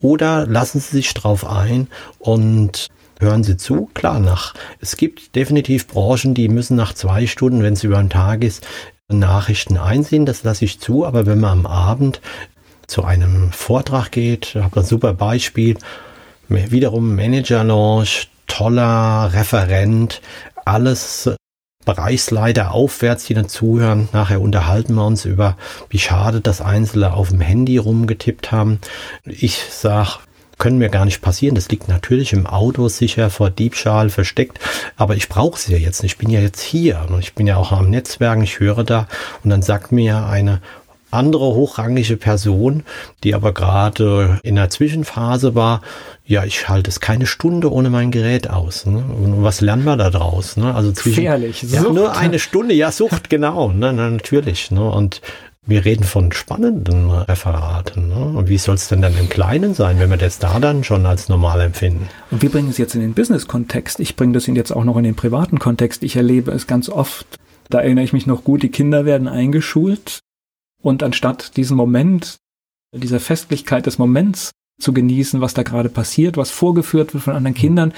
[0.00, 1.88] Oder lassen Sie sich drauf ein
[2.18, 2.88] und
[3.20, 4.54] hören Sie zu, klar nach.
[4.80, 8.66] Es gibt definitiv Branchen, die müssen nach zwei Stunden, wenn es über einen Tag ist,
[9.08, 12.20] Nachrichten einsehen, das lasse ich zu, aber wenn man am Abend
[12.86, 15.76] zu einem Vortrag geht, ich habe ein super Beispiel,
[16.48, 20.20] wiederum Manager Launch, toller Referent,
[20.64, 21.30] alles
[21.84, 24.08] Bereichsleiter aufwärts, die dann zuhören.
[24.12, 25.56] Nachher unterhalten wir uns über,
[25.88, 28.80] wie schade, dass Einzelne auf dem Handy rumgetippt haben.
[29.24, 30.18] Ich sage,
[30.58, 31.54] können mir gar nicht passieren.
[31.54, 34.58] Das liegt natürlich im Auto sicher vor Diebstahl versteckt,
[34.96, 36.12] aber ich brauche sie ja jetzt nicht.
[36.12, 39.06] Ich bin ja jetzt hier und ich bin ja auch am Netzwerken, ich höre da
[39.44, 40.60] und dann sagt mir eine
[41.10, 42.82] andere hochrangige Person,
[43.22, 45.80] die aber gerade in der Zwischenphase war,
[46.24, 48.86] ja, ich halte es keine Stunde ohne mein Gerät aus.
[48.86, 48.98] Ne?
[48.98, 50.56] Und was lernen wir da draus?
[50.56, 50.74] Ne?
[50.74, 51.62] Also zwischen, Gefährlich.
[51.62, 53.68] Ja, nur eine Stunde, ja, Sucht, genau.
[53.68, 54.70] Ne, natürlich.
[54.70, 54.84] Ne?
[54.84, 55.20] Und
[55.66, 58.08] wir reden von spannenden Referaten.
[58.08, 58.38] Ne?
[58.38, 61.04] Und wie soll es denn dann im Kleinen sein, wenn wir das da dann schon
[61.06, 62.08] als normal empfinden?
[62.30, 64.00] Und wir bringen es jetzt in den Business-Kontext.
[64.00, 66.02] Ich bringe das jetzt auch noch in den privaten Kontext.
[66.02, 67.26] Ich erlebe es ganz oft.
[67.68, 70.20] Da erinnere ich mich noch gut, die Kinder werden eingeschult.
[70.82, 72.36] Und anstatt diesen Moment,
[72.94, 77.54] dieser Festlichkeit des Moments zu genießen, was da gerade passiert, was vorgeführt wird von anderen
[77.54, 77.92] Kindern,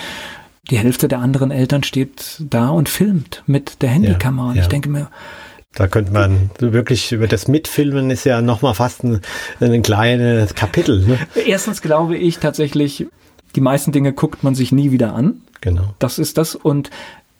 [0.70, 4.48] die Hälfte der anderen Eltern steht da und filmt mit der Handykamera.
[4.48, 4.58] Ja, ja.
[4.58, 5.10] Und ich denke mir,
[5.78, 9.20] da könnte man wirklich über das Mitfilmen ist ja nochmal fast ein,
[9.60, 11.06] ein kleines Kapitel.
[11.06, 11.18] Ne?
[11.46, 13.06] Erstens glaube ich tatsächlich,
[13.54, 15.40] die meisten Dinge guckt man sich nie wieder an.
[15.60, 15.94] Genau.
[16.00, 16.56] Das ist das.
[16.56, 16.90] Und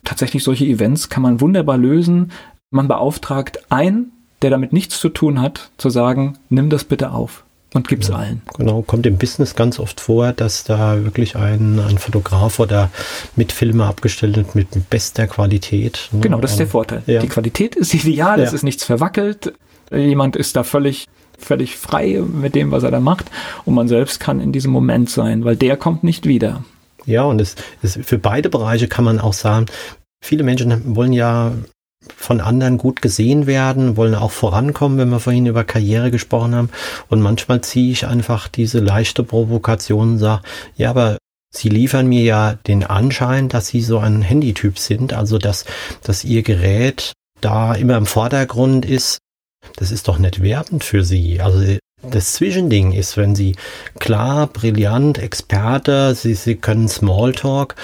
[0.04, 2.30] tatsächlich solche Events kann man wunderbar lösen.
[2.70, 4.12] Man beauftragt einen,
[4.42, 8.16] der damit nichts zu tun hat, zu sagen, nimm das bitte auf und gib's ja,
[8.16, 8.42] allen.
[8.56, 12.90] Genau, kommt im Business ganz oft vor, dass da wirklich ein, ein Fotograf oder
[13.36, 16.08] mit Filme abgestellt wird mit bester Qualität.
[16.12, 16.20] Ne?
[16.20, 17.02] Genau, das ist der Vorteil.
[17.06, 17.20] Ja.
[17.20, 18.44] Die Qualität ist ideal, ja.
[18.44, 19.52] es ist nichts verwackelt.
[19.90, 21.06] Jemand ist da völlig
[21.38, 23.30] völlig frei mit dem, was er da macht.
[23.64, 26.64] Und man selbst kann in diesem Moment sein, weil der kommt nicht wieder.
[27.06, 29.66] Ja, und es, es für beide Bereiche kann man auch sagen,
[30.20, 31.52] viele Menschen wollen ja
[32.16, 36.70] von anderen gut gesehen werden, wollen auch vorankommen, wenn wir vorhin über Karriere gesprochen haben.
[37.08, 40.42] Und manchmal ziehe ich einfach diese leichte Provokation und sage,
[40.76, 41.18] ja, aber
[41.50, 45.64] Sie liefern mir ja den Anschein, dass Sie so ein Handytyp sind, also dass,
[46.02, 49.18] dass Ihr Gerät da immer im Vordergrund ist.
[49.76, 51.40] Das ist doch nicht werbend für Sie.
[51.40, 53.56] Also das Zwischending ist, wenn Sie
[53.98, 57.74] klar, brillant, Experte, Sie, Sie können Smalltalk,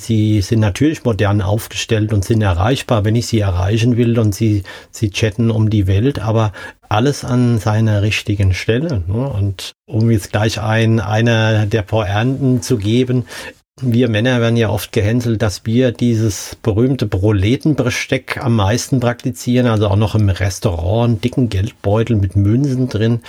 [0.00, 4.62] Sie sind natürlich modern aufgestellt und sind erreichbar, wenn ich sie erreichen will und sie,
[4.92, 6.52] sie chatten um die Welt, aber
[6.88, 9.02] alles an seiner richtigen Stelle.
[9.08, 9.28] Ne?
[9.28, 13.24] Und um jetzt gleich ein, einer der Poernten zu geben,
[13.80, 19.88] wir Männer werden ja oft gehänselt, dass wir dieses berühmte Proletenbesteck am meisten praktizieren, also
[19.88, 23.20] auch noch im Restaurant, einen dicken Geldbeutel mit Münzen drin,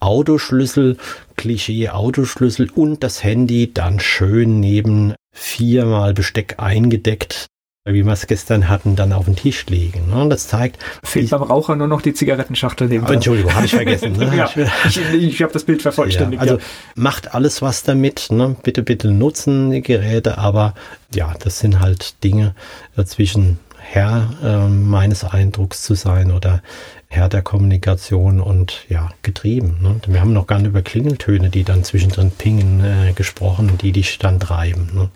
[0.00, 0.96] Autoschlüssel,
[1.36, 7.46] Klischee Autoschlüssel und das Handy dann schön neben viermal Besteck eingedeckt,
[7.84, 10.10] wie wir es gestern hatten, dann auf den Tisch legen.
[10.10, 10.28] Ne?
[10.28, 10.78] Das zeigt.
[11.02, 13.06] Fehlt ich, beim Raucher nur noch die Zigarettenschachtel neben.
[13.06, 14.12] Oh, Entschuldigung, habe ich vergessen.
[14.12, 14.36] Ne?
[14.36, 14.50] ja,
[14.86, 16.42] ich ich habe das Bild vervollständigt.
[16.42, 16.64] Ja, also ja.
[16.96, 18.28] macht alles was damit.
[18.30, 18.56] Ne?
[18.62, 20.74] Bitte, bitte nutzen die Geräte, aber
[21.14, 22.54] ja, das sind halt Dinge
[22.96, 23.58] dazwischen.
[23.90, 26.62] Herr äh, meines Eindrucks zu sein oder
[27.06, 29.78] Herr der Kommunikation und ja, getrieben.
[29.80, 29.98] Ne?
[30.06, 34.18] Wir haben noch gar nicht über Klingeltöne, die dann zwischendrin pingen, äh, gesprochen, die dich
[34.18, 34.90] dann treiben.
[34.92, 35.08] Ne?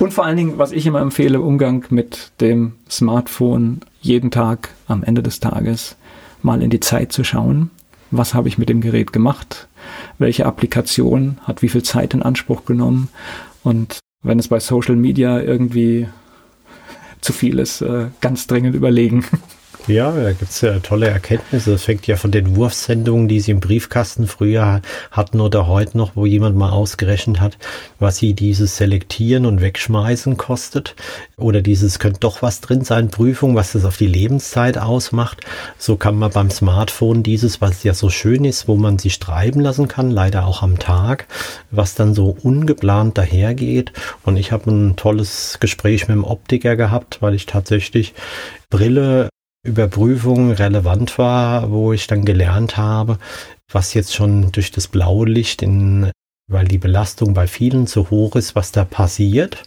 [0.00, 5.02] Und vor allen Dingen, was ich immer empfehle, Umgang mit dem Smartphone jeden Tag am
[5.02, 5.96] Ende des Tages
[6.42, 7.70] mal in die Zeit zu schauen.
[8.10, 9.68] Was habe ich mit dem Gerät gemacht?
[10.18, 13.10] Welche Applikation hat wie viel Zeit in Anspruch genommen?
[13.62, 16.08] Und wenn es bei Social Media irgendwie
[17.20, 19.26] zu viel ist, äh, ganz dringend überlegen.
[19.86, 21.72] Ja, da gibt es ja tolle Erkenntnisse.
[21.72, 26.12] Das fängt ja von den Wurfsendungen, die sie im Briefkasten früher hatten oder heute noch,
[26.14, 27.58] wo jemand mal ausgerechnet hat,
[27.98, 30.94] was sie dieses Selektieren und Wegschmeißen kostet.
[31.36, 35.40] Oder dieses könnte doch was drin sein, Prüfung, was das auf die Lebenszeit ausmacht.
[35.76, 39.60] So kann man beim Smartphone dieses, was ja so schön ist, wo man sich treiben
[39.60, 41.26] lassen kann, leider auch am Tag,
[41.70, 43.92] was dann so ungeplant dahergeht.
[44.24, 48.14] Und ich habe ein tolles Gespräch mit dem Optiker gehabt, weil ich tatsächlich
[48.68, 49.30] Brille
[49.62, 53.18] Überprüfung relevant war, wo ich dann gelernt habe,
[53.70, 56.10] was jetzt schon durch das blaue Licht in,
[56.50, 59.62] weil die Belastung bei vielen zu hoch ist, was da passiert.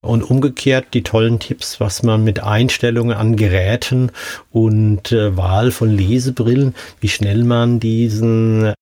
[0.00, 4.12] Und umgekehrt die tollen Tipps, was man mit Einstellungen an Geräten
[4.50, 8.72] und äh, Wahl von Lesebrillen, wie schnell man diesen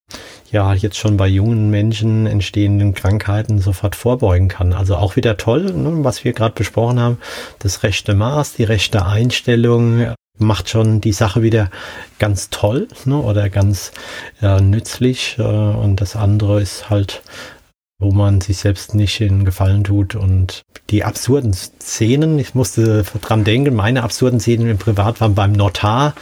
[0.51, 4.73] ja jetzt schon bei jungen Menschen entstehenden Krankheiten sofort vorbeugen kann.
[4.73, 7.17] Also auch wieder toll, ne, was wir gerade besprochen haben,
[7.59, 11.69] das rechte Maß, die rechte Einstellung, macht schon die Sache wieder
[12.19, 13.91] ganz toll ne, oder ganz
[14.41, 15.35] äh, nützlich.
[15.39, 17.21] Äh, und das andere ist halt,
[17.99, 20.15] wo man sich selbst nicht in Gefallen tut.
[20.15, 25.51] Und die absurden Szenen, ich musste dran denken, meine absurden Szenen im Privat waren beim
[25.51, 26.13] Notar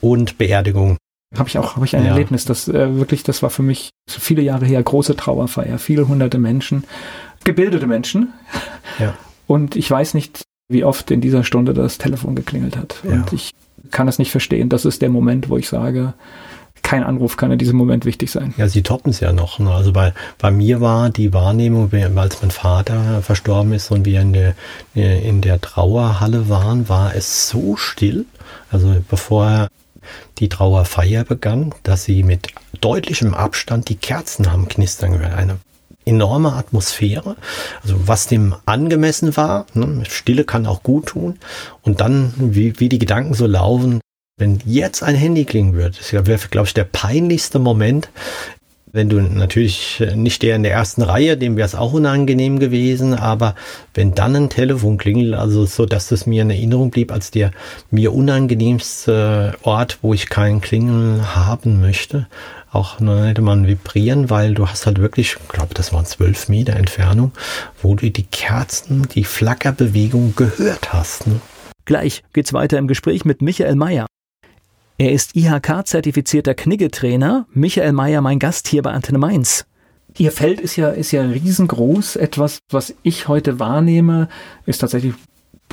[0.00, 0.96] und Beerdigung.
[1.36, 2.10] Habe ich auch, habe ich ein ja.
[2.10, 6.38] Erlebnis, das äh, wirklich, das war für mich viele Jahre her große Trauerfeier, viele hunderte
[6.38, 6.84] Menschen,
[7.44, 8.32] gebildete Menschen.
[9.00, 9.14] Ja.
[9.46, 12.96] Und ich weiß nicht, wie oft in dieser Stunde das Telefon geklingelt hat.
[13.04, 13.12] Ja.
[13.12, 13.52] Und ich
[13.90, 14.68] kann es nicht verstehen.
[14.68, 16.14] Das ist der Moment, wo ich sage,
[16.82, 18.54] kein Anruf kann in diesem Moment wichtig sein.
[18.56, 19.58] Ja, sie toppen es ja noch.
[19.58, 19.70] Ne?
[19.72, 24.32] Also bei, bei mir war die Wahrnehmung, als mein Vater verstorben ist und wir in
[24.32, 24.54] der,
[24.94, 28.26] in der Trauerhalle waren, war es so still.
[28.70, 29.68] Also bevor
[30.38, 32.48] die Trauerfeier begann, dass sie mit
[32.80, 35.34] deutlichem Abstand die Kerzen haben knistern gehört.
[35.34, 35.56] Eine
[36.04, 37.36] enorme Atmosphäre,
[37.82, 39.66] also was dem angemessen war.
[39.74, 40.04] Ne?
[40.08, 41.38] Stille kann auch gut tun.
[41.82, 44.00] Und dann, wie, wie die Gedanken so laufen,
[44.36, 48.08] wenn jetzt ein Handy klingen würde, das wäre, glaube ich, der peinlichste Moment,
[48.94, 53.12] wenn du natürlich nicht der in der ersten Reihe, dem wäre es auch unangenehm gewesen,
[53.12, 53.56] aber
[53.92, 57.50] wenn dann ein Telefon klingelt, also so, dass das mir in Erinnerung blieb als der
[57.90, 62.28] mir unangenehmste Ort, wo ich keinen Klingeln haben möchte,
[62.70, 66.48] auch ne, hätte man vibrieren, weil du hast halt wirklich, ich glaube, das waren zwölf
[66.48, 67.32] Meter Entfernung,
[67.82, 71.26] wo du die Kerzen, die Flackerbewegung gehört hast.
[71.26, 71.40] Ne?
[71.84, 74.06] Gleich geht's weiter im Gespräch mit Michael Mayer.
[74.96, 77.46] Er ist IHK-zertifizierter Kniggetrainer.
[77.52, 79.66] Michael Mayer, mein Gast hier bei Antenne Mainz.
[80.16, 82.14] Ihr Feld ist ja, ist ja riesengroß.
[82.14, 84.28] Etwas, was ich heute wahrnehme,
[84.66, 85.14] ist tatsächlich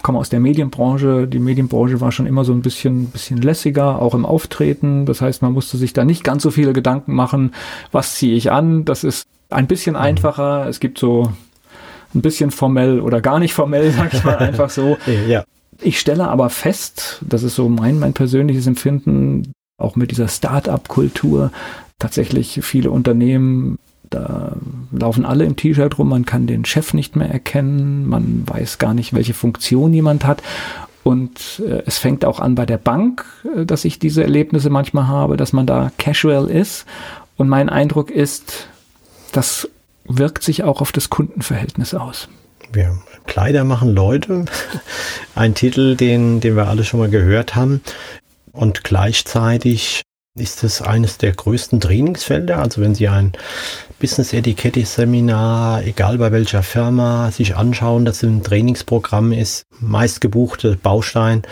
[0.01, 1.27] komme aus der Medienbranche.
[1.27, 5.05] Die Medienbranche war schon immer so ein bisschen, bisschen lässiger, auch im Auftreten.
[5.05, 7.53] Das heißt, man musste sich da nicht ganz so viele Gedanken machen,
[7.91, 8.85] was ziehe ich an.
[8.85, 10.01] Das ist ein bisschen mhm.
[10.01, 10.67] einfacher.
[10.67, 11.31] Es gibt so
[12.15, 14.97] ein bisschen formell oder gar nicht formell, sag ich mal einfach so.
[15.27, 15.43] ja.
[15.81, 21.51] Ich stelle aber fest, das ist so mein, mein persönliches Empfinden, auch mit dieser Start-up-Kultur,
[21.97, 23.77] tatsächlich viele Unternehmen
[24.11, 24.57] da
[24.91, 28.93] laufen alle im T-Shirt rum, man kann den Chef nicht mehr erkennen, man weiß gar
[28.93, 30.43] nicht, welche Funktion jemand hat.
[31.03, 33.25] Und äh, es fängt auch an bei der Bank,
[33.55, 36.85] äh, dass ich diese Erlebnisse manchmal habe, dass man da casual ist.
[37.37, 38.67] Und mein Eindruck ist,
[39.31, 39.67] das
[40.05, 42.27] wirkt sich auch auf das Kundenverhältnis aus.
[42.75, 42.91] Ja,
[43.25, 44.45] Kleider machen Leute.
[45.35, 47.81] Ein Titel, den, den wir alle schon mal gehört haben.
[48.51, 50.01] Und gleichzeitig
[50.37, 52.59] ist es eines der größten Trainingsfelder.
[52.59, 53.33] Also wenn Sie ein
[53.99, 61.43] Business Etikette Seminar, egal bei welcher Firma, sich anschauen, dass ein Trainingsprogramm ist, meistgebuchte Baustein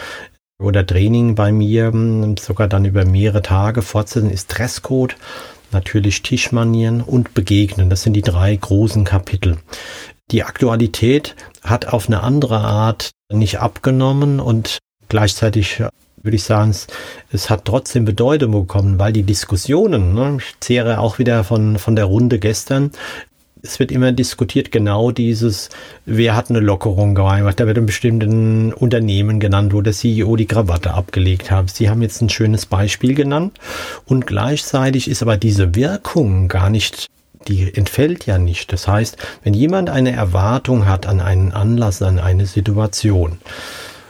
[0.61, 1.91] oder Training bei mir,
[2.39, 5.15] sogar dann über mehrere Tage fortsetzen, ist Dresscode,
[5.71, 7.89] natürlich Tischmanieren und Begegnen.
[7.89, 9.57] Das sind die drei großen Kapitel.
[10.31, 15.83] Die Aktualität hat auf eine andere Art nicht abgenommen und gleichzeitig
[16.21, 16.87] würde ich sagen, es,
[17.31, 21.95] es, hat trotzdem Bedeutung bekommen, weil die Diskussionen, ne, ich zehre auch wieder von, von
[21.95, 22.91] der Runde gestern,
[23.61, 25.69] es wird immer diskutiert, genau dieses,
[26.05, 27.59] wer hat eine Lockerung gemacht.
[27.59, 31.69] Da wird ein bestimmtes Unternehmen genannt, wo der CEO die Krawatte abgelegt hat.
[31.69, 33.59] Sie haben jetzt ein schönes Beispiel genannt.
[34.05, 37.07] Und gleichzeitig ist aber diese Wirkung gar nicht,
[37.47, 38.71] die entfällt ja nicht.
[38.73, 43.39] Das heißt, wenn jemand eine Erwartung hat an einen Anlass, an eine Situation,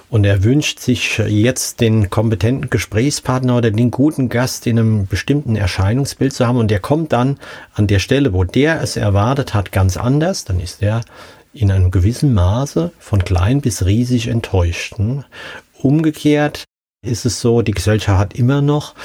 [0.09, 5.55] und er wünscht sich jetzt den kompetenten Gesprächspartner oder den guten Gast in einem bestimmten
[5.55, 7.37] Erscheinungsbild zu haben und der kommt dann
[7.75, 11.01] an der Stelle, wo der es erwartet hat, ganz anders, dann ist er
[11.53, 14.95] in einem gewissen Maße von klein bis riesig enttäuscht.
[15.81, 16.63] Umgekehrt
[17.05, 18.95] ist es so, die Gesellschaft hat immer noch,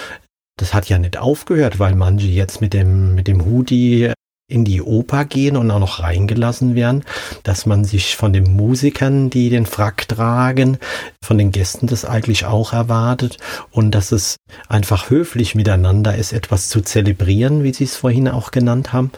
[0.56, 4.12] das hat ja nicht aufgehört, weil manche jetzt mit dem, mit dem Hoodie
[4.46, 7.04] in die Oper gehen und auch noch reingelassen werden,
[7.44, 10.76] dass man sich von den Musikern, die den Frack tragen,
[11.24, 13.38] von den Gästen das eigentlich auch erwartet
[13.70, 14.36] und dass es
[14.68, 19.12] einfach höflich miteinander ist, etwas zu zelebrieren, wie Sie es vorhin auch genannt haben.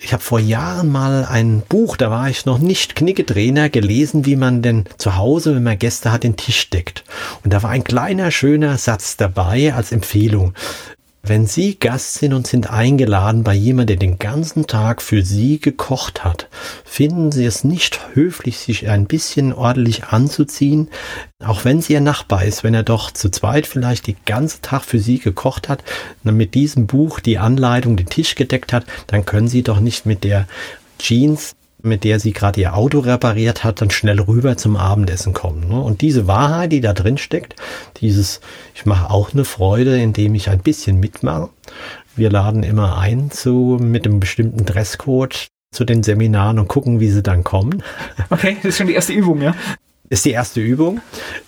[0.00, 4.36] Ich habe vor Jahren mal ein Buch, da war ich noch nicht Knicketrainer, gelesen, wie
[4.36, 7.02] man denn zu Hause, wenn man Gäste hat, den Tisch deckt.
[7.42, 10.54] Und da war ein kleiner, schöner Satz dabei als Empfehlung.
[11.28, 15.60] Wenn Sie Gast sind und sind eingeladen bei jemandem, der den ganzen Tag für Sie
[15.60, 16.48] gekocht hat,
[16.86, 20.88] finden Sie es nicht höflich, sich ein bisschen ordentlich anzuziehen,
[21.44, 24.84] auch wenn es Ihr Nachbar ist, wenn er doch zu zweit vielleicht den ganzen Tag
[24.84, 25.84] für Sie gekocht hat,
[26.24, 30.06] dann mit diesem Buch die Anleitung den Tisch gedeckt hat, dann können Sie doch nicht
[30.06, 30.46] mit der
[30.98, 35.68] Jeans mit der sie gerade ihr Auto repariert hat, dann schnell rüber zum Abendessen kommen.
[35.68, 35.80] Ne?
[35.80, 37.54] Und diese Wahrheit, die da drin steckt,
[38.00, 38.40] dieses,
[38.74, 41.50] ich mache auch eine Freude, indem ich ein bisschen mitmache.
[42.16, 47.10] Wir laden immer ein zu, mit einem bestimmten Dresscode zu den Seminaren und gucken, wie
[47.10, 47.82] sie dann kommen.
[48.30, 49.54] Okay, das ist schon die erste Übung, ja?
[50.08, 51.00] Ist die erste Übung.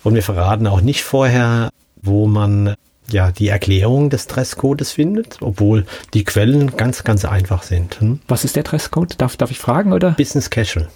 [0.03, 1.69] Und wir verraten auch nicht vorher,
[2.01, 2.75] wo man
[3.09, 7.99] ja die Erklärung des Dresscodes findet, obwohl die Quellen ganz, ganz einfach sind.
[7.99, 8.19] Hm?
[8.27, 9.19] Was ist der Dresscode?
[9.19, 10.11] Darf, darf ich fragen, oder?
[10.11, 10.89] Business Casual.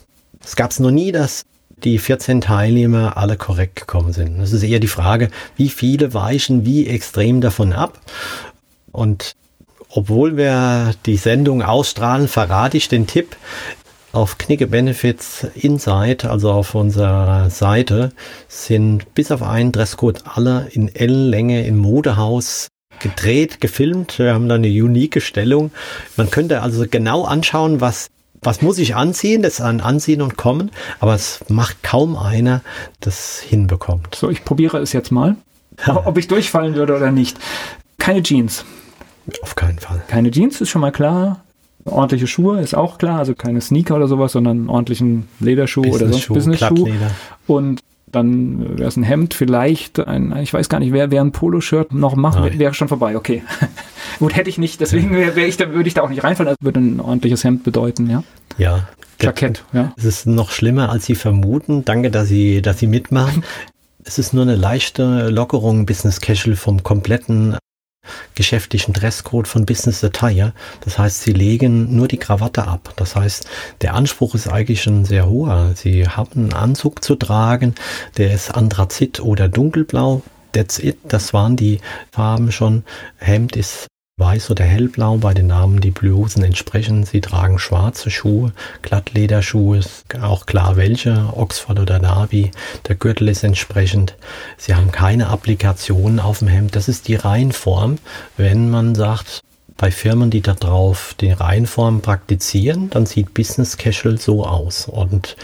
[0.43, 1.43] Es gab es noch nie, dass
[1.83, 4.39] die 14 Teilnehmer alle korrekt gekommen sind.
[4.39, 7.99] Es ist eher die Frage, wie viele weichen wie extrem davon ab.
[8.91, 9.33] Und
[9.89, 13.35] obwohl wir die Sendung ausstrahlen, verrate ich den Tipp
[14.15, 18.11] auf Knicke Benefits Insight, also auf unserer Seite,
[18.47, 24.17] sind bis auf einen Dresscode alle in L-Länge im Modehaus gedreht, gefilmt.
[24.17, 25.71] Wir haben da eine unique Stellung.
[26.15, 28.07] Man könnte also genau anschauen, was
[28.41, 29.41] was muss ich anziehen?
[29.41, 32.61] Das ist ein Anziehen und Kommen, aber es macht kaum einer,
[32.99, 34.13] das hinbekommt.
[34.13, 35.35] So, ich probiere es jetzt mal,
[35.87, 37.39] ob ich durchfallen würde oder nicht.
[37.97, 38.65] Keine Jeans.
[39.41, 40.03] Auf keinen Fall.
[40.07, 41.44] Keine Jeans ist schon mal klar.
[41.85, 46.01] Ordentliche Schuhe ist auch klar, also keine Sneaker oder sowas, sondern einen ordentlichen Lederschuh Business
[46.01, 46.87] oder sonst Business-Schuh.
[47.45, 47.81] Und
[48.11, 51.93] dann wäre es ein Hemd, vielleicht ein, ich weiß gar nicht, wer, wer ein Poloshirt
[51.93, 53.43] noch macht, wäre wär schon vorbei, okay.
[54.19, 56.55] Gut, hätte ich nicht, deswegen wäre wär ich da, würde ich da auch nicht reinfallen,
[56.57, 58.23] das würde ein ordentliches Hemd bedeuten, ja.
[58.57, 58.87] Ja.
[59.21, 59.93] Jackett, ja.
[59.97, 61.85] Es ist noch schlimmer, als Sie vermuten.
[61.85, 63.43] Danke, dass Sie, dass Sie mitmachen.
[64.07, 67.57] Es ist nur eine leichte Lockerung Business Casual vom kompletten
[68.35, 70.53] geschäftlichen Dresscode von Business Attire.
[70.81, 72.93] Das heißt, sie legen nur die Krawatte ab.
[72.95, 73.47] Das heißt,
[73.81, 75.73] der Anspruch ist eigentlich schon sehr hoher.
[75.75, 77.75] Sie haben einen Anzug zu tragen,
[78.17, 80.21] der ist Anthrazit oder dunkelblau.
[80.51, 80.97] That's it.
[81.07, 81.79] Das waren die
[82.11, 82.83] Farben schon.
[83.17, 83.87] Hemd ist
[84.17, 87.03] weiß oder hellblau bei den Namen, die Blusen entsprechen.
[87.03, 89.81] Sie tragen schwarze Schuhe, Glattlederschuhe,
[90.21, 92.51] auch klar welche, Oxford oder Navy.
[92.87, 94.15] Der Gürtel ist entsprechend.
[94.57, 96.77] Sie haben keine Applikationen auf dem Hemd.
[96.77, 97.97] Das ist die Reihenform.
[98.37, 99.41] Wenn man sagt,
[99.75, 104.87] bei Firmen, die darauf die Reihenform praktizieren, dann sieht Business Casual so aus.
[104.87, 105.35] Und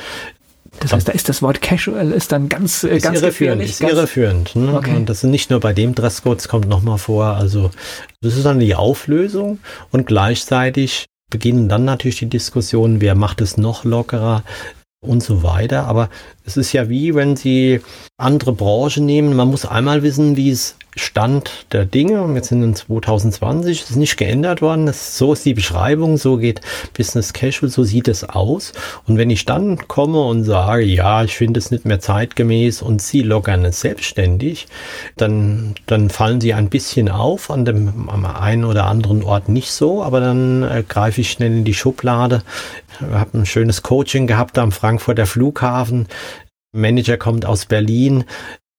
[0.82, 3.62] das heißt, da ist das Wort casual ist dann ganz, äh, ist ganz irreführend.
[3.62, 4.56] Ist ganz irreführend.
[4.56, 4.74] Ne?
[4.74, 4.96] Okay.
[4.96, 7.26] Und das ist nicht nur bei dem Dresscode, es kommt nochmal vor.
[7.26, 7.72] Also
[8.22, 9.60] das ist dann die Auflösung
[9.92, 14.44] und gleichzeitig beginnen dann natürlich die Diskussionen, wer macht es noch lockerer
[15.02, 15.86] und so weiter.
[15.86, 16.10] Aber
[16.46, 17.82] es ist ja wie, wenn Sie
[18.18, 19.36] andere Branchen nehmen.
[19.36, 23.96] Man muss einmal wissen, wie es Stand der Dinge, und wir sind in 2020, ist
[23.96, 24.86] nicht geändert worden.
[24.86, 26.60] Das, so ist die Beschreibung, so geht
[26.98, 28.74] Business Casual, so sieht es aus.
[29.08, 33.02] Und wenn ich dann komme und sage, ja, ich finde es nicht mehr zeitgemäß und
[33.02, 34.68] Sie lockern es selbstständig,
[35.16, 39.72] dann, dann fallen Sie ein bisschen auf, an dem am einen oder anderen Ort nicht
[39.72, 42.44] so, aber dann äh, greife ich schnell in die Schublade.
[43.00, 46.08] Ich habe ein schönes Coaching gehabt am Frankfurter Flughafen.
[46.74, 48.24] Manager kommt aus Berlin,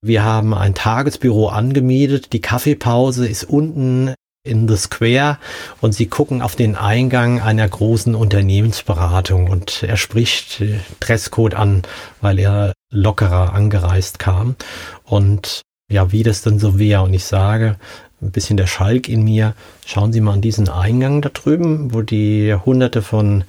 [0.04, 2.32] wir haben ein Tagesbüro angemietet.
[2.32, 4.14] Die Kaffeepause ist unten
[4.44, 5.38] in the Square
[5.80, 10.64] und sie gucken auf den Eingang einer großen Unternehmensberatung und er spricht
[10.98, 11.82] Dresscode an,
[12.20, 14.56] weil er lockerer angereist kam
[15.04, 17.76] und ja, wie das dann so wäre und ich sage,
[18.20, 19.54] ein bisschen der Schalk in mir,
[19.86, 23.44] schauen Sie mal an diesen Eingang da drüben, wo die hunderte von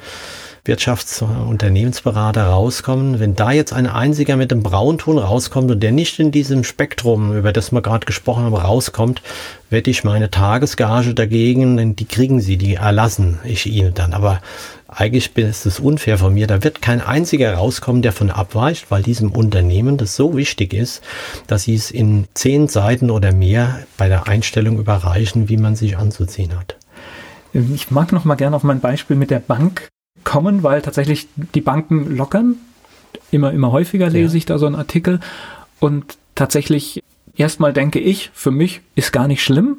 [0.65, 5.91] Wirtschafts- und Unternehmensberater rauskommen, wenn da jetzt ein einziger mit dem Braunton rauskommt und der
[5.91, 9.21] nicht in diesem Spektrum, über das wir gerade gesprochen haben, rauskommt,
[9.69, 14.13] wette ich meine Tagesgage dagegen, denn die kriegen sie, die erlassen ich ihnen dann.
[14.13, 14.41] Aber
[14.87, 16.47] eigentlich ist es unfair von mir.
[16.47, 21.01] Da wird kein einziger rauskommen, der von abweicht, weil diesem Unternehmen das so wichtig ist,
[21.45, 25.97] dass sie es in zehn Seiten oder mehr bei der Einstellung überreichen, wie man sich
[25.97, 26.77] anzuziehen hat.
[27.51, 29.89] Ich mag noch mal gerne auf mein Beispiel mit der Bank
[30.23, 32.55] kommen, weil tatsächlich die Banken lockern.
[33.31, 34.37] Immer, immer häufiger lese ja.
[34.37, 35.19] ich da so einen Artikel.
[35.79, 37.03] Und tatsächlich,
[37.35, 39.77] erstmal denke ich, für mich ist gar nicht schlimm.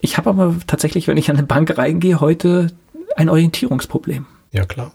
[0.00, 2.72] Ich habe aber tatsächlich, wenn ich an eine Bank reingehe, heute
[3.16, 4.26] ein Orientierungsproblem.
[4.52, 4.92] Ja, klar.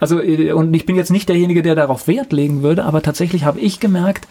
[0.00, 3.44] Also, äh, und ich bin jetzt nicht derjenige, der darauf Wert legen würde, aber tatsächlich
[3.44, 4.28] habe ich gemerkt,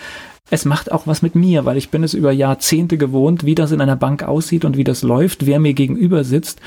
[0.50, 3.72] es macht auch was mit mir, weil ich bin es über Jahrzehnte gewohnt, wie das
[3.72, 6.62] in einer Bank aussieht und wie das läuft, wer mir gegenüber sitzt.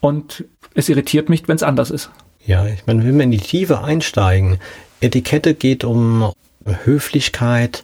[0.00, 0.44] Und
[0.74, 2.10] es irritiert mich, wenn es anders ist.
[2.44, 4.58] Ja, ich meine, wenn wir in die Tiefe einsteigen,
[5.00, 6.32] Etikette geht um
[6.64, 7.82] Höflichkeit,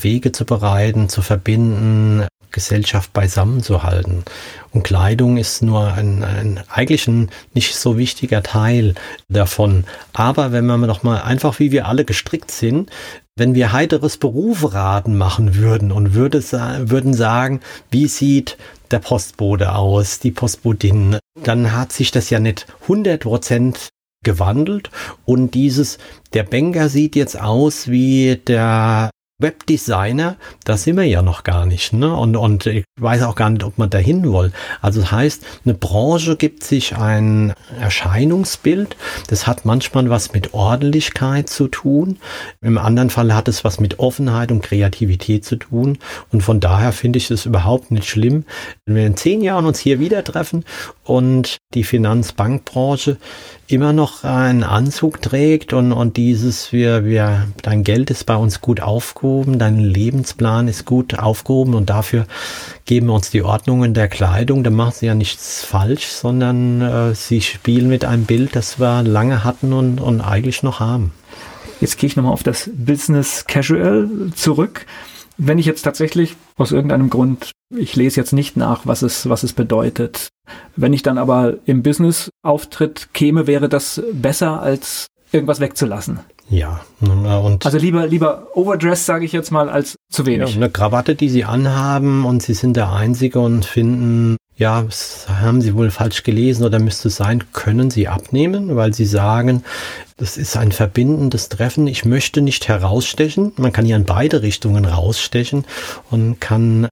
[0.00, 4.24] Wege zu bereiten, zu verbinden, Gesellschaft beisammen zu halten.
[4.72, 8.94] Und Kleidung ist nur ein, ein eigentlich ein nicht so wichtiger Teil
[9.28, 9.84] davon.
[10.14, 12.90] Aber wenn wir noch mal einfach, wie wir alle gestrickt sind,
[13.36, 18.56] wenn wir heiteres Berufraten machen würden und würde, würden sagen, wie sieht
[18.90, 23.88] der Postbote aus, die Postbotin, dann hat sich das ja nicht 100 Prozent
[24.24, 24.90] gewandelt.
[25.24, 25.98] Und dieses,
[26.32, 29.10] der Banker sieht jetzt aus wie der
[29.40, 31.92] Webdesigner, da sind wir ja noch gar nicht.
[31.92, 32.12] Ne?
[32.12, 34.50] Und, und ich weiß auch gar nicht, ob man dahin will.
[34.82, 38.96] Also das heißt, eine Branche gibt sich ein Erscheinungsbild.
[39.28, 42.18] Das hat manchmal was mit Ordentlichkeit zu tun.
[42.62, 45.98] Im anderen Fall hat es was mit Offenheit und Kreativität zu tun.
[46.32, 48.44] Und von daher finde ich es überhaupt nicht schlimm,
[48.86, 50.64] wenn wir in zehn Jahren uns hier wieder treffen
[51.04, 53.18] und die Finanzbankbranche
[53.68, 58.60] immer noch einen Anzug trägt und, und dieses, wir, wir, dein Geld ist bei uns
[58.60, 59.27] gut aufgehoben,
[59.58, 62.26] dein Lebensplan ist gut aufgehoben und dafür
[62.84, 67.14] geben wir uns die Ordnungen der Kleidung, da machen sie ja nichts falsch, sondern äh,
[67.14, 71.12] sie spielen mit einem Bild, das wir lange hatten und, und eigentlich noch haben.
[71.80, 74.86] Jetzt gehe ich nochmal auf das Business Casual zurück.
[75.36, 79.44] Wenn ich jetzt tatsächlich aus irgendeinem Grund, ich lese jetzt nicht nach, was es, was
[79.44, 80.28] es bedeutet.
[80.74, 86.20] Wenn ich dann aber im Business-Auftritt käme, wäre das besser, als irgendwas wegzulassen.
[86.50, 90.50] Ja, und also lieber lieber overdressed, sage ich jetzt mal, als zu wenig.
[90.50, 95.26] Ja, eine Krawatte, die sie anhaben und sie sind der Einzige und finden, ja, das
[95.28, 99.62] haben sie wohl falsch gelesen oder müsste sein, können sie abnehmen, weil sie sagen,
[100.16, 101.86] das ist ein verbindendes Treffen.
[101.86, 103.52] Ich möchte nicht herausstechen.
[103.56, 105.64] Man kann hier in beide Richtungen rausstechen
[106.10, 106.88] und kann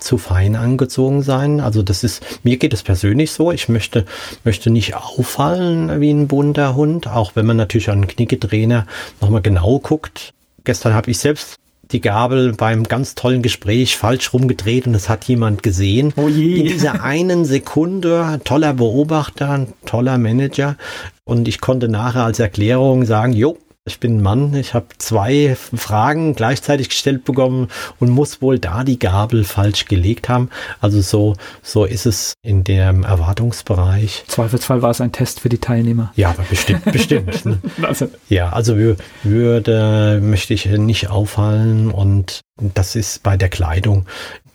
[0.00, 1.60] zu fein angezogen sein.
[1.60, 3.52] Also das ist, mir geht es persönlich so.
[3.52, 4.04] Ich möchte,
[4.44, 8.86] möchte nicht auffallen wie ein bunter Hund, auch wenn man natürlich an einen Knicketrainer
[9.20, 10.32] nochmal genau guckt.
[10.64, 11.56] Gestern habe ich selbst
[11.92, 16.12] die Gabel beim ganz tollen Gespräch falsch rumgedreht und es hat jemand gesehen.
[16.16, 16.56] Oh je.
[16.56, 20.76] In dieser einen Sekunde, toller Beobachter, toller Manager.
[21.24, 23.58] Und ich konnte nachher als Erklärung sagen, jo,
[23.90, 27.68] ich bin ein Mann, ich habe zwei Fragen gleichzeitig gestellt bekommen
[27.98, 30.48] und muss wohl da die Gabel falsch gelegt haben.
[30.80, 34.24] Also so, so ist es in dem Erwartungsbereich.
[34.28, 36.12] Zweifelsfall war es ein Test für die Teilnehmer.
[36.14, 37.40] Ja, aber bestimmt, bestimmt.
[37.82, 38.08] also.
[38.28, 38.76] Ja, also
[39.24, 42.40] würde, möchte ich nicht auffallen und
[42.74, 44.06] das ist bei der Kleidung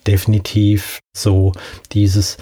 [0.07, 1.51] definitiv so
[1.91, 2.37] dieses,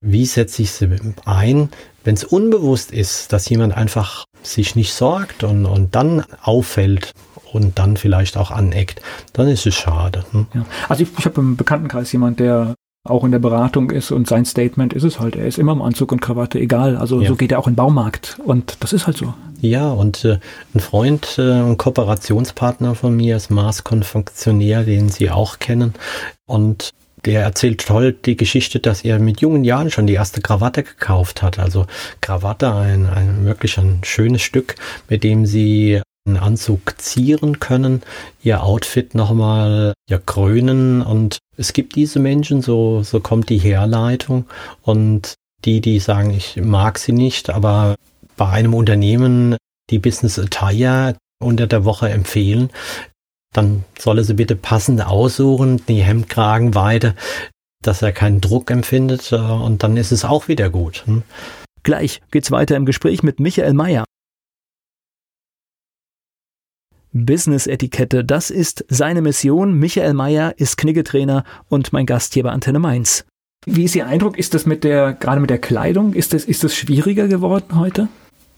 [0.00, 0.88] wie setze ich sie
[1.24, 1.68] ein,
[2.02, 7.12] wenn es unbewusst ist, dass jemand einfach sich nicht sorgt und, und dann auffällt
[7.52, 9.00] und dann vielleicht auch aneckt,
[9.32, 10.24] dann ist es schade.
[10.32, 10.46] Hm?
[10.54, 10.66] Ja.
[10.88, 12.74] Also ich, ich habe im Bekanntenkreis jemand, der
[13.06, 15.82] auch in der Beratung ist und sein Statement ist es halt, er ist immer im
[15.82, 16.96] Anzug und Krawatte, egal.
[16.96, 17.28] Also ja.
[17.28, 19.34] so geht er auch in den Baumarkt und das ist halt so.
[19.60, 20.38] Ja, und äh,
[20.74, 25.94] ein Freund, äh, ein Kooperationspartner von mir ist Mars Konfektionär, den Sie auch kennen.
[26.46, 26.90] Und
[27.24, 31.42] der erzählt toll die Geschichte, dass er mit jungen Jahren schon die erste Krawatte gekauft
[31.42, 31.58] hat.
[31.58, 31.86] Also
[32.20, 34.74] Krawatte, ein, ein wirklich ein schönes Stück,
[35.08, 38.02] mit dem sie einen Anzug zieren können,
[38.42, 44.46] ihr Outfit nochmal ja, krönen und es gibt diese Menschen, so, so kommt die Herleitung
[44.82, 47.94] und die, die sagen, ich mag sie nicht, aber
[48.36, 49.56] bei einem Unternehmen
[49.90, 52.70] die Business Attire unter der Woche empfehlen,
[53.54, 57.14] dann soll er sie bitte passend aussuchen, die Hemdkragenweite,
[57.82, 61.04] dass er keinen Druck empfindet äh, und dann ist es auch wieder gut.
[61.06, 61.22] Hm?
[61.82, 64.04] Gleich geht's weiter im Gespräch mit Michael Mayer.
[67.12, 69.78] Business-Etikette, das ist seine Mission.
[69.78, 73.24] Michael Mayer ist Kniggetrainer und mein Gast hier bei Antenne Mainz.
[73.66, 74.36] Wie ist Ihr Eindruck?
[74.36, 78.08] Ist das mit der, gerade mit der Kleidung, ist das, ist das schwieriger geworden heute?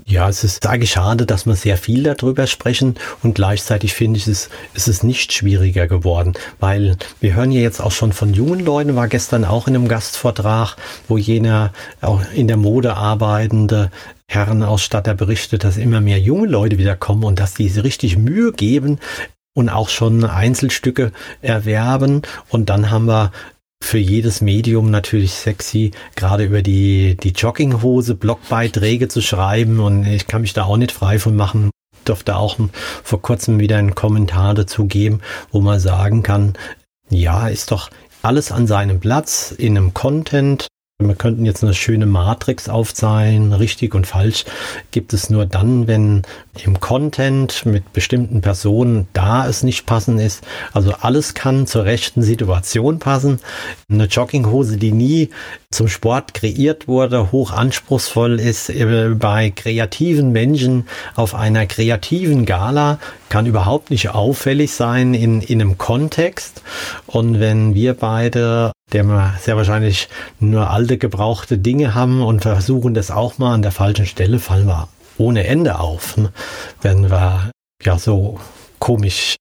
[0.08, 2.94] Ja, es ist eigentlich schade, dass wir sehr viel darüber sprechen
[3.24, 7.80] und gleichzeitig finde ich es, ist es nicht schwieriger geworden, weil wir hören ja jetzt
[7.80, 10.76] auch schon von jungen Leuten, war gestern auch in einem Gastvortrag,
[11.08, 13.90] wo jener auch in der Mode arbeitende
[14.28, 18.52] Herrenausstatter berichtet, dass immer mehr junge Leute wieder kommen und dass die sich richtig Mühe
[18.52, 19.00] geben,
[19.56, 22.20] und auch schon Einzelstücke erwerben.
[22.50, 23.32] Und dann haben wir
[23.82, 29.80] für jedes Medium natürlich sexy, gerade über die, die Jogginghose Blogbeiträge zu schreiben.
[29.80, 31.70] Und ich kann mich da auch nicht frei von machen.
[32.04, 32.56] Durfte auch
[33.02, 35.20] vor kurzem wieder einen Kommentar dazu geben,
[35.50, 36.54] wo man sagen kann,
[37.10, 37.90] ja, ist doch
[38.22, 40.68] alles an seinem Platz in einem Content,
[40.98, 44.46] wir könnten jetzt eine schöne Matrix aufzeigen, richtig und falsch
[44.92, 46.22] gibt es nur dann, wenn
[46.64, 50.42] im Content mit bestimmten Personen da es nicht passend ist.
[50.72, 53.40] Also alles kann zur rechten Situation passen.
[53.90, 55.30] Eine Jogginghose, die nie
[55.70, 62.98] zum Sport kreiert wurde, hoch anspruchsvoll ist, äh, bei kreativen Menschen auf einer kreativen Gala,
[63.28, 66.62] kann überhaupt nicht auffällig sein in, in einem Kontext.
[67.06, 72.94] Und wenn wir beide der wir sehr wahrscheinlich nur alte, gebrauchte Dinge haben und versuchen
[72.94, 74.88] das auch mal an der falschen Stelle, fallen wir
[75.18, 76.16] ohne Ende auf,
[76.82, 77.50] wenn wir
[77.82, 78.38] ja so
[78.78, 79.36] komisch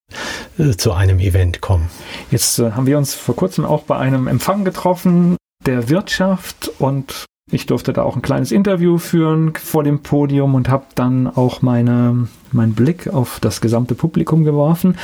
[0.57, 1.89] äh, zu einem Event kommen.
[2.31, 7.25] Jetzt äh, haben wir uns vor kurzem auch bei einem Empfang getroffen der Wirtschaft und
[7.51, 11.61] ich durfte da auch ein kleines Interview führen vor dem Podium und habe dann auch
[11.61, 14.97] meine, meinen Blick auf das gesamte Publikum geworfen.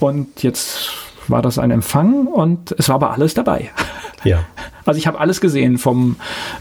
[0.00, 0.90] Und jetzt
[1.28, 3.70] war das ein Empfang und es war aber alles dabei.
[4.24, 4.40] Ja.
[4.84, 6.16] Also ich habe alles gesehen vom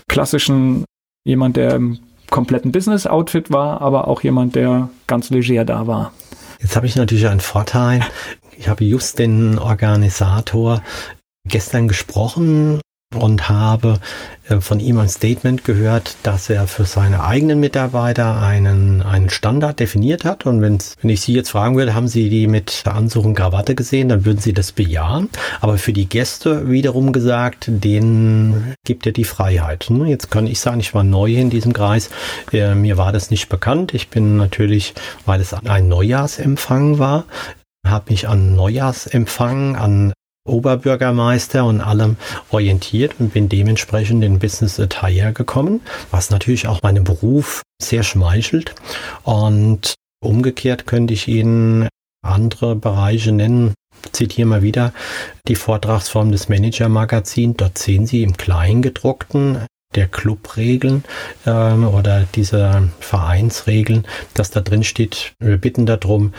[0.08, 0.86] klassischen
[1.26, 1.98] jemand, der im
[2.32, 6.12] kompletten Business-Outfit war, aber auch jemand, der ganz leger da war.
[6.60, 8.02] Jetzt habe ich natürlich einen Vorteil.
[8.58, 10.82] Ich habe just den Organisator
[11.48, 12.82] gestern gesprochen
[13.16, 14.00] und habe
[14.48, 19.80] äh, von ihm ein Statement gehört, dass er für seine eigenen Mitarbeiter einen, einen Standard
[19.80, 20.46] definiert hat.
[20.46, 24.10] Und wenn ich Sie jetzt fragen würde, haben Sie die mit Anzug und Krawatte gesehen,
[24.10, 25.30] dann würden Sie das bejahen.
[25.60, 29.86] Aber für die Gäste wiederum gesagt, denen gibt er die Freiheit.
[29.86, 32.10] Hm, jetzt kann ich sagen, ich war neu in diesem Kreis.
[32.52, 33.94] Äh, mir war das nicht bekannt.
[33.94, 34.94] Ich bin natürlich,
[35.26, 37.26] weil es ein Neujahrsempfang war,
[37.86, 40.14] habe mich an Neujahrsempfang, an
[40.46, 42.18] Oberbürgermeister und allem
[42.50, 48.74] orientiert und bin dementsprechend in Business Attire gekommen, was natürlich auch meinem Beruf sehr schmeichelt.
[49.24, 51.88] Und umgekehrt könnte ich Ihnen
[52.24, 53.74] andere Bereiche nennen.
[54.12, 54.94] Zitiere mal wieder
[55.48, 57.58] die Vortragsform des Manager-Magazins.
[57.58, 59.66] Dort sehen Sie im Kleingedruckten
[59.96, 61.04] der Clubregeln
[61.46, 66.34] ähm, oder diese Vereinsregeln, dass da drin steht, wir bitten darum,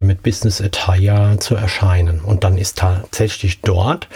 [0.00, 2.20] mit Business Attire zu erscheinen.
[2.20, 4.08] Und dann ist tatsächlich dort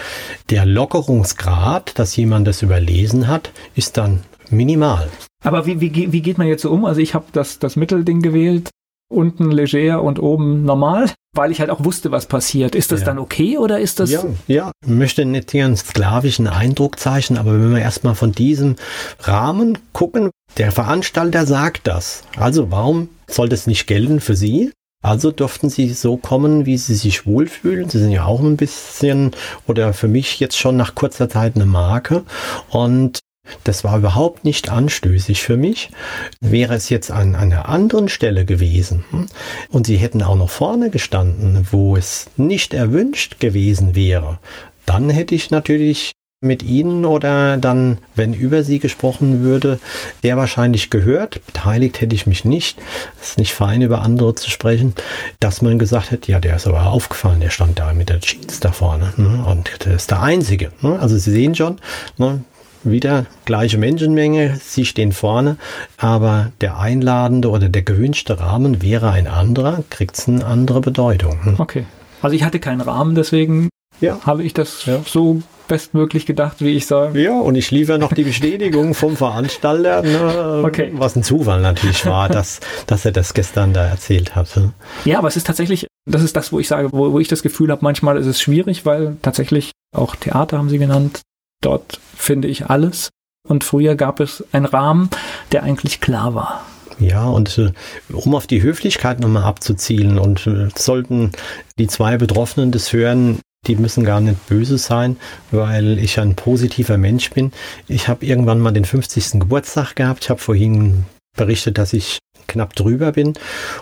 [0.50, 4.20] der Lockerungsgrad, dass jemand das überlesen hat, ist dann
[4.50, 5.08] minimal.
[5.44, 6.84] Aber wie, wie, wie geht man jetzt so um?
[6.84, 8.70] Also ich habe das, das Mittelding gewählt,
[9.08, 12.74] unten leger und oben normal, weil ich halt auch wusste, was passiert.
[12.74, 13.06] Ist das ja.
[13.06, 14.10] dann okay oder ist das...
[14.10, 18.32] Ja, ja, ich möchte nicht hier einen sklavischen Eindruck zeichnen, aber wenn wir erstmal von
[18.32, 18.76] diesem
[19.20, 22.24] Rahmen gucken, der Veranstalter sagt das.
[22.36, 24.72] Also warum soll das nicht gelten für Sie?
[25.00, 27.88] Also durften sie so kommen, wie sie sich wohlfühlen.
[27.88, 29.30] Sie sind ja auch ein bisschen
[29.66, 32.24] oder für mich jetzt schon nach kurzer Zeit eine Marke.
[32.68, 33.20] Und
[33.64, 35.90] das war überhaupt nicht anstößig für mich.
[36.40, 39.26] Wäre es jetzt an einer anderen Stelle gewesen hm,
[39.70, 44.38] und sie hätten auch noch vorne gestanden, wo es nicht erwünscht gewesen wäre,
[44.86, 49.80] dann hätte ich natürlich mit Ihnen oder dann, wenn über Sie gesprochen würde,
[50.22, 51.44] sehr wahrscheinlich gehört.
[51.46, 52.78] Beteiligt hätte ich mich nicht.
[53.20, 54.94] Es ist nicht fein, über andere zu sprechen,
[55.40, 58.60] dass man gesagt hätte, ja, der ist aber aufgefallen, der stand da mit der Jeans
[58.60, 59.44] da vorne ne?
[59.48, 60.70] und der ist der Einzige.
[60.80, 60.96] Ne?
[61.00, 61.78] Also Sie sehen schon,
[62.18, 62.44] ne?
[62.84, 65.56] wieder gleiche Menschenmenge, Sie stehen vorne,
[65.96, 71.42] aber der einladende oder der gewünschte Rahmen wäre ein anderer, kriegt es eine andere Bedeutung.
[71.42, 71.54] Hm?
[71.58, 71.84] Okay.
[72.22, 73.70] Also ich hatte keinen Rahmen, deswegen
[74.00, 74.20] ja.
[74.24, 75.00] habe ich das ja.
[75.04, 77.20] so bestmöglich gedacht, wie ich sage.
[77.20, 80.90] Ja, und ich liefere noch die Bestätigung vom Veranstalter, ne, okay.
[80.94, 84.48] was ein Zufall natürlich war, dass, dass er das gestern da erzählt hat.
[85.04, 87.42] Ja, aber es ist tatsächlich, das ist das, wo ich sage, wo, wo ich das
[87.42, 91.20] Gefühl habe, manchmal ist es schwierig, weil tatsächlich auch Theater haben sie genannt,
[91.60, 93.10] dort finde ich alles.
[93.46, 95.08] Und früher gab es einen Rahmen,
[95.52, 96.66] der eigentlich klar war.
[96.98, 97.72] Ja, und äh,
[98.12, 101.32] um auf die Höflichkeit nochmal abzuzielen und äh, sollten
[101.78, 105.16] die zwei Betroffenen das hören, die müssen gar nicht böse sein,
[105.50, 107.52] weil ich ein positiver Mensch bin.
[107.86, 109.38] Ich habe irgendwann mal den 50.
[109.38, 110.24] Geburtstag gehabt.
[110.24, 111.04] Ich habe vorhin
[111.36, 113.34] berichtet, dass ich knapp drüber bin.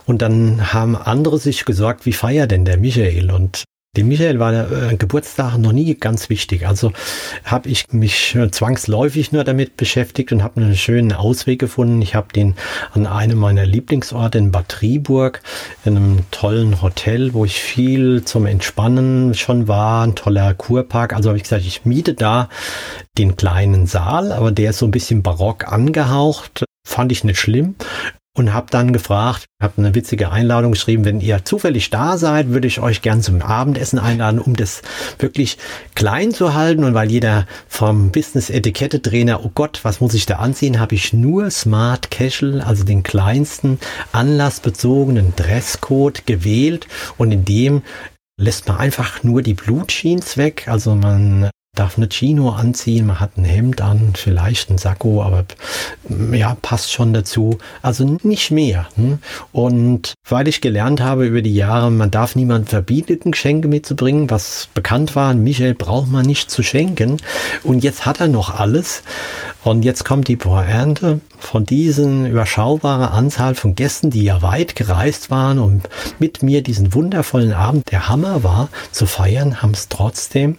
[0.05, 3.30] Und dann haben andere sich gesorgt, wie feiert denn der Michael?
[3.30, 3.64] Und
[3.97, 6.66] dem Michael war der äh, Geburtstag noch nie ganz wichtig.
[6.66, 6.92] Also
[7.44, 12.03] habe ich mich äh, zwangsläufig nur damit beschäftigt und habe einen schönen Ausweg gefunden.
[12.03, 12.55] Ich habe den
[12.92, 15.42] an einem meiner Lieblingsorte in Bad Triburg,
[15.84, 21.14] in einem tollen Hotel, wo ich viel zum Entspannen schon war, ein toller Kurpark.
[21.14, 22.49] Also habe ich gesagt, ich miete da
[23.18, 26.64] den kleinen Saal, aber der ist so ein bisschen barock angehaucht.
[26.86, 27.74] Fand ich nicht schlimm
[28.37, 32.68] und habe dann gefragt, habe eine witzige Einladung geschrieben, wenn ihr zufällig da seid, würde
[32.68, 34.82] ich euch gern zum Abendessen einladen, um das
[35.18, 35.57] wirklich
[35.95, 40.26] klein zu halten und weil jeder vom Business Etikette Trainer, oh Gott, was muss ich
[40.26, 43.78] da anziehen, habe ich nur Smart Casual, also den kleinsten
[44.12, 47.82] anlassbezogenen Dresscode gewählt und in dem
[48.39, 53.20] lässt man einfach nur die Blue Jeans weg, also man darf eine Chino anziehen, man
[53.20, 55.44] hat ein Hemd an, vielleicht ein Sakko, aber
[56.32, 57.58] ja, passt schon dazu.
[57.82, 58.88] Also nicht mehr.
[58.96, 59.18] Hm?
[59.52, 64.68] Und weil ich gelernt habe über die Jahre, man darf niemandem verbieten, Geschenke mitzubringen, was
[64.74, 67.18] bekannt war, Michael braucht man nicht zu schenken.
[67.62, 69.02] Und jetzt hat er noch alles.
[69.66, 75.28] Und jetzt kommt die Pointe von diesen überschaubaren Anzahl von Gästen, die ja weit gereist
[75.32, 75.88] waren und
[76.20, 80.58] mit mir diesen wundervollen Abend, der Hammer war, zu feiern, haben es trotzdem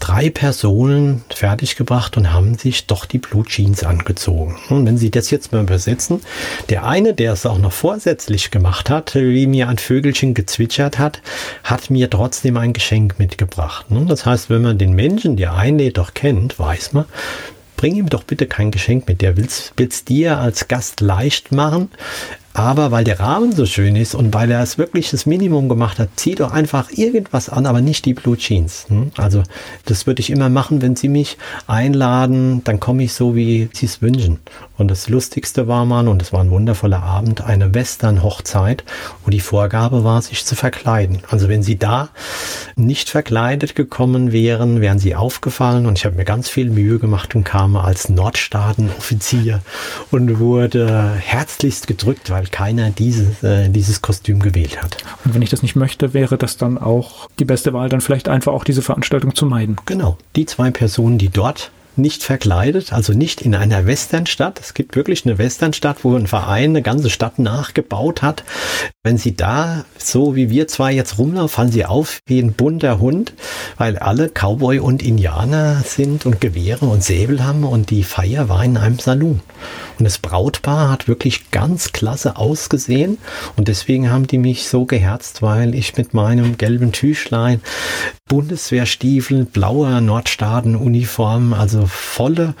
[0.00, 4.56] drei Personen fertiggebracht und haben sich doch die Blue Jeans angezogen.
[4.70, 6.20] Und wenn Sie das jetzt mal übersetzen,
[6.68, 11.22] der eine, der es auch noch vorsätzlich gemacht hat, wie mir ein Vögelchen gezwitschert hat,
[11.62, 13.86] hat mir trotzdem ein Geschenk mitgebracht.
[13.88, 17.04] Das heißt, wenn man den Menschen, der einlädt, doch kennt, weiß man,
[17.78, 19.22] bring ihm doch bitte kein Geschenk mit.
[19.22, 21.88] Der will es dir als Gast leicht machen,
[22.52, 26.00] aber weil der Rahmen so schön ist und weil er es wirklich das Minimum gemacht
[26.00, 28.86] hat, zieh doch einfach irgendwas an, aber nicht die Blue Jeans.
[28.88, 29.12] Hm?
[29.16, 29.44] Also
[29.84, 33.86] das würde ich immer machen, wenn Sie mich einladen, dann komme ich so, wie Sie
[33.86, 34.40] es wünschen.
[34.78, 38.84] Und das Lustigste war mal, und es war ein wundervoller Abend, eine Western-Hochzeit,
[39.24, 41.18] wo die Vorgabe war, sich zu verkleiden.
[41.28, 42.10] Also wenn Sie da
[42.76, 47.34] nicht verkleidet gekommen wären, wären Sie aufgefallen und ich habe mir ganz viel Mühe gemacht
[47.34, 49.60] und kam als Nordstaaten-Offizier
[50.12, 54.98] und wurde herzlichst gedrückt, weil keiner dieses, äh, dieses Kostüm gewählt hat.
[55.24, 58.28] Und wenn ich das nicht möchte, wäre das dann auch die beste Wahl, dann vielleicht
[58.28, 59.76] einfach auch diese Veranstaltung zu meiden.
[59.86, 60.18] Genau.
[60.36, 64.60] Die zwei Personen, die dort nicht verkleidet, also nicht in einer Westernstadt.
[64.60, 68.44] Es gibt wirklich eine Westernstadt, wo ein Verein eine ganze Stadt nachgebaut hat.
[69.02, 73.00] Wenn Sie da, so wie wir zwei jetzt rumlaufen, fallen Sie auf wie ein bunter
[73.00, 73.32] Hund,
[73.76, 78.64] weil alle Cowboy und Indianer sind und Gewehre und Säbel haben und die Feier war
[78.64, 79.40] in einem Saloon.
[79.98, 83.18] Und das Brautpaar hat wirklich ganz klasse ausgesehen
[83.56, 87.60] und deswegen haben die mich so geherzt, weil ich mit meinem gelben Tüchlein,
[88.28, 92.54] Bundeswehrstiefeln, blauer Nordstaatenuniform, also volle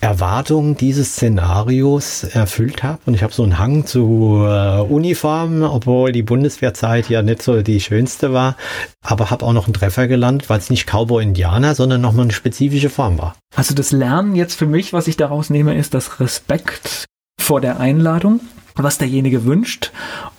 [0.00, 2.98] Erwartungen dieses Szenarios erfüllt habe.
[3.06, 7.62] Und ich habe so einen Hang zu äh, Uniformen, obwohl die Bundeswehrzeit ja nicht so
[7.62, 8.56] die schönste war.
[9.02, 12.90] Aber habe auch noch einen Treffer gelandet, weil es nicht Cowboy-Indianer, sondern nochmal eine spezifische
[12.90, 13.34] Form war.
[13.56, 17.06] Also das Lernen jetzt für mich, was ich daraus nehme, ist das Respekt
[17.40, 18.40] vor der Einladung,
[18.76, 19.90] was derjenige wünscht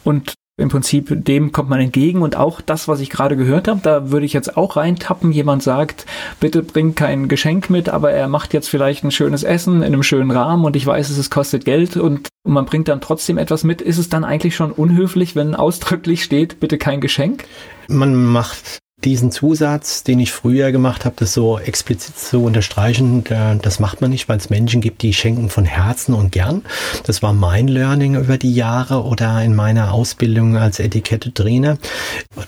[0.03, 3.79] und im Prinzip dem kommt man entgegen und auch das, was ich gerade gehört habe,
[3.81, 5.31] da würde ich jetzt auch reintappen.
[5.31, 6.05] Jemand sagt,
[6.39, 10.03] bitte bring kein Geschenk mit, aber er macht jetzt vielleicht ein schönes Essen in einem
[10.03, 13.81] schönen Rahmen und ich weiß, es kostet Geld und man bringt dann trotzdem etwas mit.
[13.81, 17.45] Ist es dann eigentlich schon unhöflich, wenn ausdrücklich steht, bitte kein Geschenk?
[17.87, 23.23] Man macht diesen Zusatz, den ich früher gemacht habe, das so explizit zu unterstreichen,
[23.61, 26.63] das macht man nicht, weil es Menschen gibt, die schenken von Herzen und gern.
[27.05, 31.77] Das war mein Learning über die Jahre oder in meiner Ausbildung als Etikette-Trainer.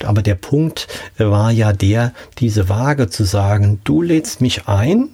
[0.05, 0.87] Aber der Punkt
[1.17, 5.09] war ja der, diese Waage zu sagen, du lädst mich ein,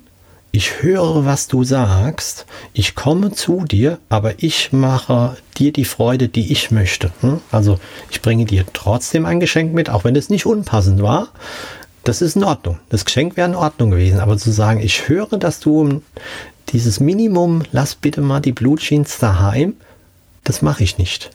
[0.57, 6.29] ich höre, was du sagst, ich komme zu dir, aber ich mache dir die Freude,
[6.29, 7.11] die ich möchte.
[7.21, 7.41] Hm?
[7.51, 7.79] Also
[8.09, 11.27] ich bringe dir trotzdem ein Geschenk mit, auch wenn es nicht unpassend war.
[12.03, 12.79] Das ist in Ordnung.
[12.89, 14.19] Das Geschenk wäre in Ordnung gewesen.
[14.19, 16.01] Aber zu sagen, ich höre, dass du
[16.69, 19.75] dieses Minimum, lass bitte mal die Blue Jeans daheim,
[20.43, 21.29] das mache ich nicht.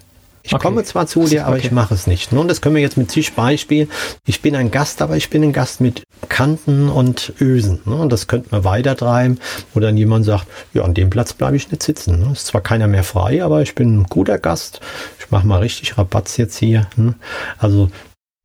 [0.45, 0.63] Ich okay.
[0.63, 1.67] komme zwar zu dir, aber okay.
[1.67, 2.33] ich mache es nicht.
[2.33, 3.89] Nun, das können wir jetzt mit zig Beispielen.
[4.27, 7.81] Ich bin ein Gast, aber ich bin ein Gast mit Kanten und Ösen.
[7.85, 7.95] Ne?
[7.95, 9.39] Und das könnte man weitertreiben.
[9.75, 12.19] Oder dann jemand sagt, ja, an dem Platz bleibe ich nicht sitzen.
[12.19, 12.33] Ne?
[12.33, 14.81] Ist zwar keiner mehr frei, aber ich bin ein guter Gast.
[15.21, 16.89] Ich mache mal richtig Rabatz jetzt hier.
[16.97, 17.15] Ne?
[17.59, 17.91] Also,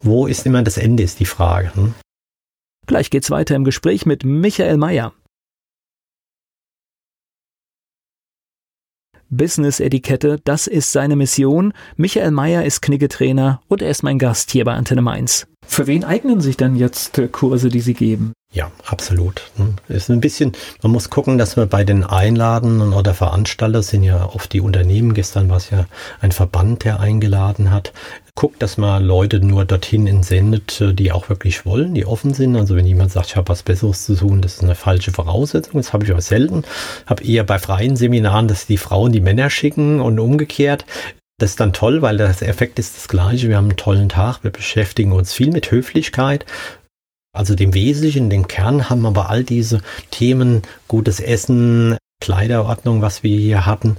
[0.03, 1.71] wo ist immer das Ende, ist die Frage.
[2.85, 5.13] Gleich geht's weiter im Gespräch mit Michael Mayer.
[9.29, 11.73] Business-Etikette, das ist seine Mission.
[11.95, 15.47] Michael Mayer ist Kniggetrainer und er ist mein Gast hier bei Antenne Mainz.
[15.65, 18.33] Für wen eignen sich denn jetzt äh, Kurse, die Sie geben?
[18.57, 19.51] Ja, absolut.
[19.57, 19.75] Hm.
[19.87, 24.25] Ist ein bisschen, man muss gucken, dass wir bei den Einladen oder Veranstalter sind ja
[24.33, 25.13] oft die Unternehmen.
[25.13, 25.85] Gestern war es ja
[26.21, 27.93] ein Verband, der eingeladen hat.
[28.33, 32.55] Guckt, dass man Leute nur dorthin entsendet, äh, die auch wirklich wollen, die offen sind.
[32.55, 35.73] Also wenn jemand sagt, ich habe was Besseres zu tun, das ist eine falsche Voraussetzung.
[35.75, 36.63] Das habe ich aber selten.
[37.05, 40.83] Habe eher bei freien Seminaren, dass die Frauen die Männer schicken und umgekehrt.
[41.39, 43.49] Das ist dann toll, weil das Effekt ist das gleiche.
[43.49, 44.43] Wir haben einen tollen Tag.
[44.43, 46.47] Wir beschäftigen uns viel mit Höflichkeit.
[47.37, 53.37] Also dem Wesentlichen, den Kern haben aber all diese Themen, gutes Essen, Kleiderordnung, was wir
[53.37, 53.97] hier hatten,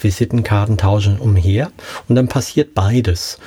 [0.00, 1.70] Visitenkarten tauschen umher
[2.08, 3.38] und dann passiert beides.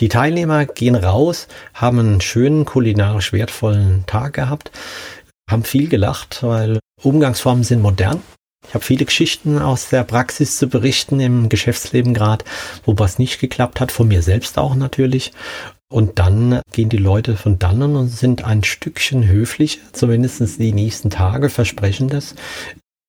[0.00, 4.70] Die Teilnehmer gehen raus, haben einen schönen kulinarisch wertvollen Tag gehabt,
[5.50, 8.20] haben viel gelacht, weil Umgangsformen sind modern.
[8.68, 12.44] Ich habe viele Geschichten aus der Praxis zu berichten im Geschäftsleben gerade,
[12.84, 15.32] wo was nicht geklappt hat, von mir selbst auch natürlich.
[15.92, 21.10] Und dann gehen die Leute von dannen und sind ein Stückchen höflicher, zumindest die nächsten
[21.10, 22.36] Tage versprechen das.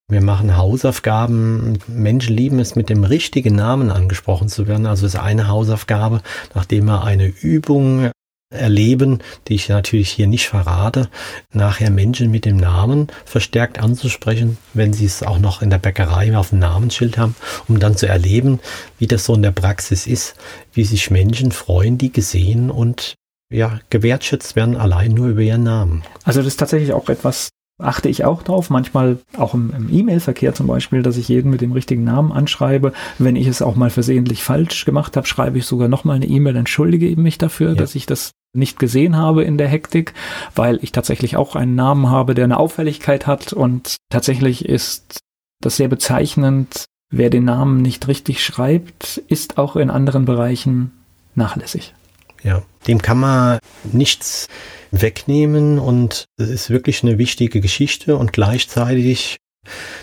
[0.09, 1.77] Wir machen Hausaufgaben.
[1.87, 4.85] Menschen lieben es, mit dem richtigen Namen angesprochen zu werden.
[4.85, 6.21] Also ist eine Hausaufgabe,
[6.53, 8.11] nachdem wir eine Übung
[8.51, 11.09] erleben, die ich natürlich hier nicht verrate,
[11.53, 16.35] nachher Menschen mit dem Namen verstärkt anzusprechen, wenn sie es auch noch in der Bäckerei
[16.37, 17.35] auf dem Namensschild haben,
[17.67, 18.59] um dann zu erleben,
[18.99, 20.35] wie das so in der Praxis ist,
[20.73, 23.15] wie sich Menschen freuen, die gesehen und
[23.51, 26.03] ja, gewertschätzt werden, allein nur über ihren Namen.
[26.23, 27.49] Also das ist tatsächlich auch etwas,
[27.81, 31.61] achte ich auch drauf, manchmal auch im, im E-Mail-Verkehr zum Beispiel, dass ich jeden mit
[31.61, 32.93] dem richtigen Namen anschreibe.
[33.17, 36.55] Wenn ich es auch mal versehentlich falsch gemacht habe, schreibe ich sogar nochmal eine E-Mail,
[36.55, 37.75] entschuldige mich dafür, ja.
[37.75, 40.13] dass ich das nicht gesehen habe in der Hektik,
[40.55, 45.19] weil ich tatsächlich auch einen Namen habe, der eine Auffälligkeit hat und tatsächlich ist
[45.61, 46.85] das sehr bezeichnend.
[47.13, 50.91] Wer den Namen nicht richtig schreibt, ist auch in anderen Bereichen
[51.35, 51.93] nachlässig.
[52.43, 54.47] Ja, dem kann man nichts
[54.91, 59.37] wegnehmen und es ist wirklich eine wichtige Geschichte und gleichzeitig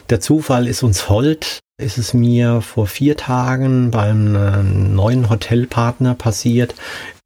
[0.09, 1.61] der Zufall ist uns hold.
[1.81, 6.75] Ist es mir vor vier Tagen beim neuen Hotelpartner passiert,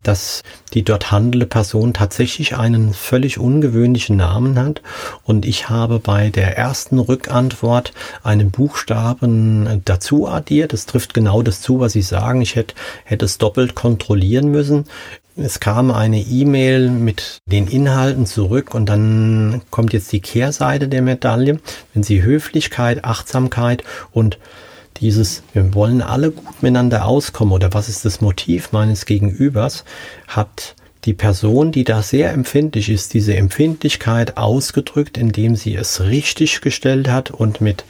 [0.02, 0.42] dass
[0.74, 4.82] die dort handelnde Person tatsächlich einen völlig ungewöhnlichen Namen hat.
[5.24, 7.92] Und ich habe bei der ersten Rückantwort
[8.22, 10.72] einen Buchstaben dazu addiert.
[10.72, 12.42] Das trifft genau das zu, was Sie sagen.
[12.42, 12.74] Ich hätte,
[13.04, 14.86] hätte es doppelt kontrollieren müssen.
[15.34, 21.00] Es kam eine E-Mail mit den Inhalten zurück und dann kommt jetzt die Kehrseite der
[21.00, 21.58] Medaille.
[21.94, 24.38] Wenn Sie Höflichkeit, Achtsamkeit und
[25.02, 29.84] dieses, wir wollen alle gut miteinander auskommen oder was ist das Motiv meines Gegenübers,
[30.28, 30.74] hat
[31.04, 37.08] die Person, die da sehr empfindlich ist, diese Empfindlichkeit ausgedrückt, indem sie es richtig gestellt
[37.08, 37.84] hat und mit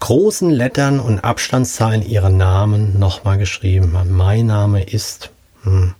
[0.00, 4.08] großen Lettern und Abstandszahlen ihren Namen nochmal geschrieben hat.
[4.08, 5.30] Mein Name ist.
[5.62, 5.94] Hm.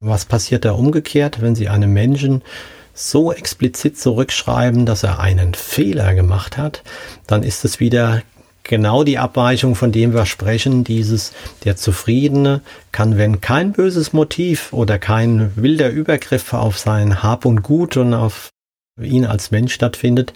[0.00, 2.42] Was passiert da umgekehrt, wenn Sie einem Menschen
[2.94, 6.82] so explizit zurückschreiben, dass er einen Fehler gemacht hat,
[7.26, 8.22] dann ist es wieder
[8.62, 11.32] genau die Abweichung, von dem wir sprechen, dieses
[11.64, 12.60] der Zufriedene
[12.90, 18.14] kann, wenn kein böses Motiv oder kein wilder Übergriff auf sein Hab und Gut und
[18.14, 18.50] auf
[19.00, 20.32] ihn als Mensch stattfindet,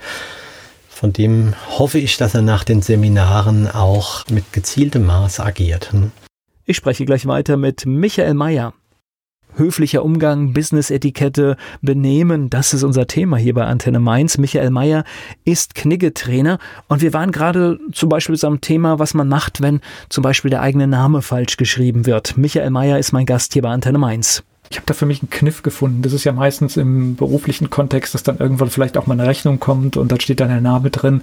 [0.89, 5.93] von dem hoffe ich, dass er nach den Seminaren auch mit gezieltem Maß agiert.
[6.65, 8.73] Ich spreche gleich weiter mit Michael Mayer
[9.57, 14.39] höflicher Umgang, Business-Etikette, Benehmen, das ist unser Thema hier bei Antenne Mainz.
[14.39, 15.05] Michael Mayer
[15.45, 16.59] ist Knigge-Trainer
[16.89, 20.61] und wir waren gerade zum Beispiel am Thema, was man macht, wenn zum Beispiel der
[20.61, 22.37] eigene Name falsch geschrieben wird.
[22.37, 24.43] Michael Mayer ist mein Gast hier bei Antenne Mainz.
[24.71, 26.03] Ich habe da für mich einen Kniff gefunden.
[26.03, 29.61] Das ist ja meistens im beruflichen Kontext, dass dann irgendwann vielleicht auch mal eine Rechnung
[29.61, 31.23] kommt und dann steht dann der Name drin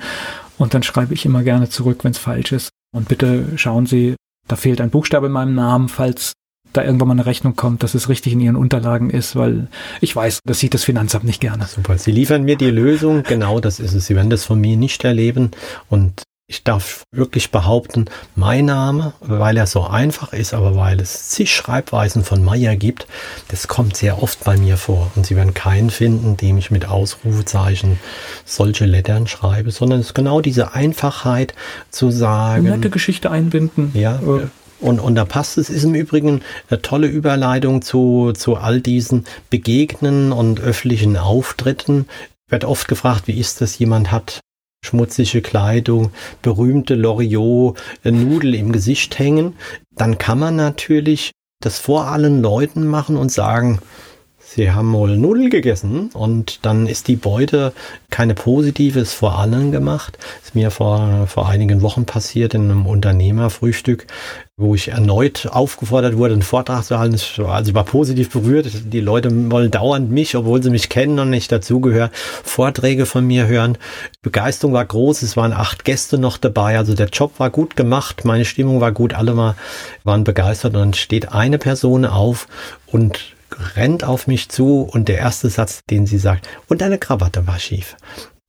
[0.57, 2.69] und dann schreibe ich immer gerne zurück, wenn es falsch ist.
[2.95, 4.15] Und bitte schauen Sie,
[4.47, 6.33] da fehlt ein Buchstabe in meinem Namen, falls
[6.73, 9.67] da irgendwann mal eine Rechnung kommt, dass es richtig in Ihren Unterlagen ist, weil
[10.01, 11.65] ich weiß, das sieht das Finanzamt nicht gerne.
[11.65, 11.97] Super.
[11.97, 13.23] Sie liefern mir die Lösung.
[13.23, 14.07] Genau das ist es.
[14.07, 15.51] Sie werden das von mir nicht erleben.
[15.89, 18.05] Und ich darf wirklich behaupten,
[18.35, 23.07] mein Name, weil er so einfach ist, aber weil es zig Schreibweisen von Meyer gibt,
[23.47, 25.09] das kommt sehr oft bei mir vor.
[25.15, 27.97] Und Sie werden keinen finden, dem ich mit Ausrufezeichen
[28.45, 31.55] solche Lettern schreibe, sondern es ist genau diese Einfachheit
[31.89, 32.65] zu sagen.
[32.65, 33.91] Nette Geschichte einbinden.
[33.93, 34.17] Ja.
[34.17, 34.47] Äh,
[34.83, 39.25] und, und da passt es, ist im Übrigen eine tolle Überleitung zu, zu all diesen
[39.49, 42.05] Begegnen und öffentlichen Auftritten.
[42.49, 44.41] Wird oft gefragt, wie ist das, jemand hat
[44.85, 46.11] schmutzige Kleidung,
[46.41, 49.55] berühmte Loriot, Nudel im Gesicht hängen,
[49.95, 51.31] dann kann man natürlich
[51.61, 53.79] das vor allen Leuten machen und sagen,
[54.55, 57.73] Sie haben wohl Nudeln gegessen und dann ist die Beute
[58.11, 60.19] keine positives vor allen gemacht.
[60.43, 64.05] Ist mir vor, vor einigen Wochen passiert in einem Unternehmerfrühstück,
[64.55, 67.15] wo ich erneut aufgefordert wurde, einen Vortrag zu halten.
[67.47, 68.67] Also ich war positiv berührt.
[68.85, 73.47] Die Leute wollen dauernd mich, obwohl sie mich kennen und nicht dazugehören, Vorträge von mir
[73.47, 73.79] hören.
[74.21, 75.23] Begeisterung war groß.
[75.23, 76.77] Es waren acht Gäste noch dabei.
[76.77, 78.25] Also der Job war gut gemacht.
[78.25, 79.15] Meine Stimmung war gut.
[79.15, 79.55] Alle
[80.03, 80.75] waren begeistert.
[80.75, 82.47] Und dann steht eine Person auf
[82.85, 83.33] und
[83.75, 87.59] rennt auf mich zu und der erste Satz, den sie sagt, und deine Krawatte war
[87.59, 87.95] schief.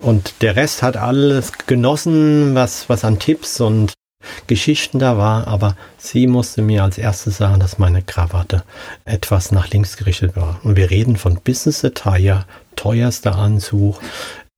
[0.02, 3.94] Und der Rest hat alles genossen, was, was an Tipps und
[4.46, 8.64] Geschichten da war, aber sie musste mir als erstes sagen, dass meine Krawatte
[9.04, 10.60] etwas nach links gerichtet war.
[10.62, 12.44] Und wir reden von Business Attire,
[12.76, 14.00] teuerster Anzug,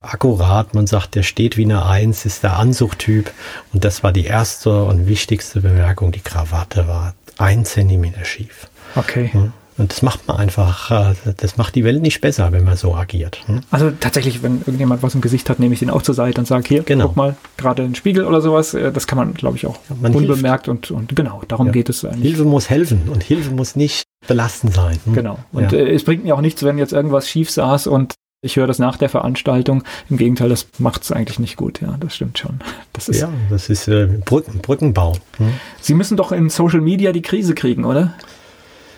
[0.01, 3.31] akkurat, man sagt, der steht wie eine Eins, ist der Anzugtyp.
[3.73, 8.67] Und das war die erste und wichtigste Bemerkung, die Krawatte war ein Zentimeter schief.
[8.95, 9.29] Okay.
[9.31, 9.53] Hm?
[9.77, 12.95] Und das macht man einfach, äh, das macht die Welt nicht besser, wenn man so
[12.95, 13.41] agiert.
[13.45, 13.61] Hm?
[13.69, 16.45] Also tatsächlich, wenn irgendjemand was im Gesicht hat, nehme ich den auch zur Seite und
[16.45, 17.07] sage, hier, genau.
[17.07, 18.73] guck mal, gerade ein Spiegel oder sowas.
[18.73, 21.73] Äh, das kann man, glaube ich, auch man unbemerkt und, und genau, darum ja.
[21.73, 22.23] geht es eigentlich.
[22.23, 24.99] Hilfe muss helfen und Hilfe muss nicht belastend sein.
[25.05, 25.13] Hm?
[25.13, 25.39] Genau.
[25.51, 25.77] Und ja.
[25.77, 28.77] äh, es bringt mir auch nichts, wenn jetzt irgendwas schief saß und ich höre das
[28.77, 29.83] nach der Veranstaltung.
[30.09, 31.81] Im Gegenteil, das macht es eigentlich nicht gut.
[31.81, 32.59] Ja, das stimmt schon.
[32.93, 35.13] Das ist ja, das ist äh, Brücken, Brückenbau.
[35.37, 35.53] Hm?
[35.81, 38.13] Sie müssen doch in Social Media die Krise kriegen, oder?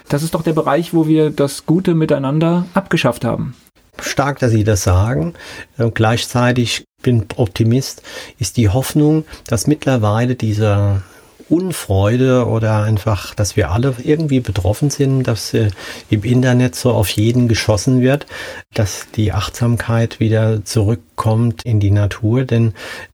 [0.09, 3.55] Das ist doch der Bereich, wo wir das Gute miteinander abgeschafft haben.
[4.01, 5.35] Stark, dass Sie das sagen.
[5.77, 8.01] Äh, gleichzeitig bin Optimist,
[8.39, 11.03] ist die Hoffnung, dass mittlerweile dieser
[11.49, 15.69] Unfreude oder einfach, dass wir alle irgendwie betroffen sind, dass äh,
[16.09, 18.27] im Internet so auf jeden geschossen wird,
[18.73, 22.73] dass die Achtsamkeit wieder zurückkommt in die Natur, denn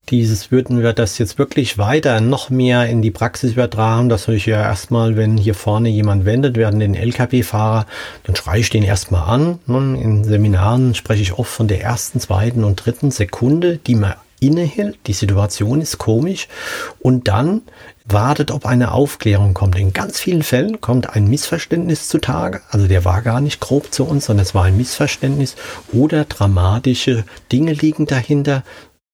[0.10, 4.46] dieses würden wir das jetzt wirklich weiter noch mehr in die Praxis übertragen, dass ich
[4.46, 7.88] ja erstmal, wenn hier vorne jemand wendet, werden den LKW-Fahrer,
[8.24, 9.60] dann schreie ich den erstmal an.
[9.66, 10.00] Ne?
[10.00, 15.00] In Seminaren spreche ich oft von der ersten, zweiten und dritten Sekunde, die man innehält,
[15.08, 16.48] die Situation ist komisch
[17.00, 17.62] und dann
[18.06, 19.78] wartet, ob eine Aufklärung kommt.
[19.78, 22.62] In ganz vielen Fällen kommt ein Missverständnis zutage.
[22.70, 25.56] Also der war gar nicht grob zu uns, sondern es war ein Missverständnis
[25.92, 28.64] oder dramatische Dinge liegen dahinter.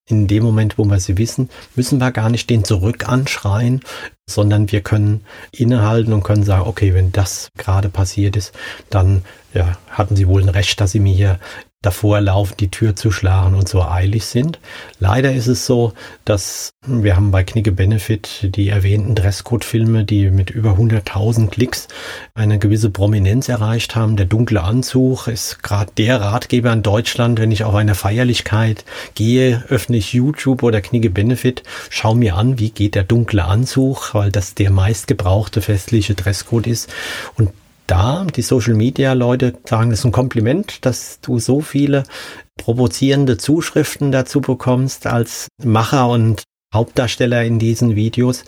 [0.07, 3.81] In dem Moment, wo wir sie wissen, müssen wir gar nicht den zurück anschreien,
[4.29, 8.53] sondern wir können innehalten und können sagen, okay, wenn das gerade passiert ist,
[8.89, 9.23] dann
[9.53, 11.39] ja, hatten Sie wohl ein Recht, dass Sie mir hier
[11.81, 14.59] davor laufen, die Tür zu schlagen und so eilig sind.
[14.99, 15.93] Leider ist es so,
[16.25, 21.87] dass wir haben bei Knigge Benefit die erwähnten Dresscode-Filme, die mit über 100.000 Klicks
[22.35, 24.15] eine gewisse Prominenz erreicht haben.
[24.15, 27.39] Der dunkle Anzug ist gerade der Ratgeber in Deutschland.
[27.39, 28.85] Wenn ich auf eine Feierlichkeit
[29.15, 34.13] gehe, öffne ich YouTube oder Knigge Benefit, schau mir an, wie geht der dunkle Anzug,
[34.13, 36.93] weil das der meistgebrauchte festliche Dresscode ist.
[37.37, 37.49] Und
[37.91, 38.25] da.
[38.35, 42.03] Die Social Media Leute sagen, es ist ein Kompliment, dass du so viele
[42.57, 46.43] provozierende Zuschriften dazu bekommst als Macher und
[46.73, 48.45] Hauptdarsteller in diesen Videos.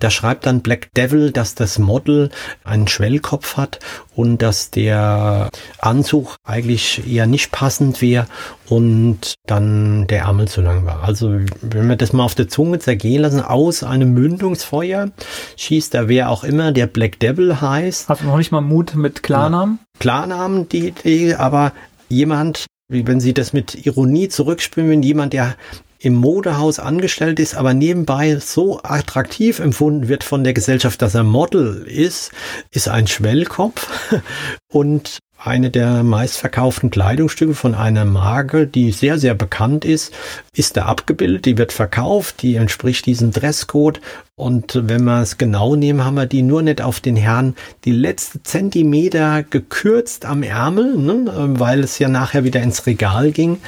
[0.00, 2.30] Da schreibt dann Black Devil, dass das Model
[2.64, 3.78] einen Schwellkopf hat
[4.16, 8.26] und dass der Anzug eigentlich eher nicht passend wäre
[8.68, 11.04] und dann der Ärmel zu lang war.
[11.04, 15.10] Also wenn wir das mal auf der Zunge zergehen lassen, aus einem Mündungsfeuer
[15.56, 18.08] schießt da wer auch immer, der Black Devil heißt.
[18.08, 19.78] Hast du noch nicht mal Mut mit Klarnamen?
[19.98, 21.72] Klarnamen, die Idee, aber
[22.08, 25.56] jemand, wenn Sie das mit Ironie zurückspielen, jemand, der
[26.00, 31.24] im Modehaus angestellt ist, aber nebenbei so attraktiv empfunden wird von der Gesellschaft, dass er
[31.24, 32.32] Model ist,
[32.70, 33.88] ist ein Schwellkopf.
[34.72, 40.12] Und eine der meistverkauften Kleidungsstücke von einer Marke, die sehr, sehr bekannt ist,
[40.54, 44.00] ist da abgebildet, die wird verkauft, die entspricht diesem Dresscode.
[44.36, 47.54] Und wenn wir es genau nehmen, haben wir die nur nicht auf den Herrn
[47.84, 51.24] die letzte Zentimeter gekürzt am Ärmel, ne,
[51.58, 53.58] weil es ja nachher wieder ins Regal ging.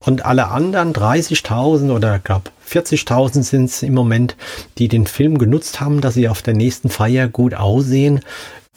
[0.00, 4.36] Und alle anderen 30.000 oder glaube 40.000 sind es im Moment,
[4.78, 8.20] die den Film genutzt haben, dass sie auf der nächsten Feier gut aussehen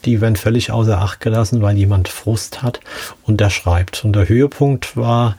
[0.04, 2.80] die werden völlig außer Acht gelassen, weil jemand Frust hat
[3.24, 4.04] und der schreibt.
[4.04, 5.36] Und der Höhepunkt war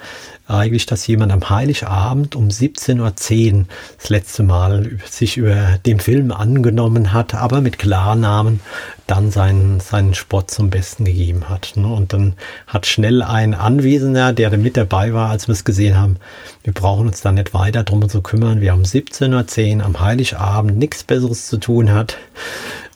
[0.48, 3.66] eigentlich, dass jemand am Heiligabend um 17.10 Uhr
[3.98, 8.62] das letzte Mal sich über den Film angenommen hat, aber mit Klarnamen
[9.08, 11.74] dann seinen, seinen Spott zum Besten gegeben hat.
[11.76, 11.88] Ne?
[11.88, 12.34] Und dann
[12.66, 16.18] hat schnell ein Anwesender, der da mit dabei war, als wir es gesehen haben,
[16.64, 18.62] wir brauchen uns da nicht weiter drum zu kümmern.
[18.62, 22.18] Wir haben 17.10 Uhr am Heiligabend nichts Besseres zu tun hat,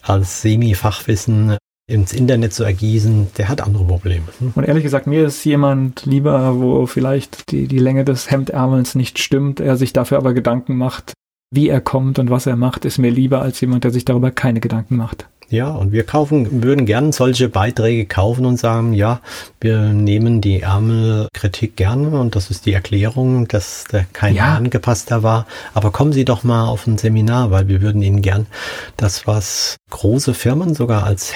[0.02, 1.58] als Semi-Fachwissen
[1.88, 4.26] ins Internet zu ergießen, der hat andere Probleme.
[4.40, 4.54] Hm?
[4.56, 9.20] Und ehrlich gesagt, mir ist jemand lieber, wo vielleicht die, die Länge des Hemdärmels nicht
[9.20, 11.14] stimmt, er sich dafür aber Gedanken macht,
[11.54, 14.32] wie er kommt und was er macht, ist mir lieber als jemand, der sich darüber
[14.32, 15.28] keine Gedanken macht.
[15.52, 19.20] Ja, und wir kaufen, würden gern solche Beiträge kaufen und sagen, ja,
[19.60, 24.56] wir nehmen die Ärmelkritik gerne und das ist die Erklärung, dass da kein ja.
[24.56, 25.46] angepasster war.
[25.74, 28.48] Aber kommen Sie doch mal auf ein Seminar, weil wir würden Ihnen gern
[28.96, 31.34] das, was große Firmen sogar als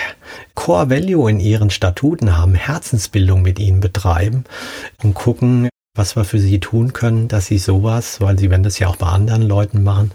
[0.54, 4.46] Core Value in ihren Statuten haben, Herzensbildung mit Ihnen betreiben
[5.04, 8.78] und gucken, was wir für sie tun können, dass sie sowas, weil sie werden das
[8.80, 10.12] ja auch bei anderen Leuten machen,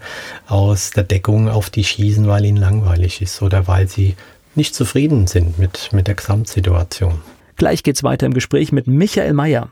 [0.47, 4.15] aus der Deckung auf die schießen, weil ihnen langweilig ist oder weil sie
[4.55, 7.21] nicht zufrieden sind mit, mit der Gesamtsituation.
[7.55, 9.69] Gleich geht's weiter im Gespräch mit Michael Mayer.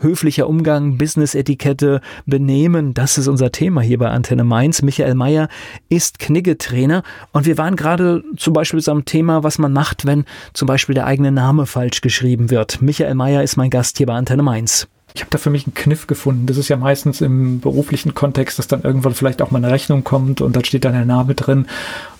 [0.00, 4.82] Höflicher Umgang, Business-Etikette, Benehmen, das ist unser Thema hier bei Antenne Mainz.
[4.82, 5.48] Michael Mayer
[5.88, 7.02] ist Knigge-Trainer
[7.32, 11.06] und wir waren gerade zum Beispiel am Thema, was man macht, wenn zum Beispiel der
[11.06, 12.82] eigene Name falsch geschrieben wird.
[12.82, 14.88] Michael Mayer ist mein Gast hier bei Antenne Mainz.
[15.16, 16.46] Ich habe da für mich einen Kniff gefunden.
[16.46, 20.02] Das ist ja meistens im beruflichen Kontext, dass dann irgendwann vielleicht auch mal eine Rechnung
[20.02, 21.66] kommt und dann steht dann der Name drin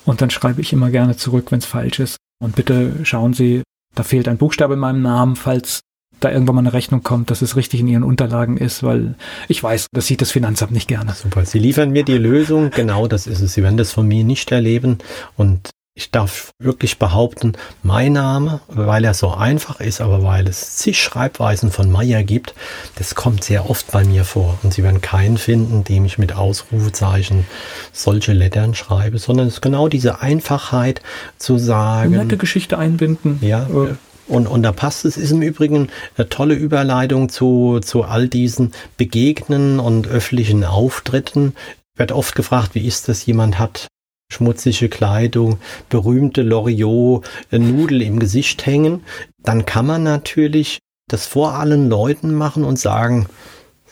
[0.05, 2.19] und dann schreibe ich immer gerne zurück, wenn es falsch ist.
[2.41, 3.63] Und bitte schauen Sie,
[3.97, 5.81] da fehlt ein Buchstabe in meinem Namen, falls
[6.21, 9.17] da irgendwann mal eine Rechnung kommt, dass es richtig in Ihren Unterlagen ist, weil
[9.49, 11.13] ich weiß, das sieht das Finanzamt nicht gerne.
[11.15, 11.45] Super.
[11.45, 12.71] Sie liefern mir die Lösung.
[12.71, 13.55] Genau das ist es.
[13.55, 14.99] Sie werden das von mir nicht erleben.
[15.37, 17.53] Und ich darf wirklich behaupten,
[17.85, 22.53] mein Name, weil er so einfach ist, aber weil es zig Schreibweisen von Meier gibt,
[22.97, 24.59] das kommt sehr oft bei mir vor.
[24.65, 27.47] Und Sie werden keinen finden, dem ich mit Ausrufezeichen
[27.93, 31.01] solche Lettern schreibe, sondern es ist genau diese Einfachheit
[31.39, 32.11] zu sagen.
[32.11, 33.39] Nette Geschichte einbinden.
[33.41, 33.69] Ja.
[33.69, 33.95] Äh,
[34.27, 38.73] und, und da passt es, ist im Übrigen eine tolle Überleitung zu, zu all diesen
[38.97, 41.55] Begegnen und öffentlichen Auftritten.
[41.97, 43.87] Wird oft gefragt, wie ist das, jemand hat
[44.35, 45.59] schmutzige Kleidung,
[45.89, 49.03] berühmte Loriot, äh, im Gesicht hängen,
[49.43, 53.27] dann kann man natürlich das vor allen Leuten machen und sagen,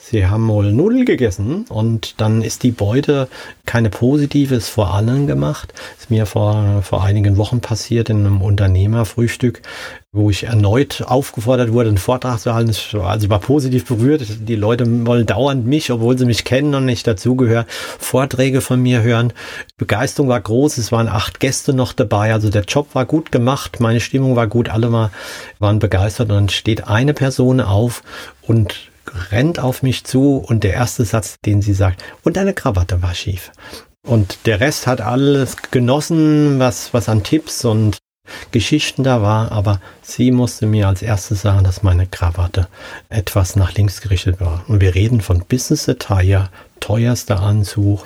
[0.04, 3.28] Sie haben wohl Nudeln gegessen und dann ist die Beute
[3.66, 5.72] keine positive, ist vor allen gemacht.
[5.98, 9.62] Ist mir vor, vor einigen Wochen passiert in einem Unternehmerfrühstück,
[10.14, 12.70] wo ich erneut aufgefordert wurde, einen Vortrag zu halten.
[12.70, 14.22] Also ich war positiv berührt.
[14.46, 17.64] Die Leute wollen dauernd mich, obwohl sie mich kennen und nicht dazugehören,
[17.98, 19.32] Vorträge von mir hören.
[19.78, 20.76] Begeisterung war groß.
[20.76, 22.34] Es waren acht Gäste noch dabei.
[22.34, 23.80] Also der Job war gut gemacht.
[23.80, 24.68] Meine Stimmung war gut.
[24.68, 25.10] Alle
[25.58, 26.28] waren begeistert.
[26.28, 28.02] Und dann steht eine Person auf
[28.42, 28.90] und
[29.30, 33.14] rennt auf mich zu und der erste Satz, den sie sagt, und deine Krawatte war
[33.14, 33.50] schief.
[34.06, 37.98] Und der Rest hat alles genossen, was, was an Tipps und
[38.52, 42.68] Geschichten da war, aber sie musste mir als erstes sagen, dass meine Krawatte
[43.08, 44.64] etwas nach links gerichtet war.
[44.68, 48.04] Und wir reden von Business Attire, teuerster Anzug,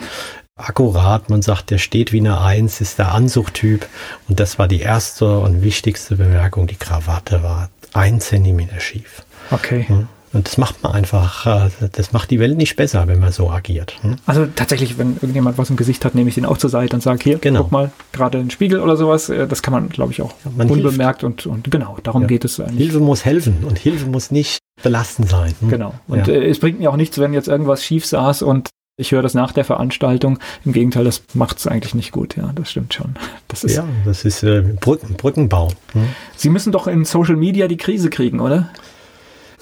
[0.56, 3.86] akkurat, man sagt, der steht wie eine Eins, ist der Anzugtyp.
[4.28, 9.22] Und das war die erste und wichtigste Bemerkung, die Krawatte war ein Zentimeter schief.
[9.50, 10.06] Okay.
[10.36, 13.50] Und das macht man einfach, äh, das macht die Welt nicht besser, wenn man so
[13.50, 13.96] agiert.
[14.02, 14.16] Hm?
[14.26, 17.02] Also tatsächlich, wenn irgendjemand was im Gesicht hat, nehme ich den auch zur Seite und
[17.02, 17.62] sage, hier, genau.
[17.62, 19.30] guck mal, gerade ein Spiegel oder sowas.
[19.30, 22.28] Äh, das kann man, glaube ich, auch man unbemerkt und, und genau, darum ja.
[22.28, 22.76] geht es eigentlich.
[22.76, 25.54] Hilfe muss helfen und Hilfe muss nicht belastend sein.
[25.60, 25.70] Hm?
[25.70, 25.94] Genau.
[26.06, 26.34] Und ja.
[26.34, 28.68] Äh, es bringt mir auch nichts, wenn jetzt irgendwas schief saß und
[28.98, 30.38] ich höre das nach der Veranstaltung.
[30.66, 32.36] Im Gegenteil, das macht es eigentlich nicht gut.
[32.36, 33.14] Ja, das stimmt schon.
[33.48, 35.68] Das ist, ja, das ist äh, Brücken, Brückenbau.
[35.92, 36.08] Hm?
[36.36, 38.70] Sie müssen doch in Social Media die Krise kriegen, oder?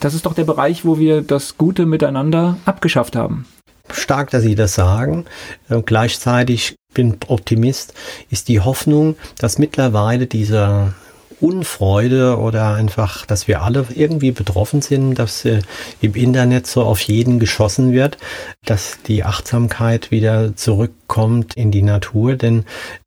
[0.00, 3.46] Das ist doch der Bereich, wo wir das gute Miteinander abgeschafft haben.
[3.90, 5.26] Stark, dass Sie das sagen.
[5.68, 7.92] Äh, gleichzeitig bin Optimist,
[8.30, 10.94] ist die Hoffnung, dass mittlerweile dieser
[11.44, 15.60] Unfreude oder einfach, dass wir alle irgendwie betroffen sind, dass äh,
[16.00, 18.16] im Internet so auf jeden geschossen wird,
[18.64, 22.64] dass die Achtsamkeit wieder zurückkommt in die Natur, denn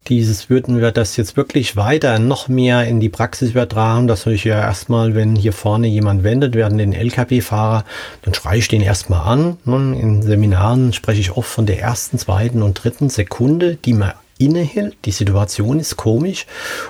[0.07, 4.43] dieses würden wir das jetzt wirklich weiter noch mehr in die Praxis übertragen, dass ich
[4.43, 7.85] ja erstmal, wenn hier vorne jemand wendet, werden den LKW-Fahrer,
[8.21, 9.57] dann schreie ich den erstmal an.
[9.65, 14.95] In Seminaren spreche ich oft von der ersten, zweiten und dritten Sekunde, die man innehält,
[15.05, 16.45] die Situation ist komisch.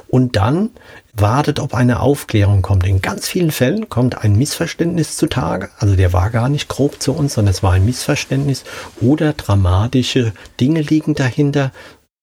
[0.08, 0.72] Und dann
[1.20, 2.86] wartet, ob eine Aufklärung kommt.
[2.86, 7.14] In ganz vielen Fällen kommt ein Missverständnis zutage, also der war gar nicht grob zu
[7.14, 8.64] uns, sondern es war ein Missverständnis
[9.02, 11.72] oder dramatische Dinge liegen dahinter.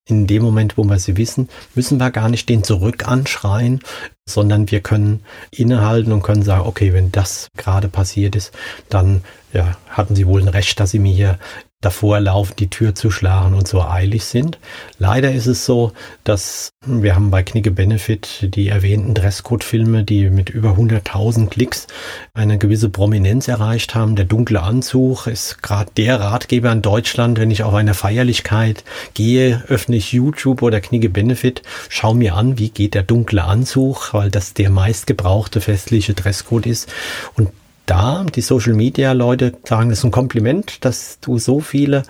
[0.06, 3.80] In dem Moment, wo wir sie wissen, müssen wir gar nicht den zurück anschreien,
[4.26, 8.52] sondern wir können innehalten und können sagen, okay, wenn das gerade passiert ist,
[8.90, 9.22] dann
[9.54, 11.38] ja, hatten Sie wohl ein Recht, dass Sie mir hier
[11.84, 14.58] davor laufen, die Tür zu schlagen und so eilig sind.
[14.98, 15.92] Leider ist es so,
[16.24, 21.86] dass wir haben bei Knigge Benefit die erwähnten Dresscode-Filme, die mit über 100.000 Klicks
[22.34, 24.16] eine gewisse Prominenz erreicht haben.
[24.16, 27.38] Der dunkle Anzug ist gerade der Ratgeber in Deutschland.
[27.38, 28.84] Wenn ich auf eine Feierlichkeit
[29.14, 34.12] gehe, öffne ich YouTube oder Knigge Benefit, schau mir an, wie geht der dunkle Anzug,
[34.12, 36.92] weil das der meistgebrauchte festliche Dresscode ist.
[37.36, 37.48] Und
[37.86, 38.24] da.
[38.24, 42.02] Die Social Media Leute sagen, das ist ein Kompliment, dass du so viele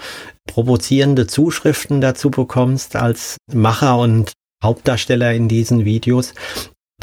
[0.47, 4.33] provozierende Zuschriften dazu bekommst als Macher und
[4.63, 6.35] Hauptdarsteller in diesen Videos.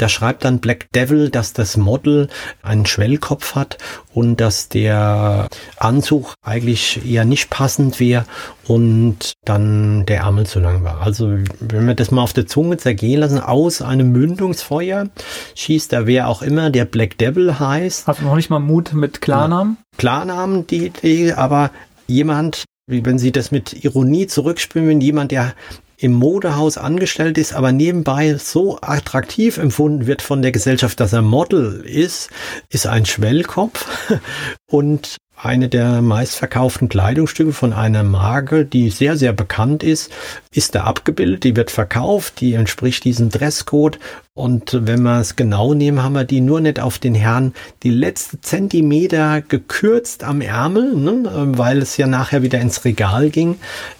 [0.02, 2.26] Da schreibt dann Black Devil, dass das Model
[2.60, 3.78] einen Schwellkopf hat
[4.12, 5.46] und dass der
[5.76, 8.24] Anzug eigentlich eher nicht passend wäre
[8.66, 11.02] und dann der Ärmel zu lang war.
[11.02, 15.06] Also wenn wir das mal auf der Zunge zergehen lassen, aus einem Mündungsfeuer
[15.54, 18.08] schießt da wer auch immer, der Black Devil heißt.
[18.08, 19.76] Hast du noch nicht mal Mut mit Klarnamen?
[19.98, 21.70] Klarnamen, die Idee, aber
[22.08, 25.54] jemand, wenn Sie das mit Ironie zurückspülen, wenn jemand, der
[26.02, 31.22] im Modehaus angestellt ist, aber nebenbei so attraktiv empfunden wird von der Gesellschaft, dass er
[31.22, 32.30] Model ist,
[32.70, 33.86] ist ein Schwellkopf.
[34.66, 40.12] Und eine der meistverkauften Kleidungsstücke von einer Marke, die sehr, sehr bekannt ist,
[40.52, 43.98] ist da abgebildet, die wird verkauft, die entspricht diesem Dresscode.
[44.34, 47.90] Und wenn wir es genau nehmen, haben wir die nur nicht auf den Herrn die
[47.90, 53.56] letzte Zentimeter gekürzt am Ärmel, ne, weil es ja nachher wieder ins Regal ging.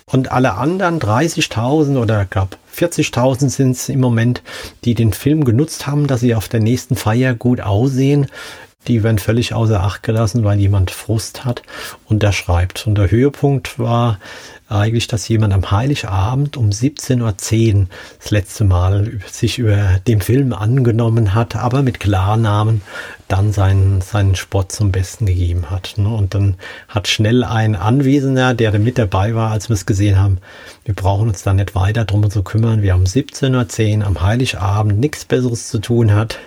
[0.07, 4.43] Und alle anderen 30.000 oder glaube 40.000 sind es im Moment,
[4.85, 8.29] die den Film genutzt haben, dass sie auf der nächsten Feier gut aussehen
[8.89, 11.63] die werden völlig außer Acht gelassen, weil jemand Frust hat
[12.09, 12.87] und der schreibt.
[12.87, 14.19] Und der Höhepunkt war
[14.69, 17.21] eigentlich, dass jemand am Heiligabend um 17.10
[17.75, 17.87] Uhr
[18.19, 22.81] das letzte Mal sich über den Film angenommen hat, aber mit Klarnamen
[23.29, 25.95] dann seinen, seinen Sport zum Besten gegeben hat.
[25.97, 26.09] Ne?
[26.09, 26.57] Und dann
[26.89, 30.39] hat schnell ein Anwesender, der mit dabei war, als wir es gesehen haben,
[30.85, 32.83] wir brauchen uns da nicht weiter drum zu kümmern.
[32.83, 36.39] Wir haben 17.10 Uhr am Heiligabend nichts Besseres zu tun hat,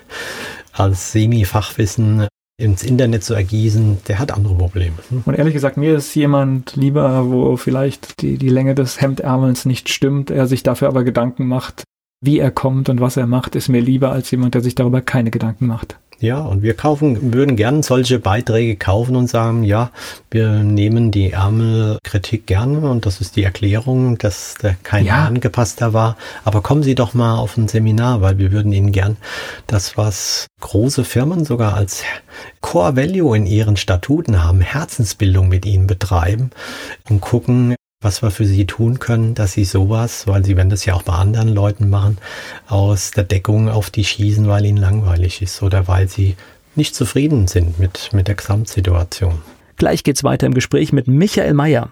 [0.75, 2.27] als Semi-Fachwissen
[2.57, 4.95] ins Internet zu ergießen, der hat andere Probleme.
[5.09, 5.23] Hm?
[5.25, 9.89] Und ehrlich gesagt, mir ist jemand lieber, wo vielleicht die, die Länge des Hemdärmels nicht
[9.89, 11.83] stimmt, er sich dafür aber Gedanken macht,
[12.21, 15.01] wie er kommt und was er macht, ist mir lieber als jemand, der sich darüber
[15.01, 15.99] keine Gedanken macht.
[16.19, 19.91] Ja, und wir kaufen, würden gern solche Beiträge kaufen und sagen, ja,
[20.31, 25.25] wir nehmen die Ärmelkritik gerne und das ist die Erklärung, dass da kein ja.
[25.25, 26.15] angepasster war.
[26.45, 29.17] Aber kommen Sie doch mal auf ein Seminar, weil wir würden Ihnen gern
[29.67, 32.03] das, was große Firmen sogar als
[32.61, 36.51] Core Value in ihren Statuten haben, Herzensbildung mit Ihnen betreiben
[37.09, 37.75] und gucken,
[38.05, 41.01] was wir für sie tun können, dass sie sowas, weil sie werden das ja auch
[41.01, 42.19] bei anderen Leuten machen,
[42.67, 46.35] aus der Deckung auf die schießen, weil ihnen langweilig ist oder weil sie
[46.75, 49.41] nicht zufrieden sind mit, mit der Gesamtsituation.
[49.77, 51.89] Gleich geht's weiter im Gespräch mit Michael Mayer.